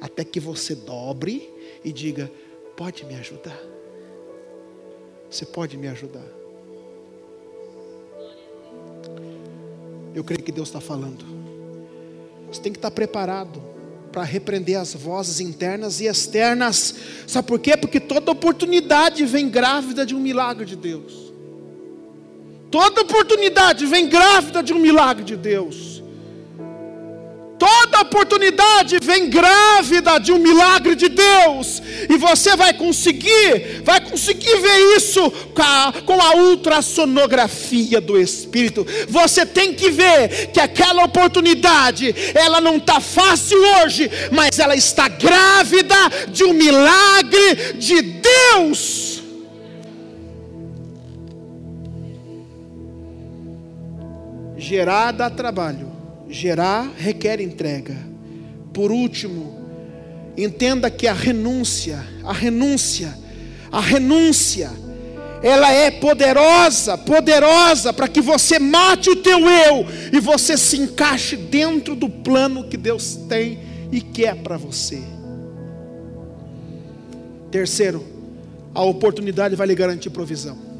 até 0.00 0.24
que 0.24 0.38
você 0.38 0.76
dobre 0.76 1.50
e 1.84 1.92
diga: 1.92 2.30
Pode 2.76 3.04
me 3.04 3.16
ajudar? 3.16 3.58
Você 5.28 5.44
pode 5.44 5.76
me 5.76 5.88
ajudar? 5.88 6.26
Eu 10.14 10.22
creio 10.22 10.42
que 10.42 10.52
Deus 10.52 10.68
está 10.68 10.80
falando. 10.80 11.24
Você 12.46 12.60
tem 12.60 12.70
que 12.70 12.78
estar 12.78 12.90
preparado 12.90 13.71
para 14.12 14.22
repreender 14.22 14.78
as 14.78 14.94
vozes 14.94 15.40
internas 15.40 16.00
e 16.00 16.06
externas. 16.06 16.94
Sabe 17.26 17.48
por 17.48 17.58
quê? 17.58 17.76
Porque 17.76 17.98
toda 17.98 18.30
oportunidade 18.30 19.24
vem 19.24 19.48
grávida 19.48 20.04
de 20.04 20.14
um 20.14 20.20
milagre 20.20 20.66
de 20.66 20.76
Deus. 20.76 21.32
Toda 22.70 23.02
oportunidade 23.02 23.86
vem 23.86 24.08
grávida 24.08 24.62
de 24.62 24.72
um 24.72 24.78
milagre 24.78 25.24
de 25.24 25.36
Deus. 25.36 26.01
Toda 27.62 28.00
oportunidade 28.00 28.98
vem 29.00 29.30
grávida 29.30 30.18
de 30.18 30.32
um 30.32 30.38
milagre 30.38 30.96
de 30.96 31.08
Deus, 31.08 31.80
e 32.10 32.16
você 32.16 32.56
vai 32.56 32.74
conseguir, 32.74 33.82
vai 33.84 34.00
conseguir 34.00 34.56
ver 34.56 34.96
isso 34.96 35.30
com 35.30 35.62
a, 35.62 35.92
com 36.04 36.20
a 36.20 36.34
ultrassonografia 36.34 38.00
do 38.00 38.18
Espírito. 38.18 38.84
Você 39.08 39.46
tem 39.46 39.72
que 39.72 39.92
ver 39.92 40.48
que 40.48 40.58
aquela 40.58 41.04
oportunidade, 41.04 42.12
ela 42.34 42.60
não 42.60 42.78
está 42.78 42.98
fácil 42.98 43.58
hoje, 43.76 44.10
mas 44.32 44.58
ela 44.58 44.74
está 44.74 45.06
grávida 45.06 45.94
de 46.32 46.42
um 46.42 46.52
milagre 46.52 47.74
de 47.74 48.02
Deus. 48.02 49.22
Gerada 54.56 55.26
a 55.26 55.30
trabalho 55.30 55.91
Gerar 56.32 56.90
requer 56.96 57.40
entrega. 57.40 57.94
Por 58.72 58.90
último, 58.90 59.54
entenda 60.36 60.90
que 60.90 61.06
a 61.06 61.12
renúncia, 61.12 62.02
a 62.24 62.32
renúncia, 62.32 63.14
a 63.70 63.80
renúncia, 63.80 64.70
ela 65.42 65.70
é 65.70 65.90
poderosa, 65.90 66.96
poderosa 66.96 67.92
para 67.92 68.08
que 68.08 68.22
você 68.22 68.58
mate 68.58 69.10
o 69.10 69.16
teu 69.16 69.40
eu 69.40 69.86
e 70.10 70.20
você 70.20 70.56
se 70.56 70.78
encaixe 70.78 71.36
dentro 71.36 71.94
do 71.94 72.08
plano 72.08 72.66
que 72.66 72.78
Deus 72.78 73.16
tem 73.28 73.58
e 73.92 74.00
quer 74.00 74.36
para 74.36 74.56
você. 74.56 75.02
Terceiro, 77.50 78.06
a 78.74 78.82
oportunidade 78.82 79.54
vai 79.54 79.66
lhe 79.66 79.74
garantir 79.74 80.08
provisão. 80.08 80.71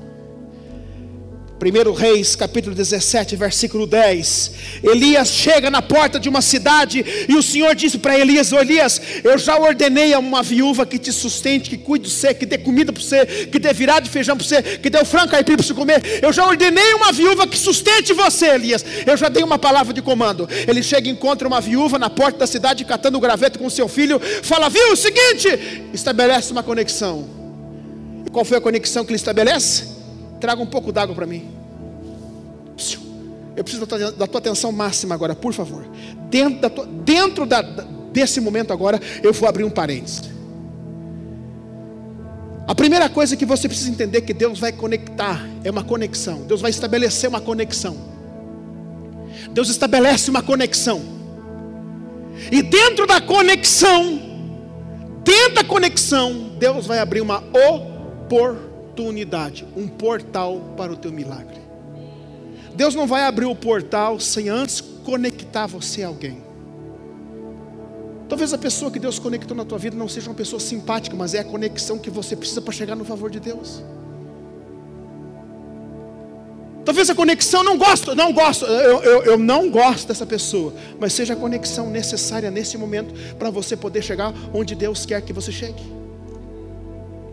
1 1.62 1.92
Reis, 1.92 2.34
capítulo 2.34 2.74
17, 2.74 3.36
versículo 3.36 3.86
10. 3.86 4.50
Elias 4.82 5.28
chega 5.28 5.70
na 5.70 5.80
porta 5.80 6.18
de 6.18 6.28
uma 6.28 6.42
cidade 6.42 7.04
e 7.28 7.36
o 7.36 7.42
Senhor 7.42 7.72
disse 7.76 7.98
para 7.98 8.18
Elias: 8.18 8.50
Elias, 8.50 9.00
eu 9.22 9.38
já 9.38 9.56
ordenei 9.56 10.12
a 10.12 10.18
uma 10.18 10.42
viúva 10.42 10.84
que 10.84 10.98
te 10.98 11.12
sustente, 11.12 11.70
que 11.70 11.78
cuide 11.78 12.06
de 12.06 12.10
você, 12.10 12.34
que 12.34 12.44
dê 12.44 12.58
comida 12.58 12.92
para 12.92 13.00
você, 13.00 13.24
que 13.46 13.60
dê 13.60 13.72
virado 13.72 14.04
de 14.04 14.10
feijão 14.10 14.36
para 14.36 14.44
você, 14.44 14.60
que 14.60 14.90
dê 14.90 14.98
o 14.98 15.04
frango 15.04 15.30
caipira 15.30 15.56
para 15.56 15.64
você 15.64 15.72
comer. 15.72 16.02
Eu 16.20 16.32
já 16.32 16.44
ordenei 16.44 16.94
uma 16.94 17.12
viúva 17.12 17.46
que 17.46 17.56
sustente 17.56 18.12
você, 18.12 18.54
Elias. 18.54 18.84
Eu 19.06 19.16
já 19.16 19.28
dei 19.28 19.44
uma 19.44 19.58
palavra 19.58 19.92
de 19.94 20.02
comando. 20.02 20.48
Ele 20.66 20.82
chega 20.82 21.06
e 21.06 21.12
encontra 21.12 21.46
uma 21.46 21.60
viúva 21.60 21.96
na 21.96 22.10
porta 22.10 22.40
da 22.40 22.46
cidade, 22.46 22.84
catando 22.84 23.18
o 23.18 23.20
graveto 23.20 23.60
com 23.60 23.70
seu 23.70 23.86
filho. 23.86 24.20
Fala, 24.42 24.68
viu? 24.68 24.92
O 24.92 24.96
seguinte, 24.96 25.88
estabelece 25.94 26.50
uma 26.50 26.64
conexão. 26.64 27.24
E 28.26 28.30
qual 28.30 28.44
foi 28.44 28.58
a 28.58 28.60
conexão 28.60 29.04
que 29.04 29.12
ele 29.12 29.16
estabelece? 29.16 29.91
Traga 30.42 30.60
um 30.60 30.66
pouco 30.66 30.90
d'água 30.90 31.14
para 31.14 31.24
mim. 31.24 31.48
Eu 33.54 33.62
preciso 33.62 33.86
da 33.86 34.26
tua, 34.26 34.40
atenção 34.40 34.72
máxima 34.72 35.14
agora, 35.14 35.36
por 35.36 35.52
favor. 35.52 35.86
Dentro, 36.28 36.60
da 36.60 36.68
tua, 36.68 36.84
dentro 36.84 37.46
da, 37.46 37.62
desse 37.62 38.40
momento 38.40 38.72
agora, 38.72 39.00
eu 39.22 39.32
vou 39.32 39.48
abrir 39.48 39.62
um 39.62 39.70
parênteses. 39.70 40.22
A 42.66 42.74
primeira 42.74 43.08
coisa 43.08 43.36
que 43.36 43.44
você 43.46 43.68
precisa 43.68 43.88
entender 43.88 44.18
é 44.18 44.20
que 44.20 44.34
Deus 44.34 44.58
vai 44.58 44.72
conectar 44.72 45.48
é 45.62 45.70
uma 45.70 45.84
conexão. 45.84 46.42
Deus 46.42 46.60
vai 46.60 46.72
estabelecer 46.72 47.30
uma 47.30 47.40
conexão. 47.40 47.96
Deus 49.52 49.68
estabelece 49.68 50.28
uma 50.28 50.42
conexão. 50.42 51.02
E 52.50 52.62
dentro 52.62 53.06
da 53.06 53.20
conexão, 53.20 54.20
dentro 55.22 55.54
da 55.54 55.62
conexão, 55.62 56.50
Deus 56.58 56.84
vai 56.84 56.98
abrir 56.98 57.20
uma 57.20 57.38
oportunidade 57.38 58.71
oportunidade, 58.92 59.66
um 59.74 59.88
portal 59.88 60.60
para 60.76 60.92
o 60.92 60.96
teu 60.96 61.10
milagre. 61.10 61.60
Deus 62.74 62.94
não 62.94 63.06
vai 63.06 63.22
abrir 63.24 63.46
o 63.46 63.56
portal 63.56 64.20
sem 64.20 64.48
antes 64.48 64.80
conectar 64.80 65.66
você 65.66 66.02
a 66.02 66.08
alguém. 66.08 66.42
Talvez 68.28 68.52
a 68.52 68.58
pessoa 68.58 68.90
que 68.90 68.98
Deus 68.98 69.18
conectou 69.18 69.56
na 69.56 69.64
tua 69.64 69.78
vida 69.78 69.96
não 69.96 70.08
seja 70.08 70.30
uma 70.30 70.36
pessoa 70.36 70.60
simpática, 70.60 71.14
mas 71.14 71.34
é 71.34 71.40
a 71.40 71.44
conexão 71.44 71.98
que 71.98 72.08
você 72.08 72.34
precisa 72.36 72.62
para 72.62 72.72
chegar 72.72 72.96
no 72.96 73.04
favor 73.04 73.30
de 73.30 73.40
Deus. 73.40 73.82
Talvez 76.84 77.08
a 77.10 77.14
conexão 77.14 77.62
não 77.62 77.78
gosto, 77.78 78.14
não 78.14 78.32
gosto, 78.32 78.64
eu, 78.64 79.02
eu, 79.02 79.22
eu 79.22 79.38
não 79.38 79.70
gosto 79.70 80.08
dessa 80.08 80.26
pessoa, 80.26 80.74
mas 80.98 81.12
seja 81.12 81.34
a 81.34 81.36
conexão 81.36 81.88
necessária 81.90 82.50
nesse 82.50 82.76
momento 82.76 83.14
para 83.38 83.50
você 83.50 83.76
poder 83.76 84.02
chegar 84.02 84.34
onde 84.52 84.74
Deus 84.74 85.06
quer 85.06 85.22
que 85.22 85.32
você 85.32 85.52
chegue. 85.52 86.01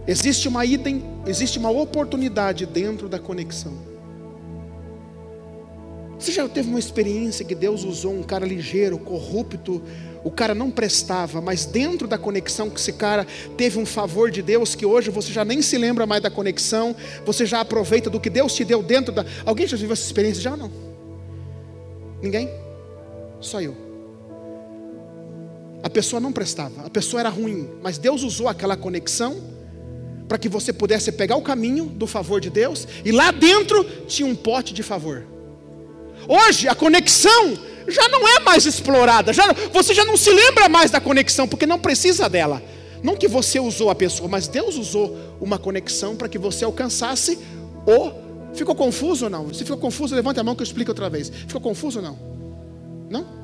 Existe 0.10 0.48
uma 0.48 0.66
item, 0.66 1.04
existe 1.28 1.60
uma 1.60 1.70
oportunidade 1.70 2.66
dentro 2.66 3.08
da 3.08 3.20
conexão. 3.20 3.74
Você 6.18 6.32
já 6.32 6.50
teve 6.50 6.68
uma 6.68 6.80
experiência 6.80 7.46
que 7.46 7.54
Deus 7.54 7.84
usou 7.84 8.16
um 8.16 8.24
cara 8.24 8.44
ligeiro, 8.44 8.98
corrupto, 8.98 9.84
o 10.24 10.32
cara 10.32 10.56
não 10.56 10.72
prestava, 10.72 11.40
mas 11.40 11.64
dentro 11.64 12.08
da 12.08 12.18
conexão 12.18 12.72
que 12.72 12.80
esse 12.80 12.94
cara 12.94 13.28
teve 13.56 13.78
um 13.78 13.86
favor 13.86 14.32
de 14.32 14.42
Deus 14.42 14.74
que 14.74 14.84
hoje 14.84 15.12
você 15.12 15.32
já 15.32 15.46
nem 15.46 15.62
se 15.62 15.78
lembra 15.78 16.08
mais 16.08 16.24
da 16.24 16.32
conexão, 16.32 16.96
você 17.24 17.46
já 17.46 17.60
aproveita 17.60 18.10
do 18.10 18.20
que 18.20 18.32
Deus 18.32 18.56
te 18.56 18.66
deu 18.66 18.82
dentro 18.82 19.14
da. 19.14 19.24
Alguém 19.46 19.68
já 19.68 19.78
viveu 19.78 19.94
essa 19.94 20.08
experiência 20.08 20.42
já 20.42 20.52
ou 20.54 20.58
não? 20.58 20.72
Ninguém? 22.20 22.50
Só 23.40 23.62
eu. 23.62 23.78
A 25.84 25.90
pessoa 25.90 26.20
não 26.20 26.32
prestava, 26.32 26.88
a 26.88 26.90
pessoa 26.90 27.20
era 27.20 27.30
ruim, 27.30 27.70
mas 27.84 28.00
Deus 28.00 28.24
usou 28.24 28.48
aquela 28.48 28.76
conexão 28.76 29.59
para 30.30 30.38
que 30.38 30.48
você 30.48 30.72
pudesse 30.72 31.12
pegar 31.12 31.36
o 31.36 31.42
caminho 31.42 31.86
do 31.86 32.06
favor 32.06 32.40
de 32.40 32.52
Deus, 32.52 32.88
e 33.04 33.12
lá 33.12 33.32
dentro 33.32 33.84
tinha 34.08 34.28
um 34.28 34.36
pote 34.36 34.76
de 34.76 34.84
favor. 34.84 35.26
Hoje 36.28 36.68
a 36.68 36.76
conexão 36.76 37.58
já 37.88 38.08
não 38.10 38.28
é 38.28 38.40
mais 38.42 38.68
explorada, 38.68 39.34
já, 39.34 39.52
você 39.74 39.92
já 39.92 40.06
não 40.06 40.16
se 40.16 40.30
lembra 40.30 40.70
mais 40.70 40.92
da 40.92 41.02
conexão, 41.02 41.48
porque 41.48 41.66
não 41.66 41.80
precisa 41.80 42.30
dela. 42.30 42.62
Não 43.02 43.16
que 43.16 43.28
você 43.28 43.60
usou 43.60 43.90
a 43.90 43.96
pessoa, 43.96 44.30
mas 44.30 44.48
Deus 44.48 44.76
usou 44.76 45.18
uma 45.42 45.58
conexão 45.58 46.16
para 46.16 46.30
que 46.30 46.38
você 46.38 46.64
alcançasse 46.64 47.40
o. 47.88 48.12
Ficou 48.54 48.76
confuso 48.76 49.26
ou 49.26 49.32
não? 49.32 49.52
Se 49.54 49.64
ficou 49.64 49.78
confuso, 49.78 50.14
levante 50.14 50.40
a 50.40 50.44
mão 50.44 50.54
que 50.54 50.62
eu 50.62 50.66
explico 50.66 50.92
outra 50.92 51.10
vez. 51.10 51.30
Ficou 51.30 51.62
confuso 51.62 52.00
ou 52.00 52.06
não? 52.06 52.20
Não? 53.10 53.40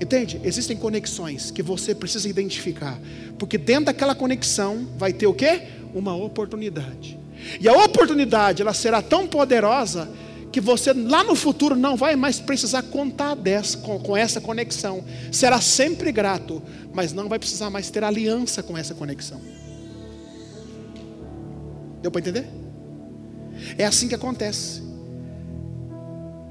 Entende? 0.00 0.40
Existem 0.44 0.76
conexões 0.76 1.50
que 1.50 1.62
você 1.62 1.94
precisa 1.94 2.28
identificar. 2.28 2.98
Porque 3.38 3.58
dentro 3.58 3.86
daquela 3.86 4.14
conexão 4.14 4.86
vai 4.96 5.12
ter 5.12 5.26
o 5.26 5.34
quê? 5.34 5.62
Uma 5.94 6.14
oportunidade. 6.14 7.18
E 7.60 7.68
a 7.68 7.72
oportunidade 7.72 8.62
ela 8.62 8.74
será 8.74 9.00
tão 9.00 9.26
poderosa 9.26 10.08
que 10.52 10.60
você 10.60 10.92
lá 10.92 11.22
no 11.22 11.34
futuro 11.34 11.76
não 11.76 11.96
vai 11.96 12.16
mais 12.16 12.40
precisar 12.40 12.82
contar 12.82 13.34
dessa, 13.34 13.78
com, 13.78 13.98
com 14.00 14.16
essa 14.16 14.40
conexão. 14.40 15.04
Será 15.30 15.60
sempre 15.60 16.10
grato, 16.10 16.62
mas 16.92 17.12
não 17.12 17.28
vai 17.28 17.38
precisar 17.38 17.70
mais 17.70 17.88
ter 17.90 18.02
aliança 18.02 18.62
com 18.62 18.76
essa 18.76 18.94
conexão. 18.94 19.40
Deu 22.02 22.10
para 22.10 22.20
entender? 22.20 22.46
É 23.78 23.84
assim 23.84 24.08
que 24.08 24.14
acontece. 24.14 24.82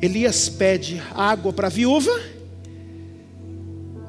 Elias 0.02 0.48
pede 0.48 1.02
água 1.14 1.52
para 1.52 1.68
a 1.68 1.70
viúva, 1.70 2.12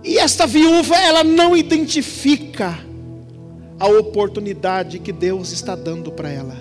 e 0.04 0.18
esta 0.18 0.46
viúva 0.46 0.96
ela 0.96 1.24
não 1.24 1.56
identifica 1.56 2.78
a 3.80 3.88
oportunidade 3.88 4.98
que 4.98 5.10
Deus 5.10 5.52
está 5.52 5.74
dando 5.74 6.12
para 6.12 6.28
ela. 6.28 6.54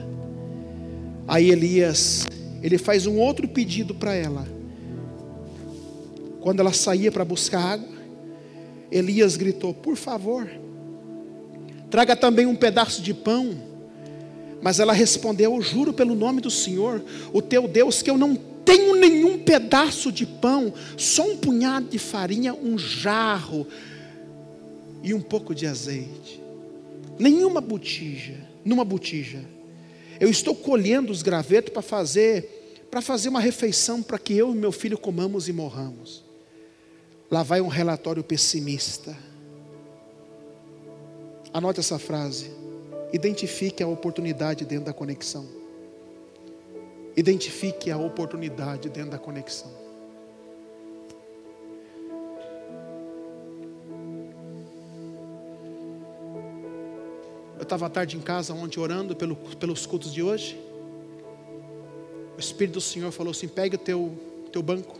Aí 1.28 1.51
Elias, 1.51 2.26
ele 2.63 2.78
faz 2.78 3.05
um 3.05 3.20
outro 3.20 3.45
pedido 3.45 3.93
para 3.93 4.15
ela. 4.15 4.47
Quando 6.39 6.61
ela 6.61 6.72
saía 6.72 7.11
para 7.11 7.26
buscar 7.26 7.74
água, 7.74 7.99
Elias 8.89 9.36
gritou: 9.36 9.74
Por 9.74 9.97
favor, 9.97 10.49
traga 11.91 12.15
também 12.15 12.45
um 12.45 12.55
pedaço 12.55 13.01
de 13.01 13.13
pão. 13.13 13.67
Mas 14.61 14.80
ela 14.80 14.93
respondeu: 14.93 15.55
Eu 15.55 15.61
juro 15.61 15.91
pelo 15.91 16.15
nome 16.15 16.39
do 16.39 16.49
Senhor, 16.49 17.03
o 17.34 17.41
teu 17.41 17.67
Deus, 17.67 18.01
que 18.01 18.09
eu 18.09 18.17
não 18.17 18.34
tenho 18.63 18.95
nenhum 18.95 19.39
pedaço 19.39 20.09
de 20.09 20.26
pão, 20.26 20.74
só 20.95 21.24
um 21.24 21.36
punhado 21.36 21.88
de 21.89 21.99
farinha, 21.99 22.53
um 22.53 22.78
jarro 22.78 23.67
e 25.03 25.13
um 25.13 25.22
pouco 25.22 25.53
de 25.53 25.67
azeite. 25.67 26.38
Nenhuma 27.20 27.59
botija, 27.59 28.47
numa 28.63 28.86
botija. 28.86 29.43
Eu 30.20 30.30
estou 30.30 30.55
colhendo 30.55 31.11
os 31.11 31.22
gravetos 31.22 31.74
para 31.74 31.82
fazer, 31.82 32.88
para 32.89 33.01
fazer 33.01 33.28
uma 33.28 33.41
refeição 33.41 34.01
para 34.01 34.17
que 34.17 34.34
eu 34.34 34.55
e 34.55 34.57
meu 34.57 34.72
filho 34.72 34.97
comamos 34.97 35.49
e 35.49 35.53
morramos. 35.53 36.24
Lá 37.30 37.43
vai 37.43 37.59
um 37.59 37.67
relatório 37.67 38.24
pessimista. 38.24 39.15
Anote 41.53 41.82
essa 41.82 41.99
frase. 41.99 42.51
Identifique 43.11 43.84
a 43.84 43.88
oportunidade 43.88 44.65
dentro 44.65 44.86
da 44.86 44.93
conexão. 44.93 45.45
Identifique 47.17 47.91
a 47.91 47.97
oportunidade 47.97 48.89
dentro 48.89 49.11
da 49.11 49.20
conexão. 49.20 49.78
Eu 57.60 57.64
estava 57.64 57.88
à 57.88 57.89
tarde 57.89 58.16
em 58.16 58.22
casa 58.22 58.53
ontem 58.53 58.80
orando 58.80 59.14
pelo, 59.14 59.36
pelos 59.36 59.86
cultos 59.86 60.14
de 60.14 60.24
hoje. 60.24 60.57
O 62.38 62.39
Espírito 62.39 62.76
do 62.76 62.82
Senhor 62.82 63.12
falou 63.12 63.32
assim: 63.32 63.49
pegue 63.49 63.76
o 63.76 63.78
teu, 63.78 64.18
teu 64.49 64.64
banco. 64.64 64.97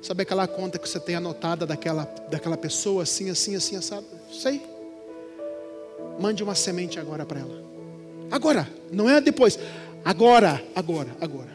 Sabe 0.00 0.22
aquela 0.22 0.48
conta 0.48 0.78
que 0.78 0.88
você 0.88 0.98
tem 0.98 1.14
anotada 1.14 1.66
daquela, 1.66 2.04
daquela 2.30 2.56
pessoa, 2.56 3.02
assim, 3.02 3.28
assim, 3.28 3.54
assim, 3.54 3.78
sabe? 3.82 4.06
Sei. 4.32 4.62
Mande 6.18 6.42
uma 6.42 6.54
semente 6.54 6.98
agora 6.98 7.26
para 7.26 7.40
ela. 7.40 7.62
Agora, 8.30 8.66
não 8.90 9.10
é 9.10 9.20
depois. 9.20 9.58
Agora, 10.02 10.64
agora, 10.74 11.10
agora. 11.20 11.54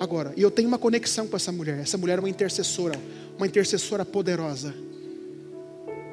Agora. 0.00 0.34
E 0.36 0.42
eu 0.42 0.50
tenho 0.50 0.66
uma 0.66 0.78
conexão 0.78 1.28
com 1.28 1.36
essa 1.36 1.52
mulher. 1.52 1.78
Essa 1.78 1.96
mulher 1.96 2.18
é 2.18 2.20
uma 2.20 2.28
intercessora, 2.28 2.98
uma 3.36 3.46
intercessora 3.46 4.04
poderosa. 4.04 4.74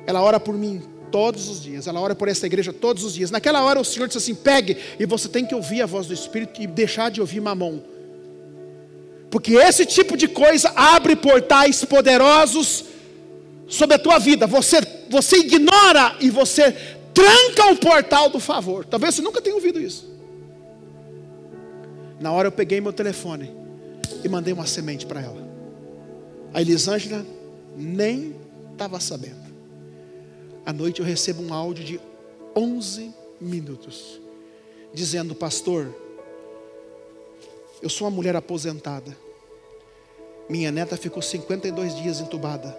Ela 0.06 0.22
ora 0.22 0.39
por 0.39 0.56
mim 0.56 0.91
todos 1.12 1.49
os 1.49 1.62
dias. 1.62 1.88
Ela 1.88 1.99
ora 1.99 2.16
por 2.16 2.28
essa 2.28 2.45
igreja 2.45 2.72
todos 2.72 3.03
os 3.03 3.14
dias. 3.14 3.30
Naquela 3.30 3.64
hora 3.64 3.80
o 3.80 3.86
Senhor 3.86 4.07
disse 4.07 4.18
assim: 4.18 4.36
pegue, 4.36 4.78
e 4.99 5.05
você 5.05 5.28
tem 5.28 5.45
que 5.45 5.53
ouvir 5.53 5.82
a 5.82 5.86
voz 5.86 6.07
do 6.07 6.14
Espírito 6.14 6.62
e 6.62 6.68
deixar 6.68 7.12
de 7.12 7.22
ouvir 7.22 7.41
mamão. 7.41 7.84
Porque 9.30 9.53
esse 9.53 9.86
tipo 9.86 10.18
de 10.18 10.28
coisa 10.28 10.72
abre 10.76 11.16
portais 11.16 11.86
poderosos 11.86 12.86
sobre 13.68 13.95
a 13.95 13.99
tua 13.99 14.20
vida. 14.20 14.45
Você, 14.45 14.78
você 15.09 15.38
ignora 15.38 16.18
e 16.20 16.30
você 16.30 16.72
tranca 17.14 17.72
o 17.72 17.78
portal 17.78 18.30
do 18.30 18.39
favor. 18.39 18.86
Talvez 18.86 19.16
você 19.16 19.22
nunca 19.22 19.41
tenha 19.41 19.55
ouvido 19.55 19.80
isso. 19.80 20.09
Na 22.20 22.32
hora 22.32 22.49
eu 22.49 22.51
peguei 22.51 22.82
meu 22.82 22.93
telefone 22.93 23.51
e 24.24 24.30
mandei 24.30 24.53
uma 24.53 24.66
semente 24.66 25.05
para 25.05 25.22
ela. 25.22 25.49
A 26.53 26.62
Elisângela 26.62 27.26
nem 27.78 28.36
estava 28.74 28.99
sabendo. 28.99 29.51
À 30.72 30.74
noite 30.74 31.01
eu 31.01 31.05
recebo 31.05 31.43
um 31.43 31.53
áudio 31.53 31.84
de 31.84 31.99
11 32.55 33.13
minutos, 33.41 34.22
dizendo: 34.93 35.36
Pastor, 35.36 35.93
eu 37.82 37.89
sou 37.89 38.07
uma 38.07 38.15
mulher 38.15 38.38
aposentada. 38.38 39.17
Minha 40.47 40.72
neta 40.72 40.95
ficou 40.95 41.22
52 41.22 41.93
dias 41.97 42.22
entubada, 42.22 42.72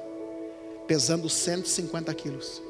pesando 0.86 1.28
150 1.28 2.14
quilos. 2.14 2.62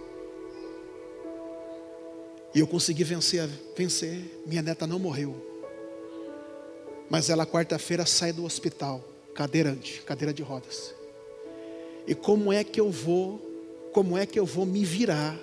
E 2.52 2.58
eu 2.58 2.66
consegui 2.66 3.04
vencer, 3.04 3.48
vencer. 3.76 4.42
Minha 4.44 4.60
neta 4.60 4.88
não 4.88 4.98
morreu. 4.98 5.36
Mas 7.08 7.30
ela 7.30 7.46
quarta-feira 7.46 8.04
sai 8.04 8.32
do 8.32 8.44
hospital, 8.44 9.00
cadeirante, 9.36 10.02
cadeira 10.02 10.34
de 10.34 10.42
rodas. 10.42 10.92
E 12.08 12.12
como 12.12 12.52
é 12.52 12.64
que 12.64 12.80
eu 12.80 12.90
vou 12.90 13.51
como 13.92 14.16
é 14.16 14.24
que 14.26 14.38
eu 14.38 14.46
vou 14.46 14.64
me 14.64 14.84
virar 14.84 15.38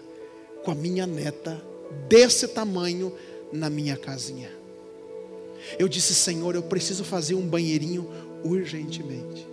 com 0.64 0.72
a 0.72 0.76
minha 0.76 1.06
neta 1.06 1.62
desse 2.08 2.48
tamanho 2.48 3.14
na 3.54 3.70
minha 3.70 3.96
casinha? 3.96 4.50
Eu 5.78 5.88
disse, 5.88 6.16
Senhor, 6.16 6.56
eu 6.56 6.64
preciso 6.64 7.04
fazer 7.04 7.36
um 7.36 7.48
banheirinho 7.48 8.10
urgentemente. 8.44 9.48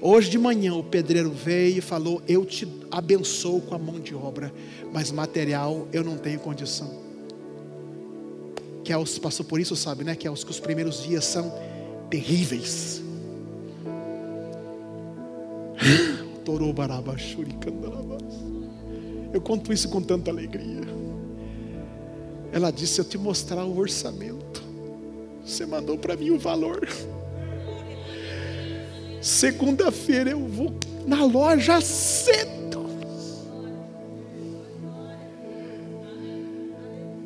Hoje 0.00 0.28
de 0.28 0.38
manhã 0.38 0.74
o 0.74 0.84
pedreiro 0.84 1.30
veio 1.30 1.78
e 1.78 1.80
falou: 1.80 2.20
Eu 2.28 2.44
te 2.44 2.68
abençoo 2.90 3.62
com 3.62 3.74
a 3.74 3.78
mão 3.78 3.98
de 3.98 4.14
obra, 4.14 4.52
mas 4.92 5.10
material 5.10 5.88
eu 5.92 6.04
não 6.04 6.18
tenho 6.18 6.38
condição. 6.40 7.00
Que 8.84 8.94
os 8.94 9.18
passou 9.18 9.46
por 9.46 9.60
isso, 9.60 9.76
sabe, 9.76 10.04
né? 10.04 10.18
É 10.22 10.30
os 10.30 10.44
que 10.44 10.50
os 10.50 10.60
primeiros 10.60 11.02
dias 11.02 11.24
são 11.24 11.54
terríveis. 12.10 13.00
Eu 19.32 19.40
conto 19.40 19.72
isso 19.72 19.88
com 19.88 20.02
tanta 20.02 20.30
alegria. 20.30 20.80
Ela 22.52 22.70
disse: 22.70 23.00
Eu 23.00 23.04
te 23.04 23.16
mostrar 23.16 23.64
o 23.64 23.78
orçamento. 23.78 24.62
Você 25.44 25.64
mandou 25.64 25.96
para 25.96 26.16
mim 26.16 26.30
o 26.30 26.38
valor. 26.38 26.88
Segunda-feira 29.20 30.30
eu 30.30 30.46
vou 30.46 30.72
na 31.06 31.24
loja 31.24 31.80
cedo. 31.80 32.86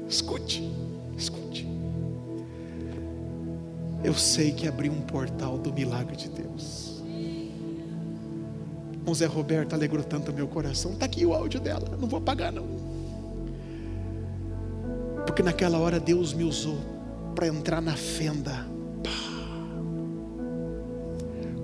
Escute, 0.09 0.63
escute. 1.17 1.67
Eu 4.03 4.15
sei 4.15 4.53
que 4.53 4.69
abri 4.69 4.91
um 4.91 5.01
portal 5.01 5.57
do 5.57 5.73
milagre 5.73 6.17
de 6.17 6.29
Deus 6.29 6.84
o 9.07 9.15
Zé 9.15 9.27
Roberto 9.27 9.75
alegrou 9.75 10.03
tanto 10.03 10.33
meu 10.33 10.49
coração. 10.49 10.93
Está 10.93 11.07
aqui 11.07 11.25
o 11.27 11.35
áudio 11.35 11.61
dela, 11.61 11.97
não 12.01 12.09
vou 12.09 12.19
apagar 12.19 12.53
não. 12.53 12.67
Porque 15.27 15.43
naquela 15.43 15.79
hora 15.79 15.99
Deus 15.99 16.33
me 16.33 16.45
usou 16.45 16.79
para 17.35 17.47
entrar 17.47 17.81
na 17.81 17.97
fenda. 17.97 18.67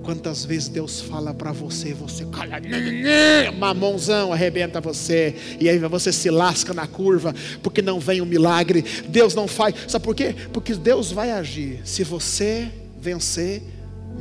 Quantas 0.03 0.43
vezes 0.43 0.67
Deus 0.67 0.99
fala 0.99 1.31
para 1.31 1.51
você, 1.51 1.93
você 1.93 2.25
cala, 2.25 2.59
mamãozão 3.57 4.33
arrebenta 4.33 4.81
você, 4.81 5.35
e 5.59 5.69
aí 5.69 5.77
você 5.77 6.11
se 6.11 6.29
lasca 6.31 6.73
na 6.73 6.87
curva, 6.87 7.35
porque 7.61 7.83
não 7.83 7.99
vem 7.99 8.19
o 8.19 8.23
um 8.23 8.27
milagre, 8.27 8.83
Deus 9.07 9.35
não 9.35 9.47
faz, 9.47 9.75
sabe 9.87 10.03
por 10.03 10.15
quê? 10.15 10.35
Porque 10.51 10.73
Deus 10.73 11.11
vai 11.11 11.31
agir 11.31 11.81
se 11.85 12.03
você 12.03 12.71
vencer 12.99 13.61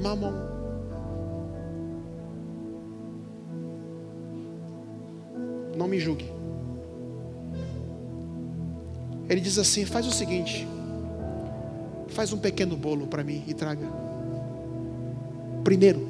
mamão. 0.02 0.59
Me 5.90 5.98
julgue. 5.98 6.30
Ele 9.28 9.40
diz 9.40 9.58
assim: 9.58 9.84
faz 9.84 10.06
o 10.06 10.12
seguinte, 10.12 10.66
faz 12.08 12.32
um 12.32 12.38
pequeno 12.38 12.76
bolo 12.76 13.06
para 13.06 13.22
mim 13.22 13.44
e 13.46 13.52
traga. 13.52 13.86
Primeiro, 15.62 16.08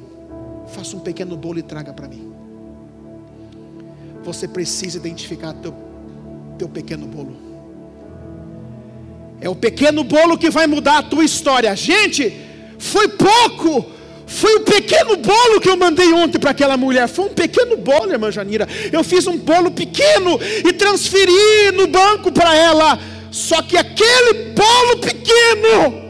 faça 0.67 0.95
um 0.95 0.99
pequeno 0.99 1.35
bolo 1.35 1.59
e 1.59 1.63
traga 1.63 1.93
para 1.93 2.07
mim. 2.07 2.31
Você 4.23 4.47
precisa 4.47 4.97
identificar 4.97 5.53
teu, 5.53 5.73
teu 6.57 6.69
pequeno 6.69 7.05
bolo. 7.07 7.35
É 9.41 9.49
o 9.49 9.55
pequeno 9.55 10.03
bolo 10.03 10.37
que 10.37 10.49
vai 10.49 10.67
mudar 10.67 10.99
a 10.99 11.03
tua 11.03 11.23
história. 11.23 11.75
Gente, 11.75 12.31
foi 12.77 13.07
pouco 13.07 13.91
foi 14.31 14.55
um 14.59 14.63
pequeno 14.63 15.17
bolo 15.17 15.59
que 15.59 15.69
eu 15.69 15.75
mandei 15.75 16.13
ontem 16.13 16.39
para 16.39 16.51
aquela 16.51 16.77
mulher. 16.77 17.07
Foi 17.09 17.25
um 17.25 17.33
pequeno 17.33 17.75
bolo, 17.75 18.11
irmã 18.11 18.31
Janira. 18.31 18.65
Eu 18.91 19.03
fiz 19.03 19.27
um 19.27 19.37
bolo 19.37 19.71
pequeno 19.71 20.39
e 20.65 20.71
transferi 20.71 21.71
no 21.73 21.85
banco 21.87 22.31
para 22.31 22.55
ela. 22.55 22.97
Só 23.29 23.61
que 23.61 23.75
aquele 23.75 24.53
bolo 24.55 24.99
pequeno 25.01 26.01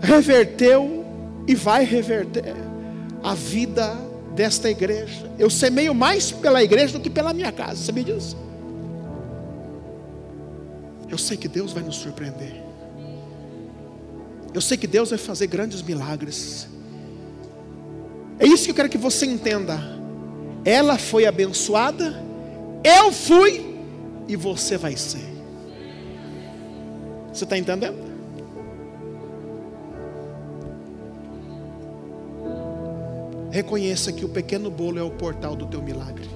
reverteu 0.00 1.04
e 1.48 1.56
vai 1.56 1.84
reverter 1.84 2.54
a 3.22 3.34
vida 3.34 3.92
desta 4.34 4.70
igreja. 4.70 5.30
Eu 5.36 5.50
semeio 5.50 5.92
mais 5.92 6.30
pela 6.30 6.62
igreja 6.62 6.92
do 6.92 7.00
que 7.00 7.10
pela 7.10 7.34
minha 7.34 7.50
casa. 7.50 7.82
Você 7.82 7.90
me 7.90 8.04
diz? 8.04 8.36
Eu 11.10 11.18
sei 11.18 11.36
que 11.36 11.48
Deus 11.48 11.72
vai 11.72 11.82
nos 11.82 11.96
surpreender. 11.96 12.63
Eu 14.54 14.60
sei 14.60 14.76
que 14.76 14.86
Deus 14.86 15.10
vai 15.10 15.18
fazer 15.18 15.48
grandes 15.48 15.82
milagres. 15.82 16.68
É 18.38 18.46
isso 18.46 18.64
que 18.64 18.70
eu 18.70 18.74
quero 18.74 18.88
que 18.88 18.96
você 18.96 19.26
entenda. 19.26 19.80
Ela 20.64 20.96
foi 20.96 21.26
abençoada, 21.26 22.22
eu 22.84 23.12
fui 23.12 23.76
e 24.28 24.36
você 24.36 24.78
vai 24.78 24.96
ser. 24.96 25.34
Você 27.32 27.42
está 27.42 27.58
entendendo? 27.58 28.14
Reconheça 33.50 34.12
que 34.12 34.24
o 34.24 34.28
pequeno 34.28 34.70
bolo 34.70 34.98
é 34.98 35.02
o 35.02 35.10
portal 35.10 35.56
do 35.56 35.66
teu 35.66 35.82
milagre. 35.82 36.28